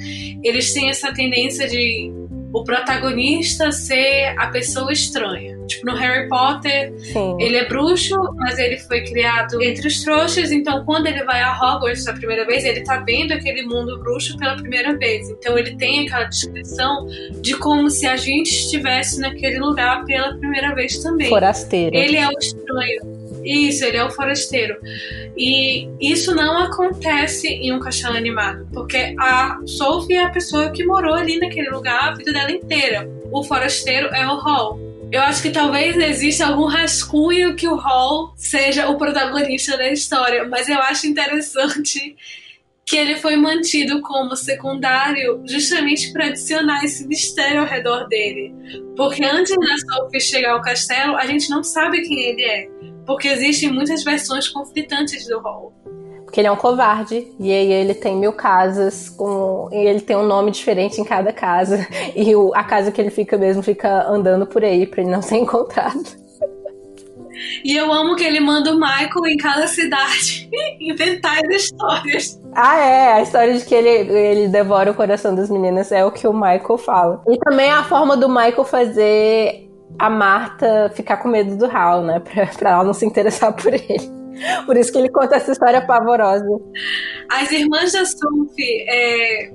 eles 0.43 0.73
têm 0.73 0.89
essa 0.89 1.13
tendência 1.13 1.69
de 1.69 2.11
o 2.53 2.65
protagonista 2.65 3.73
ser 3.73 4.35
a 4.39 4.49
pessoa 4.49 4.93
estranha. 4.93 5.59
Tipo, 5.67 5.87
no 5.87 5.95
Harry 5.95 6.29
Potter, 6.29 6.93
Sim. 6.99 7.37
ele 7.41 7.57
é 7.57 7.67
bruxo, 7.67 8.15
mas 8.37 8.59
ele 8.59 8.79
foi 8.79 9.03
criado 9.05 9.63
entre 9.63 9.87
os 9.89 10.03
trouxas, 10.03 10.53
então 10.53 10.85
quando 10.85 11.07
ele 11.07 11.25
vai 11.25 11.41
a 11.41 11.53
Hogwarts 11.53 12.07
a 12.07 12.13
primeira 12.13 12.45
vez, 12.45 12.65
ele 12.65 12.83
tá 12.83 12.99
vendo 12.99 13.33
aquele 13.33 13.63
mundo 13.63 13.99
bruxo 13.99 14.37
pela 14.37 14.57
primeira 14.57 14.97
vez. 14.97 15.31
Então 15.31 15.57
ele 15.57 15.77
tem 15.77 16.07
aquela 16.07 16.25
descrição 16.25 17.07
de 17.41 17.57
como 17.57 17.89
se 17.89 18.07
a 18.07 18.17
gente 18.17 18.51
estivesse 18.51 19.21
naquele 19.21 19.59
lugar 19.59 20.05
pela 20.05 20.35
primeira 20.37 20.75
vez 20.75 20.99
também. 20.99 21.29
Forasteiro. 21.29 21.97
Ele 21.97 22.17
é 22.17 22.29
o 22.29 22.39
estranho. 22.39 23.12
Isso, 23.45 23.85
ele 23.85 23.97
é 23.97 24.05
o 24.05 24.11
forasteiro. 24.11 24.77
E 25.37 25.89
isso 26.01 26.35
não 26.35 26.59
acontece 26.59 27.49
em 27.49 27.73
um 27.73 27.81
castelo 27.81 28.17
animado, 28.17 28.69
porque 28.73 29.15
a 29.19 29.59
Sophie 29.67 30.17
é 30.17 30.25
a 30.25 30.31
pessoa 30.31 30.71
que 30.71 30.85
morou 30.85 31.15
ali 31.15 31.39
naquele 31.39 31.71
lugar 31.71 32.09
a 32.09 32.15
vida 32.15 32.33
dela 32.33 32.51
inteira. 32.51 33.09
O 33.31 33.43
forasteiro 33.43 34.09
é 34.09 34.27
o 34.27 34.37
Hall. 34.37 34.79
Eu 35.11 35.21
acho 35.21 35.43
que 35.43 35.51
talvez 35.51 35.97
exista 35.97 36.47
algum 36.47 36.65
rascunho 36.65 37.55
que 37.55 37.69
o 37.69 37.77
Hall 37.77 38.33
seja 38.35 38.89
o 38.89 38.97
protagonista 38.97 39.77
da 39.77 39.89
história, 39.91 40.49
mas 40.49 40.69
eu 40.69 40.79
acho 40.79 41.07
interessante 41.07 42.17
que 42.85 42.97
ele 42.97 43.17
foi 43.17 43.37
mantido 43.37 44.01
como 44.03 44.35
secundário 44.37 45.43
justamente 45.47 46.13
para 46.13 46.27
adicionar 46.27 46.85
esse 46.85 47.07
mistério 47.07 47.61
ao 47.61 47.67
redor 47.67 48.09
dele. 48.09 48.55
Porque 48.97 49.25
antes 49.25 49.55
da 49.55 49.79
Sophie 49.79 50.21
chegar 50.21 50.53
ao 50.53 50.63
castelo, 50.63 51.17
a 51.17 51.27
gente 51.27 51.49
não 51.49 51.63
sabe 51.63 52.03
quem 52.03 52.21
ele 52.21 52.45
é. 52.45 52.69
Porque 53.07 53.29
existem 53.29 53.73
muitas 53.73 54.03
versões 54.05 54.49
conflitantes 54.49 55.27
do 55.27 55.39
Hall. 55.41 55.73
Porque 56.25 56.41
ele 56.41 56.49
é 56.49 56.53
um 56.53 56.57
covarde, 56.57 57.29
e 57.39 57.53
aí 57.53 57.71
ele 57.71 57.95
tem 57.95 58.17
mil 58.17 58.33
casas, 58.33 59.11
com, 59.11 59.69
e 59.71 59.77
ele 59.77 60.01
tem 60.01 60.17
um 60.17 60.27
nome 60.27 60.51
diferente 60.51 61.01
em 61.01 61.05
cada 61.05 61.33
casa. 61.33 61.87
E 62.17 62.35
o, 62.35 62.55
a 62.55 62.65
casa 62.65 62.91
que 62.91 63.01
ele 63.01 63.11
fica 63.11 63.37
mesmo 63.37 63.63
fica 63.63 64.07
andando 64.09 64.47
por 64.47 64.65
aí 64.65 64.87
para 64.87 65.03
ele 65.03 65.11
não 65.11 65.23
ser 65.23 65.37
encontrado. 65.39 66.23
E 67.65 67.77
eu 67.77 67.93
amo 67.93 68.17
que 68.17 68.25
ele 68.25 68.41
manda 68.41 68.73
o 68.73 68.77
Michael 68.77 69.27
em 69.27 69.37
cada 69.37 69.67
cidade 69.67 70.49
inventar 70.81 71.39
as 71.39 71.65
histórias. 71.65 72.41
Ah, 72.55 72.79
é. 72.79 73.13
A 73.15 73.23
história 73.23 73.55
de 73.59 73.65
que 73.65 73.75
ele, 73.75 73.89
ele 73.89 74.49
devora 74.49 74.91
o 74.91 74.95
coração 74.95 75.35
das 75.35 75.51
meninas 75.51 75.93
é 75.93 76.05
o 76.05 76.11
que 76.11 76.27
o 76.27 76.33
Michael 76.33 76.79
fala. 76.79 77.23
E 77.29 77.39
também 77.39 77.71
a 77.71 77.85
forma 77.85 78.17
do 78.17 78.29
Michael 78.29 78.65
fazer 78.65 79.69
a 79.99 80.11
Marta 80.11 80.91
ficar 80.95 81.19
com 81.19 81.29
medo 81.29 81.57
do 81.57 81.67
Hal, 81.67 82.03
né? 82.03 82.21
Pra, 82.25 82.47
pra 82.47 82.71
ela 82.71 82.85
não 82.85 82.95
se 82.95 83.07
interessar 83.07 83.53
por 83.53 83.73
ele. 83.73 84.23
Por 84.67 84.77
isso 84.77 84.93
que 84.93 84.99
ele 84.99 85.11
conta 85.11 85.37
essa 85.37 85.53
história 85.53 85.81
pavorosa. 85.87 86.45
As 87.31 87.51
irmãs 87.53 87.93
da 87.93 88.05
Sophie, 88.05 88.85
é... 88.89 89.53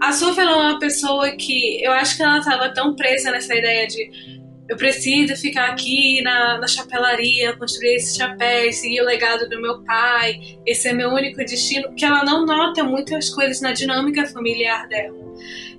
a 0.00 0.12
Sophie 0.12 0.42
é 0.42 0.46
uma 0.46 0.78
pessoa 0.78 1.30
que 1.32 1.82
eu 1.82 1.92
acho 1.92 2.16
que 2.16 2.22
ela 2.22 2.38
estava 2.38 2.68
tão 2.74 2.94
presa 2.96 3.30
nessa 3.30 3.54
ideia 3.54 3.86
de 3.86 4.32
eu 4.68 4.76
preciso 4.76 5.36
ficar 5.36 5.70
aqui 5.70 6.22
na, 6.22 6.58
na 6.58 6.66
chapelaria, 6.66 7.54
construir 7.56 7.96
esse 7.96 8.16
chapéu, 8.16 8.72
seguir 8.72 9.02
o 9.02 9.04
legado 9.04 9.48
do 9.48 9.60
meu 9.60 9.82
pai, 9.82 10.40
esse 10.64 10.88
é 10.88 10.92
meu 10.92 11.10
único 11.10 11.36
destino, 11.38 11.94
que 11.94 12.04
ela 12.04 12.24
não 12.24 12.46
nota 12.46 12.82
muitas 12.82 13.28
coisas 13.28 13.60
na 13.60 13.72
dinâmica 13.72 14.24
familiar 14.26 14.88
dela. 14.88 15.18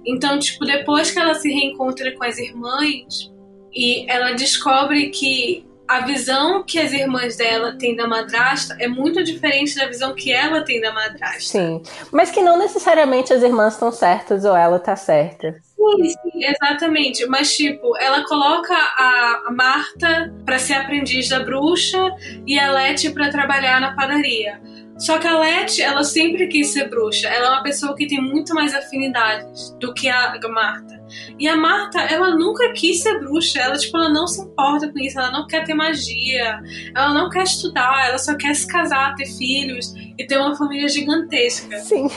Então, 0.05 0.37
tipo, 0.37 0.65
depois 0.65 1.09
que 1.11 1.17
ela 1.17 1.33
se 1.33 1.49
reencontra 1.49 2.11
com 2.11 2.23
as 2.23 2.37
irmãs 2.37 3.32
e 3.73 4.09
ela 4.09 4.33
descobre 4.33 5.09
que 5.09 5.65
a 5.87 5.99
visão 6.01 6.63
que 6.63 6.79
as 6.79 6.93
irmãs 6.93 7.35
dela 7.35 7.77
têm 7.77 7.95
da 7.95 8.07
madrasta 8.07 8.75
é 8.79 8.87
muito 8.87 9.23
diferente 9.23 9.75
da 9.75 9.85
visão 9.85 10.15
que 10.15 10.31
ela 10.31 10.61
tem 10.61 10.79
da 10.79 10.93
madrasta. 10.93 11.41
Sim, 11.41 11.81
mas 12.11 12.31
que 12.31 12.41
não 12.41 12.57
necessariamente 12.57 13.33
as 13.33 13.43
irmãs 13.43 13.73
estão 13.73 13.91
certas 13.91 14.45
ou 14.45 14.55
ela 14.55 14.79
tá 14.79 14.95
certa. 14.95 15.55
Sim, 15.75 16.09
sim, 16.09 16.45
exatamente. 16.45 17.25
Mas, 17.25 17.55
tipo, 17.55 17.97
ela 17.97 18.23
coloca 18.25 18.73
a 18.73 19.51
Marta 19.51 20.33
para 20.45 20.57
ser 20.57 20.75
aprendiz 20.75 21.27
da 21.27 21.41
bruxa 21.41 21.99
e 22.47 22.57
a 22.57 22.71
Leti 22.71 23.09
para 23.09 23.29
trabalhar 23.29 23.81
na 23.81 23.93
padaria. 23.93 24.61
Só 24.97 25.17
que 25.17 25.27
a 25.27 25.37
Leti, 25.37 25.81
ela 25.81 26.03
sempre 26.03 26.47
quis 26.47 26.67
ser 26.67 26.89
bruxa. 26.89 27.27
Ela 27.27 27.47
é 27.47 27.49
uma 27.49 27.63
pessoa 27.63 27.95
que 27.95 28.07
tem 28.07 28.21
muito 28.21 28.53
mais 28.53 28.73
afinidades 28.73 29.75
do 29.79 29.93
que 29.93 30.07
a 30.07 30.39
Marta. 30.49 31.02
E 31.39 31.47
a 31.47 31.55
Marta, 31.55 31.99
ela 32.01 32.35
nunca 32.35 32.71
quis 32.73 33.01
ser 33.01 33.19
bruxa. 33.19 33.59
Ela, 33.59 33.77
tipo, 33.77 33.97
ela 33.97 34.09
não 34.09 34.27
se 34.27 34.41
importa 34.41 34.91
com 34.91 34.99
isso. 34.99 35.19
Ela 35.19 35.31
não 35.31 35.47
quer 35.47 35.63
ter 35.63 35.73
magia. 35.73 36.61
Ela 36.95 37.13
não 37.13 37.29
quer 37.29 37.43
estudar. 37.43 38.07
Ela 38.07 38.17
só 38.17 38.35
quer 38.35 38.55
se 38.55 38.67
casar, 38.67 39.15
ter 39.15 39.25
filhos 39.25 39.93
e 40.17 40.25
ter 40.25 40.37
uma 40.37 40.55
família 40.55 40.87
gigantesca. 40.87 41.77
Sim. 41.79 42.07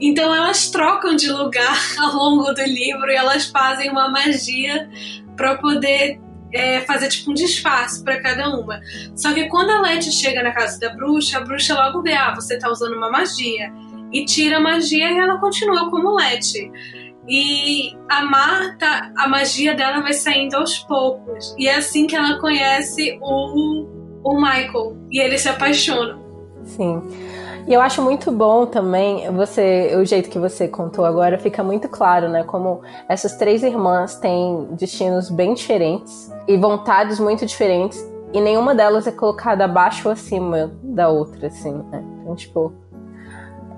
Então 0.00 0.34
elas 0.34 0.70
trocam 0.70 1.14
de 1.14 1.30
lugar 1.30 1.78
ao 1.98 2.14
longo 2.14 2.52
do 2.52 2.62
livro 2.62 3.10
e 3.10 3.14
elas 3.14 3.46
fazem 3.46 3.90
uma 3.90 4.08
magia 4.08 4.88
para 5.36 5.56
poder 5.56 6.20
é, 6.52 6.80
fazer 6.82 7.08
tipo 7.08 7.30
um 7.30 7.34
disfarce 7.34 8.02
para 8.02 8.20
cada 8.20 8.48
uma. 8.56 8.80
Só 9.16 9.32
que 9.32 9.48
quando 9.48 9.70
a 9.70 9.80
Letty 9.80 10.12
chega 10.12 10.42
na 10.42 10.52
casa 10.52 10.78
da 10.78 10.90
bruxa, 10.90 11.38
a 11.38 11.40
bruxa 11.40 11.74
logo 11.74 12.02
vê, 12.02 12.12
ah, 12.12 12.34
você 12.34 12.58
tá 12.58 12.70
usando 12.70 12.96
uma 12.96 13.10
magia. 13.10 13.72
E 14.12 14.24
tira 14.24 14.58
a 14.58 14.60
magia 14.60 15.10
e 15.10 15.18
ela 15.18 15.38
continua 15.38 15.90
como 15.90 16.14
Letty. 16.14 16.70
E 17.28 17.96
a 18.08 18.24
Marta, 18.24 19.12
a 19.16 19.28
magia 19.28 19.74
dela 19.74 20.00
vai 20.00 20.12
saindo 20.12 20.56
aos 20.56 20.78
poucos. 20.78 21.54
E 21.58 21.66
é 21.66 21.76
assim 21.76 22.06
que 22.06 22.14
ela 22.14 22.38
conhece 22.38 23.18
o, 23.20 23.86
o 24.22 24.34
Michael. 24.36 24.96
E 25.10 25.20
eles 25.20 25.40
se 25.40 25.48
apaixonam. 25.48 26.22
Sim. 26.64 27.02
E 27.66 27.72
eu 27.72 27.80
acho 27.80 28.02
muito 28.02 28.30
bom 28.30 28.66
também, 28.66 29.30
você, 29.32 29.96
o 29.96 30.04
jeito 30.04 30.28
que 30.28 30.38
você 30.38 30.68
contou 30.68 31.02
agora 31.02 31.38
fica 31.38 31.62
muito 31.62 31.88
claro, 31.88 32.28
né? 32.28 32.44
Como 32.44 32.82
essas 33.08 33.36
três 33.36 33.62
irmãs 33.62 34.16
têm 34.16 34.68
destinos 34.72 35.30
bem 35.30 35.54
diferentes 35.54 36.30
e 36.46 36.58
vontades 36.58 37.18
muito 37.18 37.46
diferentes, 37.46 37.98
e 38.34 38.40
nenhuma 38.40 38.74
delas 38.74 39.06
é 39.06 39.12
colocada 39.12 39.64
abaixo 39.64 40.08
ou 40.08 40.12
acima 40.12 40.72
da 40.82 41.08
outra, 41.08 41.46
assim, 41.46 41.72
né? 41.90 42.04
Então, 42.20 42.34
tipo. 42.34 42.72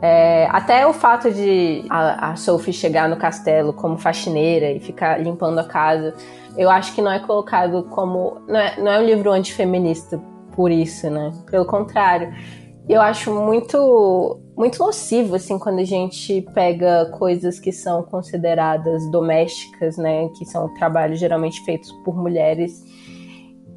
É, 0.02 0.46
até 0.50 0.86
o 0.86 0.92
fato 0.92 1.30
de 1.30 1.84
a, 1.88 2.30
a 2.30 2.36
Sophie 2.36 2.72
chegar 2.72 3.08
no 3.08 3.16
castelo 3.16 3.72
como 3.72 3.96
faxineira 3.96 4.70
e 4.70 4.78
ficar 4.78 5.20
limpando 5.20 5.58
a 5.58 5.64
casa, 5.64 6.14
eu 6.56 6.68
acho 6.68 6.94
que 6.94 7.00
não 7.00 7.10
é 7.10 7.18
colocado 7.18 7.84
como. 7.84 8.42
Não 8.46 8.60
é, 8.60 8.78
não 8.78 8.92
é 8.92 8.98
um 8.98 9.04
livro 9.04 9.30
antifeminista 9.32 10.20
por 10.54 10.70
isso, 10.70 11.08
né? 11.10 11.32
Pelo 11.50 11.64
contrário 11.64 12.32
eu 12.88 13.00
acho 13.00 13.32
muito 13.34 14.40
muito 14.56 14.78
nocivo 14.78 15.34
assim 15.34 15.58
quando 15.58 15.80
a 15.80 15.84
gente 15.84 16.40
pega 16.54 17.06
coisas 17.18 17.58
que 17.58 17.72
são 17.72 18.02
consideradas 18.02 19.10
domésticas, 19.10 19.98
né, 19.98 20.28
que 20.38 20.46
são 20.46 20.72
trabalhos 20.74 21.18
geralmente 21.18 21.62
feitos 21.62 21.92
por 22.04 22.16
mulheres 22.16 22.82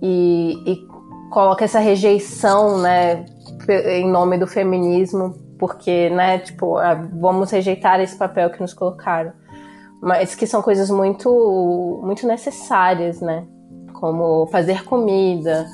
e, 0.02 0.54
e 0.66 0.88
coloca 1.32 1.66
essa 1.66 1.80
rejeição, 1.80 2.80
né, 2.82 3.26
em 3.68 4.10
nome 4.10 4.38
do 4.38 4.48
feminismo, 4.48 5.36
porque, 5.60 6.10
né, 6.10 6.40
tipo, 6.40 6.78
vamos 7.20 7.52
rejeitar 7.52 8.00
esse 8.00 8.18
papel 8.18 8.50
que 8.50 8.62
nos 8.62 8.74
colocaram, 8.74 9.34
mas 10.02 10.34
que 10.34 10.48
são 10.48 10.62
coisas 10.62 10.90
muito 10.90 12.00
muito 12.04 12.26
necessárias, 12.26 13.22
né, 13.22 13.46
como 13.94 14.48
fazer 14.48 14.84
comida, 14.86 15.68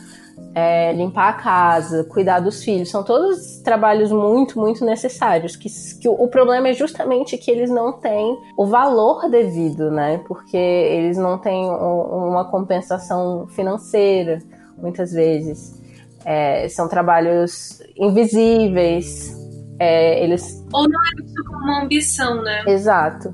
é, 0.54 0.94
limpar 0.94 1.30
a 1.30 1.34
casa, 1.34 2.06
cuidar 2.06 2.40
dos 2.40 2.64
filhos, 2.64 2.90
são 2.90 3.04
todos 3.04 3.60
trabalhos 3.60 4.12
muito, 4.12 4.58
muito 4.60 4.86
necessários. 4.86 5.56
Que, 5.56 5.70
que 6.00 6.08
o, 6.08 6.28
problema 6.28 6.70
é 6.70 6.74
justamente 6.74 7.38
que 7.38 7.52
eles 7.52 7.70
não 7.70 7.94
têm 7.94 8.38
o 8.58 8.66
valor 8.66 9.30
devido, 9.30 9.92
né? 9.92 10.22
Porque 10.28 10.58
eles 10.58 11.18
não 11.18 11.38
têm 11.38 11.66
um, 11.66 12.30
uma 12.30 12.50
compensação 12.50 13.48
financeira, 13.50 14.40
muitas 14.78 15.12
vezes. 15.12 15.82
É, 16.24 16.68
são 16.70 16.88
trabalhos 16.88 17.82
invisíveis. 17.98 19.45
É, 19.80 20.24
eles... 20.24 20.66
Ou 20.74 20.88
não 20.88 21.00
é 21.00 21.22
visto 21.22 21.44
como 21.46 21.64
uma 21.64 21.84
ambição, 21.84 22.42
né? 22.42 22.64
Exato. 22.68 23.34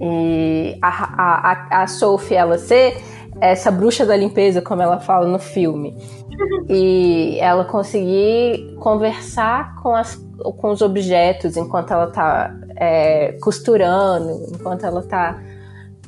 E 0.00 0.78
a, 0.80 0.88
a, 0.88 1.82
a, 1.82 1.86
Sophie, 1.86 2.36
ela 2.36 2.58
ser 2.58 3.02
essa 3.40 3.70
bruxa 3.70 4.06
da 4.06 4.16
limpeza, 4.16 4.62
como 4.62 4.82
ela 4.82 5.00
fala 5.00 5.26
no 5.26 5.38
filme, 5.38 5.96
e 6.68 7.36
ela 7.40 7.64
conseguir 7.64 8.76
conversar 8.78 9.74
com, 9.76 9.94
as, 9.94 10.14
com 10.38 10.70
os 10.70 10.82
objetos 10.82 11.56
enquanto 11.56 11.92
ela 11.92 12.08
está 12.08 12.54
é, 12.76 13.32
costurando, 13.40 14.46
enquanto 14.54 14.86
ela 14.86 15.00
está 15.00 15.40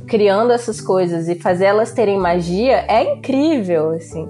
criando 0.07 0.53
essas 0.53 0.81
coisas 0.81 1.29
e 1.29 1.37
fazer 1.37 1.67
elas 1.67 1.93
terem 1.93 2.19
magia 2.19 2.85
é 2.89 3.15
incrível, 3.15 3.91
assim. 3.91 4.29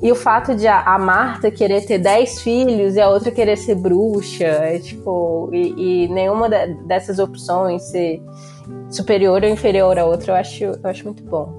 E 0.00 0.12
o 0.12 0.14
fato 0.14 0.54
de 0.54 0.66
a, 0.68 0.80
a 0.80 0.98
Marta 0.98 1.50
querer 1.50 1.84
ter 1.84 1.98
dez 1.98 2.40
filhos 2.40 2.94
e 2.94 3.00
a 3.00 3.08
outra 3.08 3.32
querer 3.32 3.56
ser 3.56 3.74
bruxa, 3.74 4.44
é 4.44 4.78
tipo, 4.78 5.50
e, 5.52 6.04
e 6.04 6.08
nenhuma 6.08 6.48
de, 6.48 6.74
dessas 6.84 7.18
opções 7.18 7.82
ser 7.82 8.22
superior 8.90 9.42
ou 9.42 9.48
inferior 9.48 9.98
à 9.98 10.04
outra, 10.04 10.32
eu 10.32 10.36
acho, 10.36 10.64
eu 10.64 10.80
acho 10.84 11.04
muito 11.04 11.24
bom. 11.24 11.57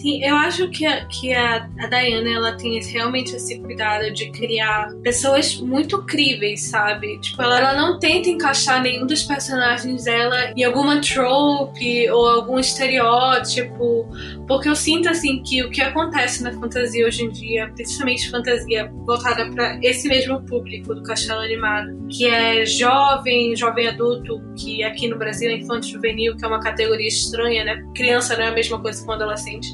Sim, 0.00 0.22
eu 0.22 0.36
acho 0.36 0.68
que 0.70 0.86
a, 0.86 1.04
que 1.06 1.34
a, 1.34 1.68
a 1.80 1.86
Diana 1.88 2.30
ela 2.30 2.52
tem 2.52 2.80
realmente 2.80 3.34
esse 3.34 3.58
cuidado 3.58 4.12
de 4.12 4.30
criar 4.30 4.94
pessoas 5.02 5.56
muito 5.56 6.04
críveis, 6.04 6.68
sabe? 6.68 7.18
Tipo, 7.18 7.42
ela, 7.42 7.58
ela 7.58 7.74
não 7.74 7.98
tenta 7.98 8.28
encaixar 8.28 8.80
nenhum 8.80 9.06
dos 9.06 9.24
personagens 9.24 10.04
dela 10.04 10.52
em 10.56 10.62
alguma 10.62 11.00
trope 11.00 12.08
ou 12.10 12.28
algum 12.28 12.60
estereótipo, 12.60 14.08
porque 14.46 14.68
eu 14.68 14.76
sinto 14.76 15.08
assim 15.08 15.42
que 15.42 15.64
o 15.64 15.70
que 15.70 15.82
acontece 15.82 16.44
na 16.44 16.52
fantasia 16.52 17.04
hoje 17.04 17.24
em 17.24 17.30
dia, 17.30 17.68
principalmente 17.74 18.30
fantasia 18.30 18.88
voltada 19.04 19.50
para 19.50 19.80
esse 19.82 20.06
mesmo 20.06 20.40
público 20.42 20.94
do 20.94 21.02
castelo 21.02 21.40
animado, 21.40 22.06
que 22.08 22.24
é 22.28 22.64
jovem, 22.64 23.56
jovem 23.56 23.88
adulto, 23.88 24.40
que 24.56 24.84
aqui 24.84 25.08
no 25.08 25.18
Brasil 25.18 25.50
é 25.50 25.54
infanto 25.54 25.88
juvenil, 25.88 26.36
que 26.36 26.44
é 26.44 26.48
uma 26.48 26.60
categoria 26.60 27.08
estranha, 27.08 27.64
né? 27.64 27.84
Criança 27.96 28.36
não 28.36 28.44
é 28.44 28.48
a 28.48 28.52
mesma 28.52 28.80
coisa 28.80 29.04
um 29.04 29.10
adolescente 29.12 29.68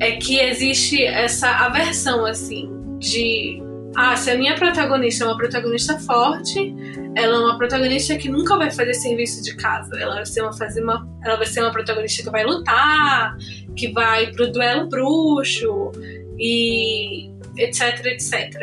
é 0.00 0.12
que 0.12 0.38
existe 0.38 1.04
essa 1.04 1.48
aversão, 1.48 2.24
assim, 2.24 2.70
de. 2.98 3.62
Ah, 3.96 4.14
se 4.16 4.30
a 4.30 4.38
minha 4.38 4.54
protagonista 4.54 5.24
é 5.24 5.26
uma 5.26 5.36
protagonista 5.36 5.98
forte, 5.98 6.74
ela 7.16 7.36
é 7.36 7.38
uma 7.40 7.58
protagonista 7.58 8.16
que 8.16 8.28
nunca 8.28 8.56
vai 8.56 8.70
fazer 8.70 8.94
serviço 8.94 9.42
de 9.42 9.56
casa. 9.56 9.98
Ela 9.98 10.16
vai 10.16 10.26
ser 10.26 10.42
uma, 10.42 10.52
fazer 10.52 10.82
uma, 10.82 11.08
ela 11.24 11.36
vai 11.36 11.46
ser 11.46 11.60
uma 11.60 11.72
protagonista 11.72 12.22
que 12.22 12.30
vai 12.30 12.44
lutar, 12.44 13.36
que 13.74 13.90
vai 13.90 14.30
pro 14.30 14.52
duelo 14.52 14.88
bruxo 14.88 15.90
e 16.38 17.28
etc, 17.56 18.06
etc. 18.06 18.54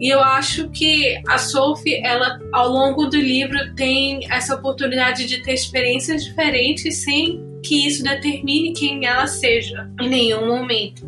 E 0.00 0.08
eu 0.08 0.20
acho 0.20 0.70
que 0.70 1.20
a 1.28 1.36
Sophie, 1.36 2.00
ela 2.04 2.38
ao 2.52 2.68
longo 2.68 3.06
do 3.06 3.18
livro 3.18 3.74
tem 3.74 4.20
essa 4.32 4.54
oportunidade 4.54 5.26
de 5.26 5.42
ter 5.42 5.52
experiências 5.52 6.24
diferentes 6.24 7.02
sem 7.02 7.49
que 7.62 7.86
isso 7.86 8.02
determine 8.02 8.72
quem 8.72 9.06
ela 9.06 9.26
seja 9.26 9.90
em 10.00 10.08
nenhum 10.08 10.46
momento. 10.46 11.06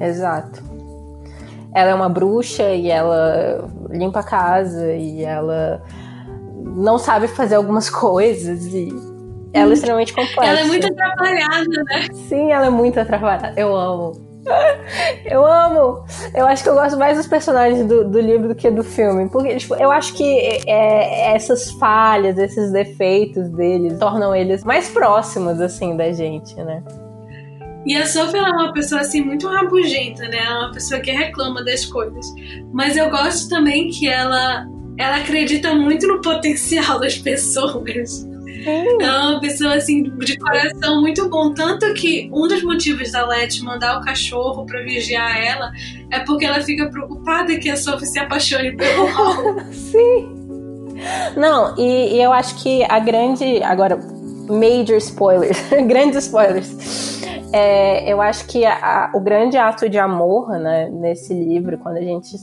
Exato. 0.00 0.62
Ela 1.74 1.90
é 1.90 1.94
uma 1.94 2.08
bruxa 2.08 2.70
e 2.70 2.90
ela 2.90 3.68
limpa 3.90 4.20
a 4.20 4.24
casa 4.24 4.92
e 4.92 5.22
ela 5.22 5.82
não 6.76 6.98
sabe 6.98 7.28
fazer 7.28 7.56
algumas 7.56 7.90
coisas 7.90 8.66
e 8.66 8.88
ela 9.52 9.70
é 9.70 9.74
extremamente 9.74 10.12
complexa. 10.12 10.50
Ela 10.50 10.60
é 10.60 10.64
muito 10.64 10.86
atrapalhada, 10.86 11.84
né? 11.84 12.08
Sim, 12.28 12.50
ela 12.50 12.66
é 12.66 12.70
muito 12.70 12.98
atrapalhada. 12.98 13.54
Eu 13.56 13.74
amo. 13.74 14.23
Eu 15.24 15.44
amo! 15.44 16.04
Eu 16.34 16.46
acho 16.46 16.62
que 16.62 16.68
eu 16.68 16.74
gosto 16.74 16.98
mais 16.98 17.16
dos 17.16 17.26
personagens 17.26 17.86
do, 17.86 18.04
do 18.08 18.20
livro 18.20 18.48
do 18.48 18.54
que 18.54 18.70
do 18.70 18.84
filme. 18.84 19.28
Porque, 19.28 19.56
tipo, 19.56 19.74
eu 19.74 19.90
acho 19.90 20.14
que 20.14 20.38
é, 20.66 21.34
essas 21.34 21.70
falhas, 21.72 22.36
esses 22.38 22.70
defeitos 22.70 23.48
deles 23.50 23.98
tornam 23.98 24.34
eles 24.34 24.62
mais 24.64 24.88
próximos, 24.88 25.60
assim, 25.60 25.96
da 25.96 26.12
gente, 26.12 26.54
né? 26.56 26.82
E 27.86 27.96
a 27.96 28.06
Sophie 28.06 28.38
é 28.38 28.42
uma 28.42 28.72
pessoa 28.72 29.02
assim 29.02 29.22
muito 29.22 29.46
rabugenta, 29.46 30.26
né? 30.28 30.38
Ela 30.38 30.56
é 30.56 30.58
uma 30.64 30.72
pessoa 30.72 31.00
que 31.00 31.10
reclama 31.10 31.62
das 31.62 31.84
coisas. 31.84 32.26
Mas 32.72 32.96
eu 32.96 33.10
gosto 33.10 33.48
também 33.48 33.90
que 33.90 34.08
ela 34.08 34.66
ela 34.96 35.16
acredita 35.16 35.74
muito 35.74 36.06
no 36.06 36.20
potencial 36.20 36.98
das 37.00 37.18
pessoas. 37.18 38.26
Ela 38.66 39.02
é 39.02 39.30
uma 39.30 39.40
pessoa 39.40 39.74
assim 39.74 40.02
de 40.02 40.38
coração 40.38 41.00
muito 41.00 41.28
bom, 41.28 41.52
tanto 41.52 41.92
que 41.94 42.30
um 42.32 42.48
dos 42.48 42.62
motivos 42.62 43.12
da 43.12 43.26
Letty 43.26 43.62
mandar 43.62 43.98
o 43.98 44.04
cachorro 44.04 44.64
para 44.64 44.82
vigiar 44.82 45.36
ela 45.36 45.70
é 46.10 46.20
porque 46.20 46.44
ela 46.44 46.60
fica 46.60 46.88
preocupada 46.88 47.56
que 47.58 47.68
a 47.68 47.76
Sophie 47.76 48.06
se 48.06 48.18
apaixone 48.18 48.76
pelo 48.76 49.06
Hal. 49.08 49.60
Sim. 49.72 50.44
Não, 51.36 51.76
e, 51.76 52.16
e, 52.16 52.22
eu 52.22 52.32
acho 52.32 52.62
que 52.62 52.84
a 52.84 52.98
grande 52.98 53.62
agora 53.62 53.98
major 54.48 54.96
spoilers, 54.96 55.58
grandes 55.86 56.24
spoilers. 56.24 57.22
É, 57.52 58.10
eu 58.10 58.20
acho 58.20 58.46
que 58.46 58.64
a, 58.64 58.74
a, 58.74 59.10
o 59.14 59.20
grande 59.20 59.56
ato 59.56 59.88
de 59.88 59.98
amor, 59.98 60.50
né, 60.58 60.88
nesse 60.90 61.32
livro, 61.34 61.78
quando 61.78 61.98
a 61.98 62.02
gente 62.02 62.36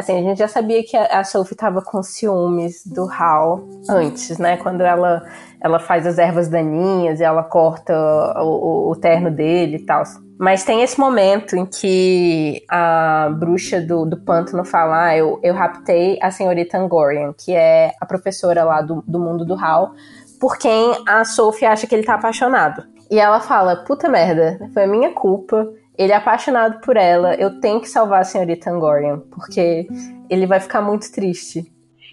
Assim, 0.00 0.18
a 0.18 0.22
gente 0.22 0.38
já 0.38 0.48
sabia 0.48 0.82
que 0.82 0.96
a 0.96 1.22
Sophie 1.24 1.52
estava 1.52 1.82
com 1.82 2.02
ciúmes 2.02 2.86
do 2.86 3.06
Hal 3.10 3.62
antes, 3.88 4.38
né? 4.38 4.56
Quando 4.56 4.80
ela, 4.82 5.22
ela 5.62 5.78
faz 5.78 6.06
as 6.06 6.18
ervas 6.18 6.48
daninhas 6.48 7.20
e 7.20 7.24
ela 7.24 7.42
corta 7.42 7.94
o, 8.38 8.90
o, 8.90 8.96
terno 8.96 9.30
dele 9.30 9.76
e 9.76 9.84
tal. 9.84 10.02
Mas 10.38 10.64
tem 10.64 10.82
esse 10.82 10.98
momento 10.98 11.54
em 11.54 11.66
que 11.66 12.62
a 12.68 13.28
bruxa 13.38 13.80
do, 13.80 14.06
do 14.06 14.16
pântano 14.16 14.64
fala: 14.64 15.06
ah, 15.06 15.16
eu, 15.16 15.38
eu 15.42 15.54
raptei 15.54 16.18
a 16.22 16.30
senhorita 16.30 16.78
Angorian, 16.78 17.32
que 17.32 17.52
é 17.54 17.92
a 18.00 18.06
professora 18.06 18.64
lá 18.64 18.80
do, 18.80 19.02
do 19.06 19.20
mundo 19.20 19.44
do 19.44 19.54
Hal, 19.54 19.92
por 20.40 20.56
quem 20.56 20.94
a 21.06 21.24
Sophie 21.24 21.66
acha 21.66 21.86
que 21.86 21.94
ele 21.94 22.04
tá 22.04 22.14
apaixonado. 22.14 22.84
E 23.10 23.18
ela 23.18 23.40
fala: 23.40 23.84
puta 23.84 24.08
merda, 24.08 24.58
foi 24.72 24.86
minha 24.86 25.12
culpa 25.12 25.68
ele 26.00 26.14
é 26.14 26.16
apaixonado 26.16 26.80
por 26.80 26.96
ela. 26.96 27.34
Eu 27.34 27.60
tenho 27.60 27.78
que 27.78 27.86
salvar 27.86 28.22
a 28.22 28.24
senhorita 28.24 28.70
Angorian, 28.70 29.18
porque 29.30 29.86
ele 30.30 30.46
vai 30.46 30.58
ficar 30.58 30.80
muito 30.80 31.12
triste. 31.12 31.70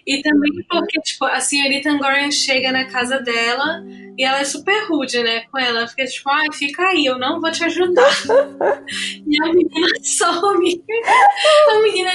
E 0.08 0.22
também 0.22 0.50
porque, 0.70 0.98
tipo, 1.02 1.26
a 1.26 1.38
senhorita 1.38 1.90
Angorian 1.90 2.30
chega 2.30 2.72
na 2.72 2.86
casa 2.86 3.20
dela 3.20 3.84
e 4.16 4.24
ela 4.24 4.40
é 4.40 4.44
super 4.44 4.88
rude, 4.88 5.22
né, 5.22 5.42
com 5.52 5.58
ela. 5.58 5.86
Fica 5.86 6.06
tipo, 6.06 6.30
ai, 6.30 6.46
fica 6.54 6.82
aí, 6.82 7.04
eu 7.04 7.18
não 7.18 7.38
vou 7.42 7.52
te 7.52 7.62
ajudar. 7.64 8.10
e 9.26 9.42
a 9.42 9.52
menina 9.52 9.88
some. 10.02 10.82
A 11.70 11.82
menina 11.82 12.10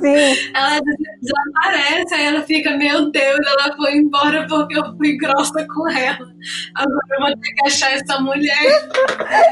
Sim. 0.00 0.52
Ela 0.54 0.80
desaparece, 1.20 2.14
aí 2.14 2.26
ela 2.26 2.42
fica, 2.42 2.76
meu 2.76 3.10
Deus, 3.10 3.38
ela 3.46 3.76
foi 3.76 3.96
embora 3.96 4.46
porque 4.48 4.78
eu 4.78 4.96
fui 4.96 5.16
grossa 5.16 5.66
com 5.66 5.88
ela. 5.90 6.26
Agora 6.74 7.06
eu 7.10 7.20
vou 7.20 7.36
ter 7.36 7.54
que 7.54 7.66
achar 7.66 7.92
essa 7.92 8.20
mulher. 8.20 8.88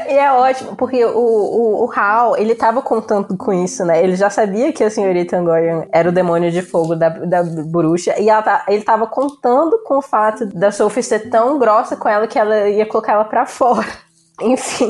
e 0.09 0.13
é 0.13 0.31
ótimo, 0.31 0.75
porque 0.75 1.03
o, 1.03 1.17
o, 1.17 1.85
o 1.85 1.91
Hal, 1.91 2.37
ele 2.37 2.55
tava 2.55 2.81
contando 2.81 3.35
com 3.37 3.53
isso, 3.53 3.85
né? 3.85 4.03
Ele 4.03 4.15
já 4.15 4.29
sabia 4.29 4.71
que 4.71 4.83
a 4.83 4.89
senhorita 4.89 5.37
Angorian 5.37 5.85
era 5.91 6.09
o 6.09 6.13
demônio 6.13 6.51
de 6.51 6.61
fogo 6.61 6.95
da, 6.95 7.09
da 7.09 7.43
bruxa, 7.43 8.19
e 8.19 8.29
ela, 8.29 8.41
tá, 8.41 8.65
ele 8.67 8.83
tava 8.83 9.07
contando 9.07 9.79
com 9.83 9.97
o 9.97 10.01
fato 10.01 10.45
da 10.45 10.71
Sophie 10.71 11.03
ser 11.03 11.29
tão 11.29 11.59
grossa 11.59 11.95
com 11.95 12.09
ela 12.09 12.27
que 12.27 12.39
ela 12.39 12.69
ia 12.69 12.85
colocar 12.85 13.13
ela 13.13 13.25
pra 13.25 13.45
fora. 13.45 14.08
Enfim, 14.43 14.89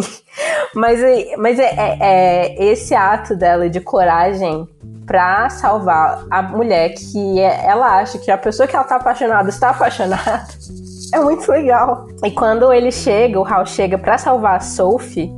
mas, 0.73 0.99
mas 1.37 1.59
é, 1.59 1.73
é, 1.75 1.97
é, 1.99 2.63
esse 2.65 2.93
ato 2.93 3.35
dela 3.35 3.69
de 3.69 3.81
coragem 3.81 4.67
pra 5.05 5.49
salvar 5.49 6.25
a 6.29 6.41
mulher 6.41 6.93
que 6.93 7.39
é, 7.39 7.65
ela 7.65 7.97
acha 7.97 8.19
que 8.19 8.29
a 8.29 8.37
pessoa 8.37 8.67
que 8.67 8.75
ela 8.75 8.85
tá 8.85 8.97
apaixonada 8.97 9.49
está 9.49 9.71
apaixonada. 9.71 10.47
É 11.11 11.19
muito 11.19 11.51
legal. 11.51 12.07
E 12.23 12.29
quando 12.29 12.71
ele 12.71 12.91
chega, 12.91 13.39
o 13.39 13.43
Hal 13.43 13.65
chega 13.65 13.97
para 13.97 14.15
salvar 14.19 14.57
a 14.57 14.59
Sophie, 14.59 15.33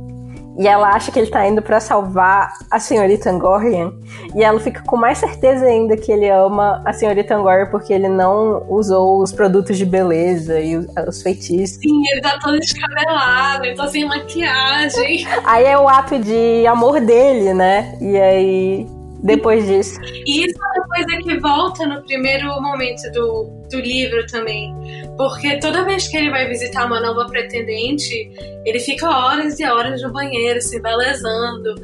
e 0.58 0.68
ela 0.68 0.90
acha 0.90 1.10
que 1.10 1.18
ele 1.18 1.30
tá 1.30 1.46
indo 1.46 1.62
para 1.62 1.80
salvar 1.80 2.52
a 2.70 2.78
senhorita 2.78 3.30
Angorian. 3.30 3.92
E 4.34 4.42
ela 4.42 4.60
fica 4.60 4.82
com 4.82 4.96
mais 4.96 5.18
certeza 5.18 5.64
ainda 5.64 5.96
que 5.96 6.12
ele 6.12 6.28
ama 6.28 6.82
a 6.84 6.92
senhorita 6.92 7.34
Angorian 7.34 7.68
porque 7.70 7.92
ele 7.92 8.08
não 8.08 8.64
usou 8.68 9.22
os 9.22 9.32
produtos 9.32 9.78
de 9.78 9.86
beleza 9.86 10.60
e 10.60 10.76
os 10.76 11.22
feitiços. 11.22 11.78
Sim, 11.78 12.02
ele 12.12 12.20
tá 12.20 12.38
todo 12.42 12.58
descabelado, 12.58 13.64
ele 13.64 13.74
tá 13.74 13.88
sem 13.88 14.06
maquiagem. 14.06 15.26
Aí 15.44 15.64
é 15.64 15.78
o 15.78 15.88
ato 15.88 16.18
de 16.18 16.66
amor 16.66 17.00
dele, 17.00 17.54
né? 17.54 17.96
E 18.00 18.18
aí 18.18 19.01
depois 19.22 19.66
disso. 19.66 20.00
E 20.02 20.44
isso 20.44 20.58
é 20.58 20.78
uma 20.78 20.88
coisa 20.88 21.16
que 21.22 21.38
volta 21.38 21.86
no 21.86 22.02
primeiro 22.02 22.48
momento 22.60 23.10
do, 23.12 23.44
do 23.70 23.80
livro 23.80 24.26
também. 24.26 24.74
Porque 25.16 25.58
toda 25.58 25.84
vez 25.84 26.08
que 26.08 26.16
ele 26.16 26.30
vai 26.30 26.48
visitar 26.48 26.86
uma 26.86 27.00
nova 27.00 27.26
pretendente, 27.26 28.30
ele 28.64 28.80
fica 28.80 29.08
horas 29.08 29.60
e 29.60 29.64
horas 29.64 30.02
no 30.02 30.12
banheiro, 30.12 30.60
se 30.60 30.76
embelezando. 30.78 31.74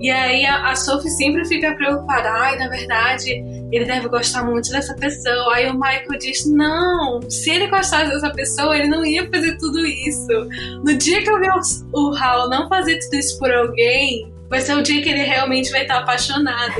E 0.00 0.10
aí 0.10 0.44
a, 0.44 0.70
a 0.70 0.76
Sophie 0.76 1.10
sempre 1.10 1.44
fica 1.44 1.74
preocupada. 1.76 2.28
Ai, 2.28 2.56
na 2.58 2.68
verdade, 2.68 3.30
ele 3.70 3.84
deve 3.84 4.08
gostar 4.08 4.44
muito 4.44 4.70
dessa 4.70 4.94
pessoa. 4.94 5.54
Aí 5.54 5.68
o 5.70 5.74
Michael 5.74 6.18
diz: 6.18 6.44
Não, 6.46 7.20
se 7.30 7.50
ele 7.50 7.68
gostasse 7.68 8.10
dessa 8.10 8.30
pessoa, 8.30 8.76
ele 8.76 8.88
não 8.88 9.04
ia 9.04 9.28
fazer 9.30 9.56
tudo 9.58 9.86
isso. 9.86 10.48
No 10.84 10.94
dia 10.94 11.22
que 11.22 11.30
eu 11.30 11.38
ver 11.38 11.52
o, 11.52 12.10
o 12.10 12.16
Hal 12.16 12.48
não 12.48 12.68
fazer 12.68 12.98
tudo 12.98 13.14
isso 13.14 13.38
por 13.38 13.52
alguém, 13.52 14.31
vai 14.52 14.60
ser 14.60 14.76
o 14.76 14.82
dia 14.82 15.00
que 15.00 15.08
ele 15.08 15.22
realmente 15.22 15.70
vai 15.70 15.80
estar 15.80 16.00
apaixonado. 16.00 16.74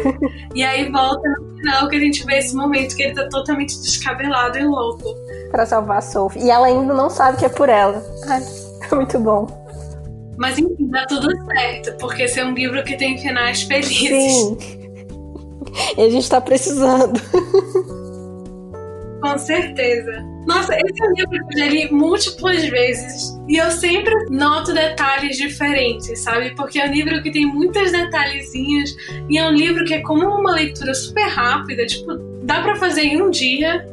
e 0.54 0.62
aí 0.62 0.90
volta 0.90 1.26
no 1.40 1.56
final 1.56 1.88
que 1.88 1.96
a 1.96 2.00
gente 2.00 2.22
vê 2.26 2.36
esse 2.36 2.54
momento 2.54 2.94
que 2.94 3.02
ele 3.02 3.14
tá 3.14 3.26
totalmente 3.30 3.80
descabelado 3.80 4.58
e 4.58 4.62
louco. 4.62 5.02
Pra 5.50 5.64
salvar 5.64 5.96
a 5.96 6.02
Sophie. 6.02 6.42
E 6.42 6.50
ela 6.50 6.66
ainda 6.66 6.92
não 6.92 7.08
sabe 7.08 7.38
que 7.38 7.46
é 7.46 7.48
por 7.48 7.70
ela. 7.70 8.04
Ai, 8.28 8.42
muito 8.92 9.18
bom. 9.18 9.46
Mas 10.36 10.58
enfim, 10.58 10.86
dá 10.90 11.06
tudo 11.06 11.30
certo, 11.46 11.96
porque 11.98 12.24
esse 12.24 12.40
é 12.40 12.44
um 12.44 12.52
livro 12.52 12.84
que 12.84 12.94
tem 12.94 13.16
finais 13.16 13.62
felizes. 13.62 13.98
Sim. 14.02 14.58
E 15.96 16.02
a 16.02 16.10
gente 16.10 16.28
tá 16.28 16.42
precisando. 16.42 17.18
Com 19.22 19.38
certeza. 19.38 20.31
Nossa, 20.47 20.74
esse 20.74 21.07
livro 21.16 21.36
eu 21.53 21.59
já 21.59 21.66
li 21.66 21.90
múltiplas 21.93 22.64
vezes. 22.64 23.38
E 23.49 23.57
eu 23.57 23.70
sempre 23.70 24.12
noto 24.30 24.72
detalhes 24.72 25.36
diferentes, 25.36 26.18
sabe? 26.20 26.55
Porque 26.57 26.78
é 26.78 26.86
um 26.86 26.93
livro 26.93 27.22
que 27.22 27.30
tem 27.30 27.47
muitos 27.47 27.93
detalhezinhos. 27.93 28.95
E 29.28 29.38
é 29.38 29.49
um 29.49 29.53
livro 29.53 29.84
que 29.84 29.95
é 29.95 30.01
como 30.01 30.26
uma 30.26 30.53
leitura 30.53 30.95
super 30.95 31.26
rápida. 31.28 31.86
Tipo, 31.86 32.14
dá 32.43 32.61
para 32.61 32.76
fazer 32.76 33.03
em 33.03 33.22
um 33.22 33.30
dia. 33.30 33.86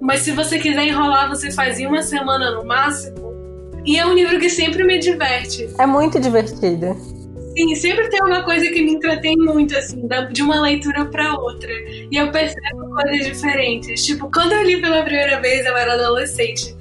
Mas 0.00 0.20
se 0.20 0.30
você 0.30 0.58
quiser 0.58 0.86
enrolar, 0.86 1.28
você 1.28 1.50
faz 1.50 1.80
em 1.80 1.86
uma 1.86 2.02
semana 2.02 2.50
no 2.52 2.64
máximo. 2.64 3.34
E 3.84 3.98
é 3.98 4.06
um 4.06 4.14
livro 4.14 4.38
que 4.38 4.50
sempre 4.50 4.84
me 4.84 4.98
diverte. 4.98 5.68
É 5.78 5.86
muito 5.86 6.20
divertido. 6.20 7.15
Sim, 7.56 7.74
sempre 7.74 8.10
tem 8.10 8.20
uma 8.22 8.42
coisa 8.42 8.66
que 8.66 8.82
me 8.82 8.92
entretém 8.92 9.34
muito, 9.36 9.76
assim, 9.76 10.06
de 10.30 10.42
uma 10.42 10.60
leitura 10.60 11.06
para 11.06 11.32
outra. 11.38 11.72
E 12.10 12.16
eu 12.16 12.30
percebo 12.30 12.90
coisas 12.90 13.26
diferentes. 13.26 14.04
Tipo, 14.04 14.30
quando 14.30 14.52
eu 14.52 14.62
li 14.62 14.78
pela 14.78 15.02
primeira 15.02 15.40
vez, 15.40 15.64
eu 15.64 15.74
era 15.74 15.94
adolescente. 15.94 16.76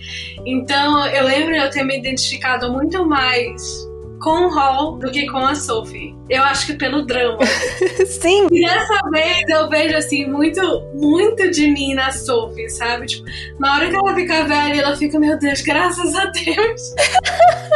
Então, 0.45 1.07
eu 1.07 1.23
lembro 1.23 1.55
eu 1.55 1.69
ter 1.69 1.83
me 1.83 1.97
identificado 1.97 2.69
muito 2.73 3.07
mais 3.07 3.87
com 4.19 4.47
o 4.47 4.49
Hall 4.49 4.97
do 4.97 5.09
que 5.11 5.27
com 5.27 5.37
a 5.37 5.55
Sophie. 5.55 6.13
Eu 6.29 6.43
acho 6.43 6.65
que 6.65 6.73
pelo 6.73 7.05
drama. 7.05 7.45
Sim. 8.05 8.47
E 8.51 8.65
dessa 8.65 8.99
vez 9.11 9.47
eu 9.47 9.69
vejo 9.69 9.95
assim 9.95 10.25
muito, 10.25 10.61
muito 10.95 11.49
de 11.51 11.69
mim 11.69 11.93
na 11.93 12.11
Sophie, 12.11 12.69
sabe? 12.69 13.05
Tipo, 13.05 13.25
na 13.59 13.75
hora 13.75 13.89
que 13.89 13.95
ela 13.95 14.13
fica 14.13 14.43
velha, 14.43 14.81
ela 14.81 14.95
fica, 14.95 15.19
meu 15.19 15.37
Deus, 15.37 15.61
graças 15.61 16.15
a 16.15 16.25
Deus. 16.25 16.81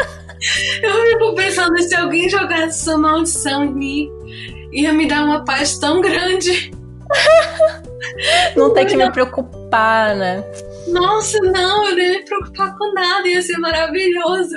Eu 0.81 0.93
fico 1.05 1.35
pensando 1.35 1.77
se 1.81 1.95
alguém 1.95 2.29
jogasse 2.29 2.81
essa 2.81 2.97
maldição 2.97 3.65
em 3.65 3.73
mim, 3.73 4.09
ia 4.71 4.93
me 4.93 5.07
dar 5.07 5.25
uma 5.25 5.43
paz 5.43 5.77
tão 5.77 6.01
grande. 6.01 6.71
Não 8.55 8.73
tem 8.73 8.85
que 8.85 8.95
me 8.95 9.11
preocupar, 9.11 10.15
né? 10.15 10.43
Nossa, 10.87 11.37
não, 11.39 11.87
eu 11.87 11.91
não 11.91 11.99
ia 11.99 12.19
me 12.19 12.25
preocupar 12.25 12.75
com 12.77 12.93
nada, 12.93 13.27
ia 13.27 13.41
ser 13.41 13.57
maravilhoso. 13.57 14.55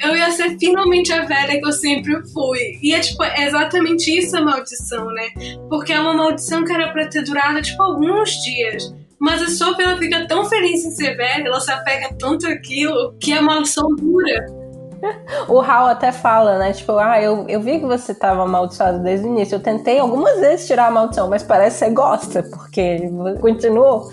Eu 0.00 0.16
ia 0.16 0.30
ser 0.30 0.58
finalmente 0.58 1.12
a 1.12 1.24
velha 1.24 1.60
que 1.60 1.66
eu 1.66 1.72
sempre 1.72 2.20
fui. 2.32 2.78
E 2.82 2.94
é 2.94 3.00
tipo, 3.00 3.22
é 3.22 3.44
exatamente 3.44 4.16
isso 4.16 4.36
a 4.36 4.40
maldição, 4.40 5.06
né? 5.06 5.28
Porque 5.68 5.92
é 5.92 6.00
uma 6.00 6.14
maldição 6.14 6.64
que 6.64 6.72
era 6.72 6.92
pra 6.92 7.06
ter 7.06 7.22
durado, 7.22 7.62
tipo, 7.62 7.82
alguns 7.82 8.30
dias. 8.42 8.92
Mas 9.20 9.42
a 9.42 9.48
Sophie, 9.48 9.84
ela 9.84 9.96
fica 9.96 10.26
tão 10.26 10.44
feliz 10.44 10.84
em 10.84 10.90
ser 10.90 11.16
velha, 11.16 11.46
ela 11.46 11.60
se 11.60 11.70
apega 11.70 12.14
tanto 12.18 12.46
àquilo, 12.46 13.16
que 13.20 13.32
a 13.32 13.42
maldição 13.42 13.94
dura. 13.96 14.57
O 15.48 15.60
Hal 15.60 15.86
até 15.86 16.12
fala, 16.12 16.58
né? 16.58 16.72
Tipo, 16.72 16.98
ah, 16.98 17.20
eu, 17.20 17.46
eu 17.48 17.60
vi 17.60 17.80
que 17.80 17.86
você 17.86 18.14
tava 18.14 18.42
amaldiçoado 18.42 18.98
desde 18.98 19.26
o 19.26 19.30
início. 19.30 19.56
Eu 19.56 19.60
tentei 19.60 19.98
algumas 19.98 20.38
vezes 20.40 20.66
tirar 20.66 20.86
a 20.86 20.90
maldição, 20.90 21.28
mas 21.28 21.42
parece 21.42 21.78
que 21.78 21.84
você 21.86 21.90
gosta, 21.90 22.42
porque 22.42 23.10
continuou. 23.40 24.10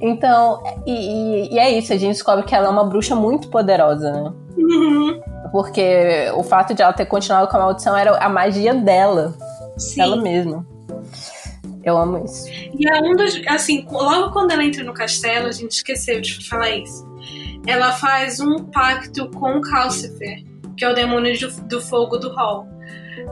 Então, 0.00 0.62
e, 0.86 0.92
e, 0.92 1.54
e 1.54 1.58
é 1.58 1.70
isso, 1.70 1.92
a 1.92 1.96
gente 1.96 2.12
descobre 2.12 2.44
que 2.44 2.54
ela 2.54 2.66
é 2.66 2.70
uma 2.70 2.84
bruxa 2.84 3.14
muito 3.14 3.48
poderosa, 3.48 4.10
né? 4.10 4.32
Uhum. 4.56 5.20
Porque 5.52 6.30
o 6.34 6.42
fato 6.42 6.74
de 6.74 6.82
ela 6.82 6.92
ter 6.92 7.06
continuado 7.06 7.48
com 7.48 7.56
a 7.56 7.60
maldição 7.60 7.96
era 7.96 8.16
a 8.16 8.28
magia 8.28 8.74
dela. 8.74 9.34
Sim. 9.76 10.00
Ela 10.00 10.16
mesma. 10.16 10.66
Eu 11.84 11.98
amo 11.98 12.24
isso. 12.24 12.48
E 12.50 12.88
é 12.88 13.00
um 13.02 13.14
dos. 13.14 13.40
Assim, 13.46 13.86
logo 13.90 14.32
quando 14.32 14.52
ela 14.52 14.64
entra 14.64 14.82
no 14.82 14.94
castelo, 14.94 15.46
a 15.46 15.52
gente 15.52 15.72
esqueceu 15.72 16.20
de 16.20 16.48
falar 16.48 16.70
isso. 16.70 17.13
Ela 17.66 17.92
faz 17.92 18.40
um 18.40 18.64
pacto 18.64 19.28
com 19.30 19.60
Calcifer, 19.60 20.44
que 20.76 20.84
é 20.84 20.90
o 20.90 20.94
demônio 20.94 21.34
do, 21.68 21.80
fogo 21.80 22.18
do 22.18 22.34
Hall. 22.34 22.68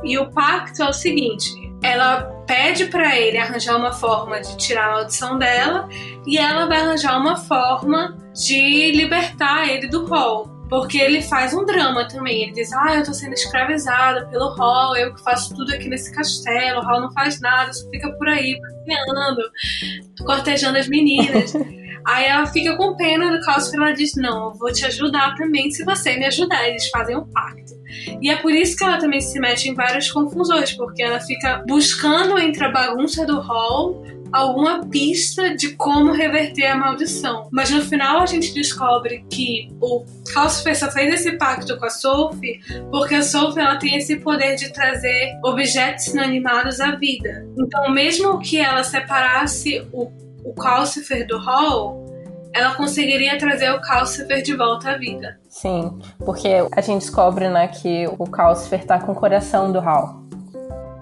E 0.03 0.19
o 0.19 0.31
pacto 0.31 0.83
é 0.83 0.89
o 0.89 0.93
seguinte: 0.93 1.51
ela 1.83 2.23
pede 2.47 2.87
para 2.87 3.19
ele 3.19 3.37
arranjar 3.37 3.77
uma 3.77 3.93
forma 3.93 4.41
de 4.41 4.57
tirar 4.57 4.89
a 4.89 4.93
maldição 4.93 5.39
dela 5.39 5.89
e 6.27 6.39
ela 6.39 6.67
vai 6.67 6.81
arranjar 6.81 7.19
uma 7.19 7.37
forma 7.37 8.17
de 8.35 8.93
libertar 8.93 9.69
ele 9.69 9.89
do 9.89 10.07
Hall. 10.07 10.51
Porque 10.69 10.97
ele 10.97 11.21
faz 11.21 11.53
um 11.53 11.67
drama 11.67 12.09
também. 12.09 12.45
Ele 12.45 12.53
diz: 12.53 12.73
Ah, 12.73 12.95
eu 12.95 13.05
tô 13.05 13.13
sendo 13.13 13.35
escravizada 13.35 14.27
pelo 14.29 14.55
Hall, 14.55 14.97
eu 14.97 15.13
que 15.15 15.23
faço 15.23 15.55
tudo 15.55 15.75
aqui 15.75 15.87
nesse 15.87 16.15
castelo. 16.15 16.81
O 16.81 16.83
Hall 16.83 17.03
não 17.03 17.13
faz 17.13 17.39
nada, 17.41 17.71
só 17.75 17.87
fica 17.91 18.11
por 18.13 18.27
aí 18.27 18.59
passeando, 18.59 19.43
cortejando 20.25 20.79
as 20.79 20.89
meninas. 20.89 21.53
Aí 22.07 22.27
ela 22.27 22.47
fica 22.47 22.77
com 22.77 22.97
pena 22.97 23.31
do 23.31 23.45
Calcifer 23.45 23.81
e 23.81 23.83
ela 23.83 23.93
diz: 23.93 24.13
Não, 24.17 24.47
eu 24.47 24.55
vou 24.55 24.73
te 24.73 24.85
ajudar 24.87 25.35
também 25.35 25.71
se 25.71 25.85
você 25.85 26.17
me 26.17 26.27
ajudar. 26.27 26.69
Eles 26.69 26.89
fazem 26.89 27.17
um 27.17 27.25
pacto. 27.25 27.73
E 28.21 28.31
é 28.31 28.37
por 28.37 28.53
isso 28.53 28.77
que 28.77 28.85
ela 28.85 28.99
também 28.99 29.21
se 29.21 29.39
mete 29.39 29.69
em 29.69 29.75
várias 29.75 30.11
confusões, 30.11 30.73
porque 30.73 31.03
ela 31.03 31.21
fica 31.21 31.63
buscando 31.67 32.39
entre 32.39 32.65
a 32.65 32.71
bagunça 32.71 33.27
do 33.27 33.41
Hall 33.41 34.03
alguma 34.33 34.87
pista 34.87 35.55
de 35.55 35.77
como 35.77 36.11
reverter 36.11 36.67
a 36.67 36.77
maldição. 36.77 37.49
Mas 37.53 37.71
no 37.71 37.83
final 37.83 38.23
a 38.23 38.27
gente 38.27 38.55
descobre 38.55 39.25
que 39.31 39.69
o 39.81 40.05
Calcifer 40.33 40.77
só 40.77 40.91
fez 40.91 41.13
esse 41.13 41.33
pacto 41.37 41.77
com 41.79 41.85
a 41.85 41.91
Sophie 41.91 42.59
porque 42.91 43.15
a 43.15 43.23
Sophie 43.23 43.61
ela 43.61 43.77
tem 43.77 43.97
esse 43.97 44.17
poder 44.17 44.57
de 44.57 44.73
trazer 44.73 45.39
objetos 45.45 46.07
inanimados 46.09 46.81
à 46.81 46.97
vida. 46.97 47.47
Então, 47.59 47.91
mesmo 47.93 48.39
que 48.39 48.59
ela 48.59 48.83
separasse 48.83 49.87
o, 49.93 50.11
o 50.45 50.55
Calcifer 50.55 51.27
do 51.27 51.39
Hall, 51.39 52.05
ela 52.55 52.75
conseguiria 52.75 53.39
trazer 53.39 53.71
o 53.71 53.81
Calcifer 53.81 54.43
de 54.43 54.55
volta 54.55 54.91
à 54.91 54.99
vida. 54.99 55.39
Sim, 55.49 55.99
porque 56.25 56.49
a 56.71 56.81
gente 56.81 57.01
descobre, 57.01 57.49
né, 57.49 57.69
que 57.69 58.07
o 58.19 58.27
Calcifer 58.27 58.85
tá 58.85 58.99
com 59.01 59.13
o 59.13 59.15
coração 59.15 59.73
do 59.73 59.79
Hal. 59.79 60.23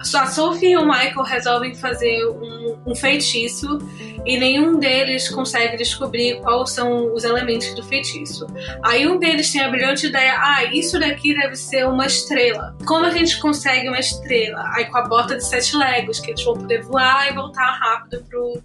A 0.03 0.27
Sophie 0.27 0.71
e 0.71 0.77
o 0.79 0.87
Michael 0.87 1.23
resolvem 1.23 1.75
fazer 1.75 2.25
um, 2.27 2.79
um, 2.87 2.95
feitiço 2.95 3.79
e 4.25 4.39
nenhum 4.39 4.79
deles 4.79 5.29
consegue 5.29 5.77
descobrir 5.77 6.41
quais 6.41 6.71
são 6.71 7.13
os 7.13 7.23
elementos 7.23 7.75
do 7.75 7.83
feitiço. 7.83 8.47
Aí 8.83 9.07
um 9.07 9.19
deles 9.19 9.53
tem 9.53 9.61
a 9.61 9.69
brilhante 9.69 10.07
ideia: 10.07 10.37
ah, 10.39 10.65
isso 10.73 10.99
daqui 10.99 11.35
deve 11.35 11.55
ser 11.55 11.87
uma 11.87 12.07
estrela. 12.07 12.75
Como 12.87 13.05
a 13.05 13.11
gente 13.11 13.39
consegue 13.41 13.89
uma 13.89 13.99
estrela? 13.99 14.65
Aí 14.75 14.87
com 14.87 14.97
a 14.97 15.03
bota 15.03 15.37
de 15.37 15.45
sete 15.45 15.77
legos, 15.77 16.19
que 16.19 16.31
eles 16.31 16.43
vão 16.43 16.55
poder 16.55 16.83
voar 16.83 17.31
e 17.31 17.35
voltar 17.35 17.71
rápido 17.79 18.25
pro, 18.27 18.63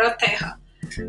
pra 0.00 0.10
Terra. 0.12 0.58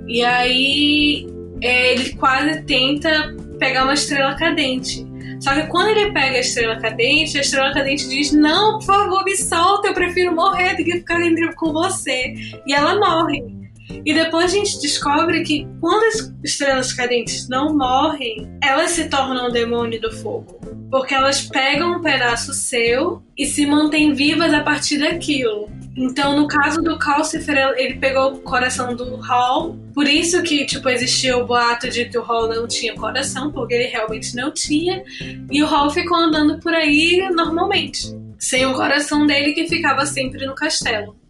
E 0.05 0.23
aí 0.23 1.27
é, 1.61 1.93
ele 1.93 2.15
quase 2.15 2.61
tenta 2.63 3.33
pegar 3.57 3.83
uma 3.83 3.93
estrela 3.93 4.35
cadente. 4.35 5.07
Só 5.39 5.53
que 5.53 5.67
quando 5.67 5.87
ele 5.87 6.11
pega 6.11 6.37
a 6.37 6.41
estrela 6.41 6.79
cadente, 6.79 7.37
a 7.37 7.41
estrela 7.41 7.73
cadente 7.73 8.07
diz: 8.09 8.31
Não, 8.31 8.77
por 8.79 8.85
favor, 8.85 9.23
me 9.23 9.35
solta, 9.37 9.87
eu 9.87 9.93
prefiro 9.93 10.35
morrer 10.35 10.75
do 10.75 10.83
que 10.83 10.99
ficar 10.99 11.19
com 11.55 11.71
você. 11.71 12.33
E 12.67 12.73
ela 12.73 12.95
morre. 12.95 13.60
E 14.05 14.13
depois 14.13 14.45
a 14.45 14.55
gente 14.55 14.81
descobre 14.81 15.43
que 15.43 15.67
quando 15.79 16.03
as 16.05 16.33
estrelas 16.43 16.93
cadentes 16.93 17.47
não 17.47 17.77
morrem, 17.77 18.49
elas 18.63 18.91
se 18.91 19.09
tornam 19.09 19.47
o 19.47 19.51
demônio 19.51 20.01
do 20.01 20.11
fogo. 20.11 20.59
Porque 20.89 21.13
elas 21.13 21.41
pegam 21.41 21.97
um 21.97 22.01
pedaço 22.01 22.53
seu 22.53 23.21
e 23.37 23.45
se 23.45 23.65
mantêm 23.65 24.13
vivas 24.13 24.53
a 24.53 24.61
partir 24.61 24.97
daquilo. 24.97 25.69
Então, 25.95 26.39
no 26.39 26.47
caso 26.47 26.81
do 26.81 26.97
Calcifer, 26.97 27.73
ele 27.77 27.95
pegou 27.95 28.33
o 28.33 28.39
coração 28.39 28.95
do 28.95 29.15
Hall. 29.17 29.77
Por 29.93 30.07
isso 30.07 30.41
que, 30.41 30.65
tipo, 30.65 30.87
existia 30.89 31.37
o 31.37 31.45
boato 31.45 31.89
de 31.89 32.05
que 32.05 32.17
o 32.17 32.23
Hall 32.23 32.47
não 32.47 32.67
tinha 32.67 32.95
coração, 32.95 33.51
porque 33.51 33.73
ele 33.73 33.87
realmente 33.87 34.35
não 34.35 34.51
tinha. 34.51 35.03
E 35.51 35.61
o 35.61 35.67
Hall 35.67 35.89
ficou 35.89 36.17
andando 36.17 36.59
por 36.59 36.73
aí 36.73 37.29
normalmente. 37.31 38.07
Sem 38.39 38.65
o 38.65 38.73
coração 38.73 39.27
dele 39.27 39.53
que 39.53 39.67
ficava 39.67 40.05
sempre 40.05 40.45
no 40.45 40.55
castelo. 40.55 41.20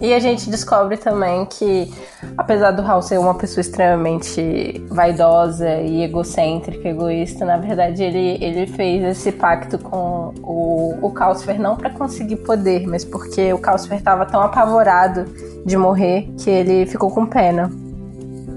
E 0.00 0.12
a 0.12 0.18
gente 0.18 0.50
descobre 0.50 0.98
também 0.98 1.46
que, 1.46 1.90
apesar 2.36 2.70
do 2.72 2.82
Hal 2.82 3.00
ser 3.00 3.18
uma 3.18 3.34
pessoa 3.34 3.62
extremamente 3.62 4.84
vaidosa 4.88 5.80
e 5.80 6.02
egocêntrica, 6.02 6.88
egoísta, 6.88 7.44
na 7.46 7.56
verdade 7.56 8.02
ele, 8.02 8.44
ele 8.44 8.66
fez 8.66 9.02
esse 9.04 9.32
pacto 9.32 9.78
com 9.78 10.34
o, 10.42 10.98
o 11.00 11.10
Calcifer 11.12 11.58
não 11.58 11.76
para 11.76 11.90
conseguir 11.90 12.36
poder, 12.36 12.86
mas 12.86 13.04
porque 13.04 13.52
o 13.54 13.58
Calcifer 13.58 13.96
estava 13.98 14.26
tão 14.26 14.42
apavorado 14.42 15.24
de 15.64 15.76
morrer 15.76 16.28
que 16.38 16.50
ele 16.50 16.84
ficou 16.84 17.10
com 17.10 17.24
pena. 17.24 17.70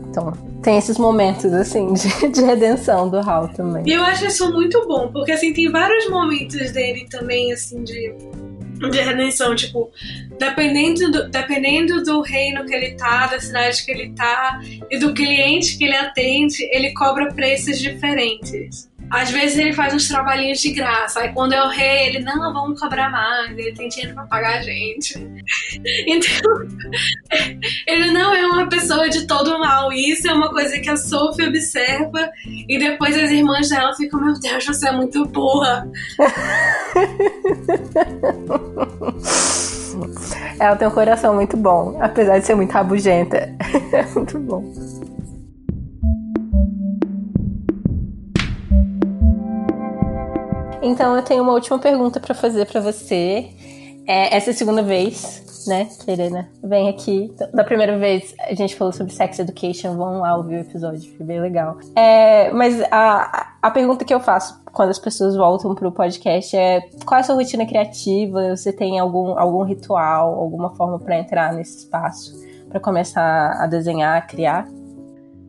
Então, 0.10 0.34
tem 0.62 0.78
esses 0.78 0.98
momentos, 0.98 1.54
assim, 1.54 1.94
de, 1.94 2.28
de 2.30 2.42
redenção 2.42 3.08
do 3.08 3.18
Hal 3.18 3.48
também. 3.50 3.84
E 3.86 3.94
eu 3.94 4.04
acho 4.04 4.26
isso 4.26 4.52
muito 4.52 4.86
bom, 4.88 5.10
porque, 5.12 5.32
assim, 5.32 5.54
tem 5.54 5.72
vários 5.72 6.10
momentos 6.10 6.72
dele 6.72 7.08
também, 7.10 7.54
assim, 7.54 7.84
de 7.84 8.14
de 8.88 9.02
redenção, 9.02 9.56
tipo, 9.56 9.92
dependendo 10.38 11.12
do, 11.12 11.30
dependendo 11.30 12.04
do 12.04 12.22
reino 12.22 12.66
que 12.66 12.74
ele 12.74 12.96
tá, 12.96 13.28
da 13.28 13.40
cidade 13.40 13.84
que 13.84 13.92
ele 13.92 14.12
tá 14.14 14.62
e 14.90 14.98
do 14.98 15.14
cliente 15.14 15.78
que 15.78 15.84
ele 15.84 15.96
atende, 15.96 16.64
ele 16.72 16.94
cobra 16.94 17.34
preços 17.34 17.80
diferentes. 17.80 18.90
Às 19.10 19.32
vezes 19.32 19.58
ele 19.58 19.74
faz 19.74 19.94
uns 19.94 20.08
trabalhinhos 20.08 20.60
de 20.60 20.72
graça. 20.72 21.22
Aí 21.22 21.34
quando 21.34 21.54
o 21.54 21.70
rei, 21.70 22.08
ele, 22.08 22.20
não, 22.20 22.54
vamos 22.54 22.80
cobrar 22.80 23.10
mais. 23.10 23.58
Ele 23.58 23.74
tem 23.74 23.90
dinheiro 23.90 24.14
pra 24.14 24.26
pagar 24.26 24.60
a 24.60 24.62
gente. 24.62 25.20
Então, 26.08 26.52
ele 27.88 28.12
não 28.12 28.34
é 28.34 28.46
uma 28.46 28.68
pessoa 28.68 29.10
de 29.10 29.26
todo 29.26 29.58
mal. 29.60 29.92
Isso 29.92 30.28
é 30.28 30.34
uma 30.34 30.50
coisa 30.50 30.80
que 30.80 30.90
a 30.90 30.98
Sophie 30.98 31.48
observa. 31.48 32.30
E 32.46 32.78
depois 32.78 33.18
as 33.18 33.32
irmãs 33.32 33.70
dela 33.70 33.96
ficam, 33.96 34.22
meu 34.22 34.40
Deus, 34.40 34.66
você 34.66 34.90
é 34.90 34.92
muito 34.92 35.26
burra. 35.26 35.88
Ela 40.60 40.76
tem 40.76 40.88
um 40.88 40.92
coração 40.92 41.34
muito 41.34 41.56
bom, 41.56 41.98
apesar 42.02 42.40
de 42.40 42.46
ser 42.46 42.56
muito 42.56 42.72
rabugenta. 42.72 43.56
É 43.94 44.06
muito 44.14 44.38
bom. 44.40 44.89
Então 50.90 51.16
eu 51.16 51.22
tenho 51.22 51.44
uma 51.44 51.54
última 51.54 51.78
pergunta 51.78 52.20
para 52.20 52.34
fazer 52.34 52.66
para 52.66 52.82
você. 52.82 53.48
É, 54.08 54.36
essa 54.36 54.50
é 54.50 54.54
a 54.54 54.56
segunda 54.56 54.82
vez, 54.82 55.64
né, 55.68 55.88
que 56.04 56.10
Helena 56.10 56.50
vem 56.64 56.90
aqui. 56.90 57.32
Da 57.54 57.64
primeira 57.64 57.96
vez 58.00 58.34
a 58.40 58.56
gente 58.56 58.76
falou 58.76 58.92
sobre 58.92 59.14
sex 59.14 59.38
education, 59.38 59.96
vão 59.96 60.22
lá 60.22 60.36
ouvir 60.36 60.56
o 60.56 60.60
episódio, 60.62 61.16
foi 61.16 61.24
bem 61.24 61.40
legal. 61.40 61.78
É, 61.96 62.52
mas 62.52 62.82
a, 62.92 63.54
a 63.62 63.70
pergunta 63.70 64.04
que 64.04 64.12
eu 64.12 64.20
faço 64.20 64.60
quando 64.74 64.90
as 64.90 64.98
pessoas 64.98 65.36
voltam 65.36 65.76
pro 65.76 65.92
podcast 65.92 66.58
é 66.58 66.82
qual 67.06 67.20
é 67.20 67.22
a 67.22 67.24
sua 67.24 67.36
rotina 67.36 67.68
criativa? 67.68 68.56
Você 68.56 68.74
tem 68.74 68.98
algum, 68.98 69.38
algum 69.38 69.64
ritual, 69.64 70.34
alguma 70.34 70.74
forma 70.74 70.98
para 70.98 71.20
entrar 71.20 71.54
nesse 71.54 71.78
espaço, 71.80 72.34
para 72.68 72.80
começar 72.80 73.62
a 73.62 73.68
desenhar, 73.68 74.18
a 74.18 74.22
criar? 74.22 74.68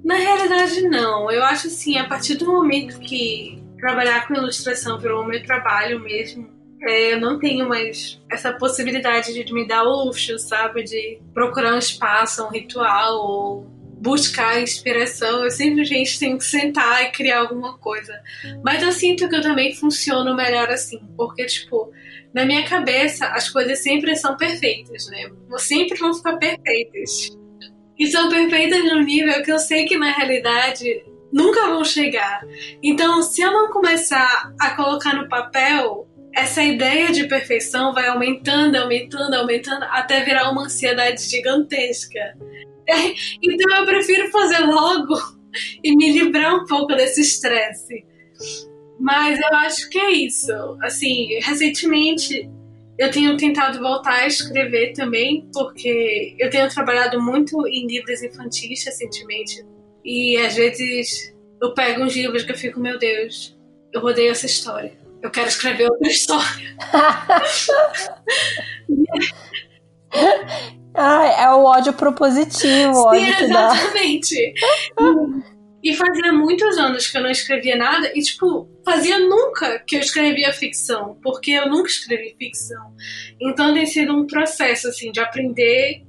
Na 0.05 0.17
realidade, 0.17 0.83
não. 0.83 1.31
Eu 1.31 1.43
acho 1.45 1.69
assim, 1.69 1.97
a 1.97 2.07
partir 2.07 2.35
do 2.35 2.47
momento 2.47 2.99
que 2.99 3.60
trabalhar 3.81 4.27
com 4.27 4.35
ilustração 4.35 4.99
virou 4.99 5.23
o 5.23 5.27
meu 5.27 5.43
trabalho 5.43 6.01
mesmo. 6.01 6.49
É, 6.83 7.13
eu 7.15 7.21
não 7.21 7.39
tenho 7.39 7.69
mais 7.69 8.21
essa 8.31 8.53
possibilidade 8.53 9.33
de 9.33 9.53
me 9.53 9.67
dar 9.67 9.83
luxo, 9.83 10.39
sabe? 10.39 10.83
De 10.83 11.21
procurar 11.35 11.75
um 11.75 11.79
espaço, 11.79 12.45
um 12.45 12.49
ritual 12.49 13.17
ou 13.17 13.81
buscar 14.01 14.63
inspiração, 14.63 15.45
eu 15.45 15.51
simplesmente 15.51 16.19
tenho 16.19 16.39
que 16.39 16.45
sentar 16.45 17.05
e 17.05 17.13
criar 17.13 17.41
alguma 17.41 17.77
coisa. 17.77 18.19
Mas 18.65 18.83
eu 18.83 18.93
sinto 18.93 19.29
que 19.29 19.37
eu 19.37 19.43
também 19.43 19.75
funciono 19.75 20.35
melhor 20.35 20.71
assim, 20.71 20.99
porque, 21.17 21.45
tipo, 21.45 21.93
na 22.33 22.47
minha 22.47 22.67
cabeça 22.67 23.27
as 23.27 23.51
coisas 23.51 23.79
sempre 23.81 24.17
são 24.17 24.37
perfeitas, 24.37 25.07
né? 25.09 25.31
Sempre 25.59 25.99
vão 25.99 26.15
ficar 26.15 26.39
perfeitas. 26.39 27.37
E 27.99 28.07
são 28.07 28.31
perfeitas 28.31 28.83
no 28.85 29.01
nível 29.03 29.43
que 29.43 29.53
eu 29.53 29.59
sei 29.59 29.85
que 29.85 29.99
na 29.99 30.11
realidade 30.13 31.05
nunca 31.33 31.67
vão 31.69 31.85
chegar. 31.85 32.43
Então, 32.83 33.23
se 33.23 33.41
eu 33.41 33.53
não 33.53 33.71
começar 33.71 34.53
a 34.61 34.71
colocar 34.71 35.15
no 35.15 35.29
papel, 35.29 36.09
essa 36.35 36.63
ideia 36.63 37.11
de 37.13 37.27
perfeição 37.27 37.93
vai 37.93 38.07
aumentando, 38.09 38.77
aumentando, 38.77 39.35
aumentando, 39.35 39.85
até 39.85 40.25
virar 40.25 40.51
uma 40.51 40.65
ansiedade 40.65 41.23
gigantesca. 41.23 42.37
Então 43.41 43.77
eu 43.77 43.87
prefiro 43.87 44.29
fazer 44.33 44.65
logo 44.65 45.15
e 45.85 45.95
me 45.95 46.11
livrar 46.11 46.57
um 46.57 46.67
pouco 46.67 46.95
desse 46.97 47.21
estresse. 47.21 48.05
Mas 48.99 49.39
eu 49.39 49.57
acho 49.59 49.89
que 49.89 49.99
é 49.99 50.11
isso. 50.11 50.53
Assim, 50.83 51.39
recentemente 51.41 52.51
eu 52.99 53.11
tenho 53.11 53.37
tentado 53.37 53.79
voltar 53.79 54.15
a 54.15 54.27
escrever 54.27 54.93
também, 54.93 55.49
porque 55.55 56.35
eu 56.39 56.51
tenho 56.51 56.69
trabalhado 56.69 57.23
muito 57.23 57.67
em 57.69 57.87
livros 57.87 58.23
infantis 58.23 58.85
recentemente. 58.85 59.65
E 60.05 60.37
às 60.39 60.55
vezes 60.55 61.35
eu 61.61 61.75
pego 61.75 62.03
uns 62.03 62.15
livros 62.15 62.43
que 62.43 62.53
eu 62.53 62.57
fico, 62.57 62.81
meu 62.81 62.99
Deus, 62.99 63.57
eu 63.93 64.03
odeio 64.03 64.31
essa 64.31 64.47
história. 64.47 64.93
Eu 65.23 65.31
quero 65.31 65.49
escrever 65.49 65.91
outra 65.91 66.09
história. 66.09 66.77
Ah, 70.93 71.25
é 71.25 71.49
o 71.51 71.65
ódio 71.65 71.93
propositivo, 71.93 72.93
o 72.93 73.07
ódio 73.07 73.21
Sim, 73.21 73.45
exatamente. 73.45 74.55
E 75.83 75.95
fazia 75.95 76.33
muitos 76.33 76.77
anos 76.79 77.07
que 77.07 77.17
eu 77.17 77.23
não 77.23 77.31
escrevia 77.31 77.77
nada, 77.77 78.13
e, 78.15 78.21
tipo, 78.21 78.69
fazia 78.85 79.19
nunca 79.19 79.79
que 79.87 79.97
eu 79.97 80.01
escrevia 80.01 80.53
ficção, 80.53 81.19
porque 81.23 81.53
eu 81.53 81.71
nunca 81.71 81.89
escrevi 81.89 82.37
ficção. 82.39 82.95
Então 83.41 83.73
tem 83.73 83.87
sido 83.87 84.15
um 84.15 84.27
processo, 84.27 84.89
assim, 84.89 85.11
de 85.11 85.21
aprender 85.21 86.03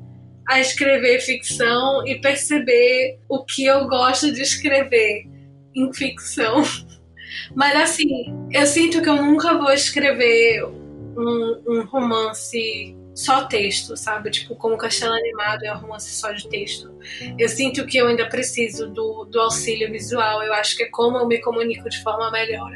a 0.47 0.59
escrever 0.59 1.19
ficção 1.19 2.05
e 2.05 2.19
perceber 2.19 3.19
o 3.29 3.43
que 3.43 3.65
eu 3.65 3.87
gosto 3.87 4.31
de 4.31 4.41
escrever 4.41 5.27
em 5.75 5.93
ficção. 5.93 6.63
Mas, 7.55 7.75
assim, 7.75 8.33
eu 8.51 8.65
sinto 8.65 9.01
que 9.01 9.09
eu 9.09 9.15
nunca 9.15 9.57
vou 9.57 9.71
escrever 9.71 10.63
um, 10.65 11.63
um 11.67 11.85
romance 11.85 12.95
só 13.13 13.45
texto, 13.45 13.95
sabe? 13.97 14.31
Tipo, 14.31 14.55
como 14.55 14.77
Castelo 14.77 15.13
Animado 15.13 15.63
é 15.63 15.73
um 15.73 15.79
romance 15.79 16.11
só 16.11 16.31
de 16.31 16.47
texto. 16.47 16.93
Eu 17.37 17.49
sinto 17.49 17.85
que 17.85 17.97
eu 17.97 18.07
ainda 18.07 18.27
preciso 18.27 18.89
do, 18.89 19.25
do 19.25 19.39
auxílio 19.39 19.91
visual. 19.91 20.43
Eu 20.43 20.53
acho 20.53 20.77
que 20.77 20.83
é 20.83 20.89
como 20.89 21.17
eu 21.17 21.27
me 21.27 21.39
comunico 21.39 21.89
de 21.89 22.01
forma 22.03 22.31
melhor. 22.31 22.71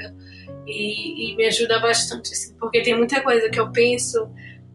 E, 0.67 1.31
e 1.31 1.35
me 1.35 1.45
ajuda 1.45 1.79
bastante, 1.79 2.31
assim, 2.31 2.55
porque 2.59 2.81
tem 2.81 2.97
muita 2.97 3.21
coisa 3.21 3.49
que 3.49 3.59
eu 3.59 3.71
penso 3.71 4.27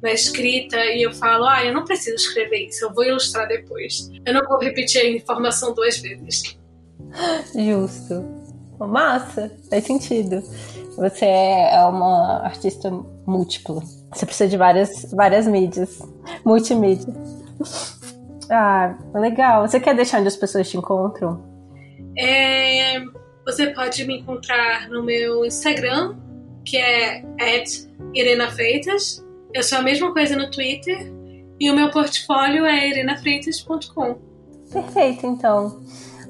na 0.03 0.12
escrita 0.12 0.76
e 0.76 1.03
eu 1.03 1.12
falo, 1.12 1.46
ah, 1.46 1.64
eu 1.64 1.74
não 1.74 1.84
preciso 1.84 2.16
escrever 2.16 2.66
isso, 2.66 2.84
eu 2.84 2.94
vou 2.94 3.05
ilustrar 3.05 3.46
depois. 3.48 4.11
Eu 4.24 4.34
não 4.34 4.46
vou 4.46 4.59
repetir 4.59 5.01
a 5.01 5.09
informação 5.09 5.74
duas 5.74 5.98
vezes. 5.98 6.59
Justo. 7.55 8.24
Massa, 8.78 9.53
faz 9.68 9.84
sentido. 9.84 10.42
Você 10.96 11.26
é 11.26 11.84
uma 11.84 12.42
artista 12.42 12.90
múltipla. 13.26 13.82
Você 14.12 14.24
precisa 14.24 14.48
de 14.48 14.57
várias, 14.57 15.12
várias 15.12 15.46
mídias, 15.46 15.98
multimídia. 16.44 17.12
Ah, 18.53 18.98
legal. 19.14 19.68
Você 19.68 19.78
quer 19.78 19.94
deixar 19.94 20.18
onde 20.18 20.26
as 20.26 20.36
pessoas 20.36 20.68
te 20.68 20.76
encontram? 20.76 21.40
É, 22.18 23.01
você 23.46 23.68
pode 23.68 24.05
me 24.05 24.18
encontrar 24.18 24.88
no 24.88 25.05
meu 25.05 25.44
Instagram, 25.44 26.16
que 26.64 26.76
é 26.76 27.22
@irenafreitas. 28.12 29.24
Eu 29.53 29.62
sou 29.62 29.78
a 29.78 29.82
mesma 29.82 30.12
coisa 30.12 30.36
no 30.36 30.51
Twitter. 30.51 31.12
E 31.59 31.70
o 31.70 31.76
meu 31.76 31.90
portfólio 31.90 32.64
é 32.64 32.88
irenafreitas.com. 32.88 34.18
Perfeito, 34.72 35.26
então. 35.26 35.82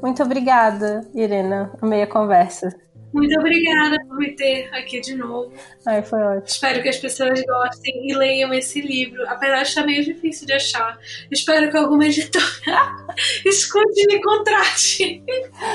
Muito 0.02 0.22
obrigada, 0.22 1.08
Irena. 1.14 1.70
Amei 1.80 2.02
a 2.02 2.06
conversa. 2.06 2.74
Muito 3.12 3.38
obrigada 3.38 3.96
por 4.06 4.16
me 4.18 4.32
ter 4.34 4.68
aqui 4.72 5.00
de 5.00 5.14
novo. 5.14 5.52
Ai, 5.86 6.02
foi 6.02 6.20
ótimo. 6.20 6.46
Espero 6.46 6.82
que 6.82 6.88
as 6.88 6.96
pessoas 6.96 7.42
gostem 7.42 8.08
e 8.08 8.14
leiam 8.14 8.52
esse 8.54 8.80
livro, 8.80 9.22
apesar 9.28 9.62
de 9.62 9.68
estar 9.68 9.84
meio 9.84 10.04
difícil 10.04 10.46
de 10.46 10.52
achar. 10.52 10.98
Espero 11.30 11.70
que 11.70 11.76
alguma 11.76 12.06
editora 12.06 12.44
escute 13.44 14.00
e 14.00 14.06
me 14.06 14.22
contrate. 14.22 15.22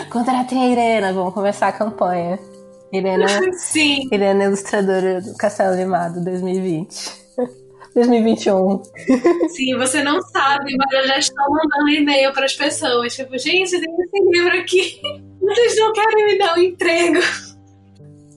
Contratem 0.10 0.64
a 0.64 0.70
Irena, 0.70 1.14
vamos 1.14 1.34
começar 1.34 1.68
a 1.68 1.74
campanha. 1.74 2.40
Irena, 2.92 3.28
Sim. 3.54 4.08
Irena 4.12 4.46
ilustradora 4.46 5.22
do 5.22 5.36
Castelo 5.36 5.74
Animado 5.74 6.24
2020. 6.24 7.25
2021. 7.96 8.84
Sim, 9.50 9.78
você 9.78 10.04
não 10.04 10.22
sabe, 10.22 10.76
mas 10.78 10.92
eu 10.92 11.08
já 11.08 11.18
estou 11.18 11.46
mandando 11.50 11.90
e-mail 11.90 12.34
para 12.34 12.46
as 12.46 12.54
pessoas. 12.54 13.16
Tipo, 13.16 13.38
gente, 13.38 13.72
tem 13.72 13.96
esse 14.00 14.30
livro 14.30 14.58
aqui. 14.60 15.02
Vocês 15.40 15.76
não 15.78 15.94
querem 15.94 16.26
me 16.26 16.38
dar 16.38 16.58
um 16.58 16.62
emprego. 16.62 17.20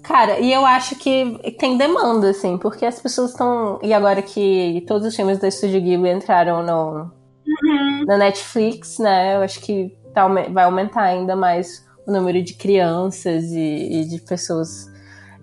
Cara, 0.04 0.38
e 0.38 0.52
eu 0.52 0.64
acho 0.64 0.94
que 0.96 1.38
tem 1.59 1.76
demanda, 1.76 2.30
assim, 2.30 2.56
porque 2.56 2.86
as 2.86 3.00
pessoas 3.00 3.32
estão. 3.32 3.80
E 3.82 3.92
agora 3.92 4.22
que 4.22 4.82
todos 4.86 5.06
os 5.06 5.14
filmes 5.14 5.38
da 5.38 5.50
Studio 5.50 5.82
Ghibli 5.82 6.11
entraram 6.11 6.62
no, 6.62 7.11
uhum. 7.46 8.04
na 8.06 8.16
Netflix, 8.16 8.98
né? 8.98 9.36
Eu 9.36 9.42
acho 9.42 9.61
que 9.61 9.94
tá, 10.14 10.26
vai 10.28 10.64
aumentar 10.64 11.02
ainda 11.02 11.34
mais 11.34 11.84
o 12.06 12.12
número 12.12 12.42
de 12.42 12.54
crianças 12.54 13.44
e, 13.50 14.00
e 14.00 14.04
de 14.04 14.20
pessoas 14.20 14.90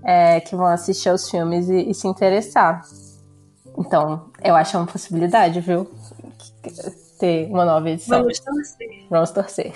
é, 0.04 0.40
que 0.40 0.56
vão 0.56 0.68
assistir 0.68 1.10
aos 1.10 1.30
filmes 1.30 1.70
e, 1.70 1.90
e 1.90 1.94
se 1.94 2.08
interessar. 2.08 2.82
Então, 3.78 4.32
eu 4.44 4.56
acho 4.56 4.78
uma 4.78 4.88
possibilidade, 4.88 5.60
viu? 5.60 5.90
Ter 7.20 7.48
uma 7.48 7.66
nova 7.66 7.90
edição. 7.90 8.20
Vamos 8.20 8.40
torcer. 8.40 9.08
Vamos 9.10 9.32
torcer. 9.32 9.74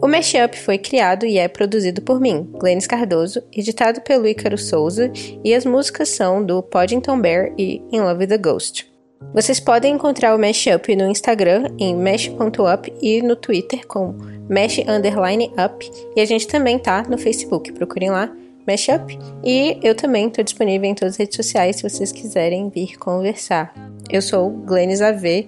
O 0.00 0.06
Mashup 0.06 0.56
foi 0.56 0.78
criado 0.78 1.26
e 1.26 1.38
é 1.38 1.48
produzido 1.48 2.00
por 2.02 2.20
mim, 2.20 2.50
Glennis 2.52 2.86
Cardoso, 2.86 3.42
editado 3.52 4.00
pelo 4.02 4.26
Ícaro 4.28 4.56
Souza, 4.56 5.10
e 5.42 5.52
as 5.52 5.64
músicas 5.64 6.10
são 6.10 6.44
do 6.44 6.62
Poddington 6.62 7.20
Bear 7.20 7.52
e 7.58 7.82
In 7.90 8.00
Love 8.00 8.20
with 8.20 8.28
the 8.28 8.38
Ghost. 8.38 8.97
Vocês 9.32 9.60
podem 9.60 9.94
encontrar 9.94 10.34
o 10.34 10.38
Mashup 10.38 10.94
no 10.96 11.10
Instagram 11.10 11.70
em 11.78 11.94
mesh.up 11.94 12.92
e 13.02 13.20
no 13.20 13.36
Twitter 13.36 13.86
com 13.86 14.14
mesh 14.48 14.78
underline 14.86 15.52
up. 15.62 15.90
E 16.16 16.20
a 16.20 16.24
gente 16.24 16.46
também 16.46 16.78
tá 16.78 17.02
no 17.02 17.18
Facebook, 17.18 17.72
procurem 17.72 18.10
lá, 18.10 18.30
Mashup. 18.66 19.18
E 19.44 19.78
eu 19.82 19.94
também 19.94 20.30
tô 20.30 20.42
disponível 20.42 20.88
em 20.88 20.94
todas 20.94 21.14
as 21.14 21.18
redes 21.18 21.36
sociais 21.36 21.76
se 21.76 21.82
vocês 21.82 22.12
quiserem 22.12 22.70
vir 22.70 22.98
conversar. 22.98 23.74
Eu 24.10 24.22
sou 24.22 24.50
Glennis 24.50 25.02
AV, 25.02 25.46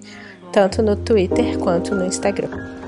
tanto 0.51 0.81
no 0.81 0.95
Twitter 0.95 1.57
quanto 1.57 1.95
no 1.95 2.05
Instagram. 2.05 2.80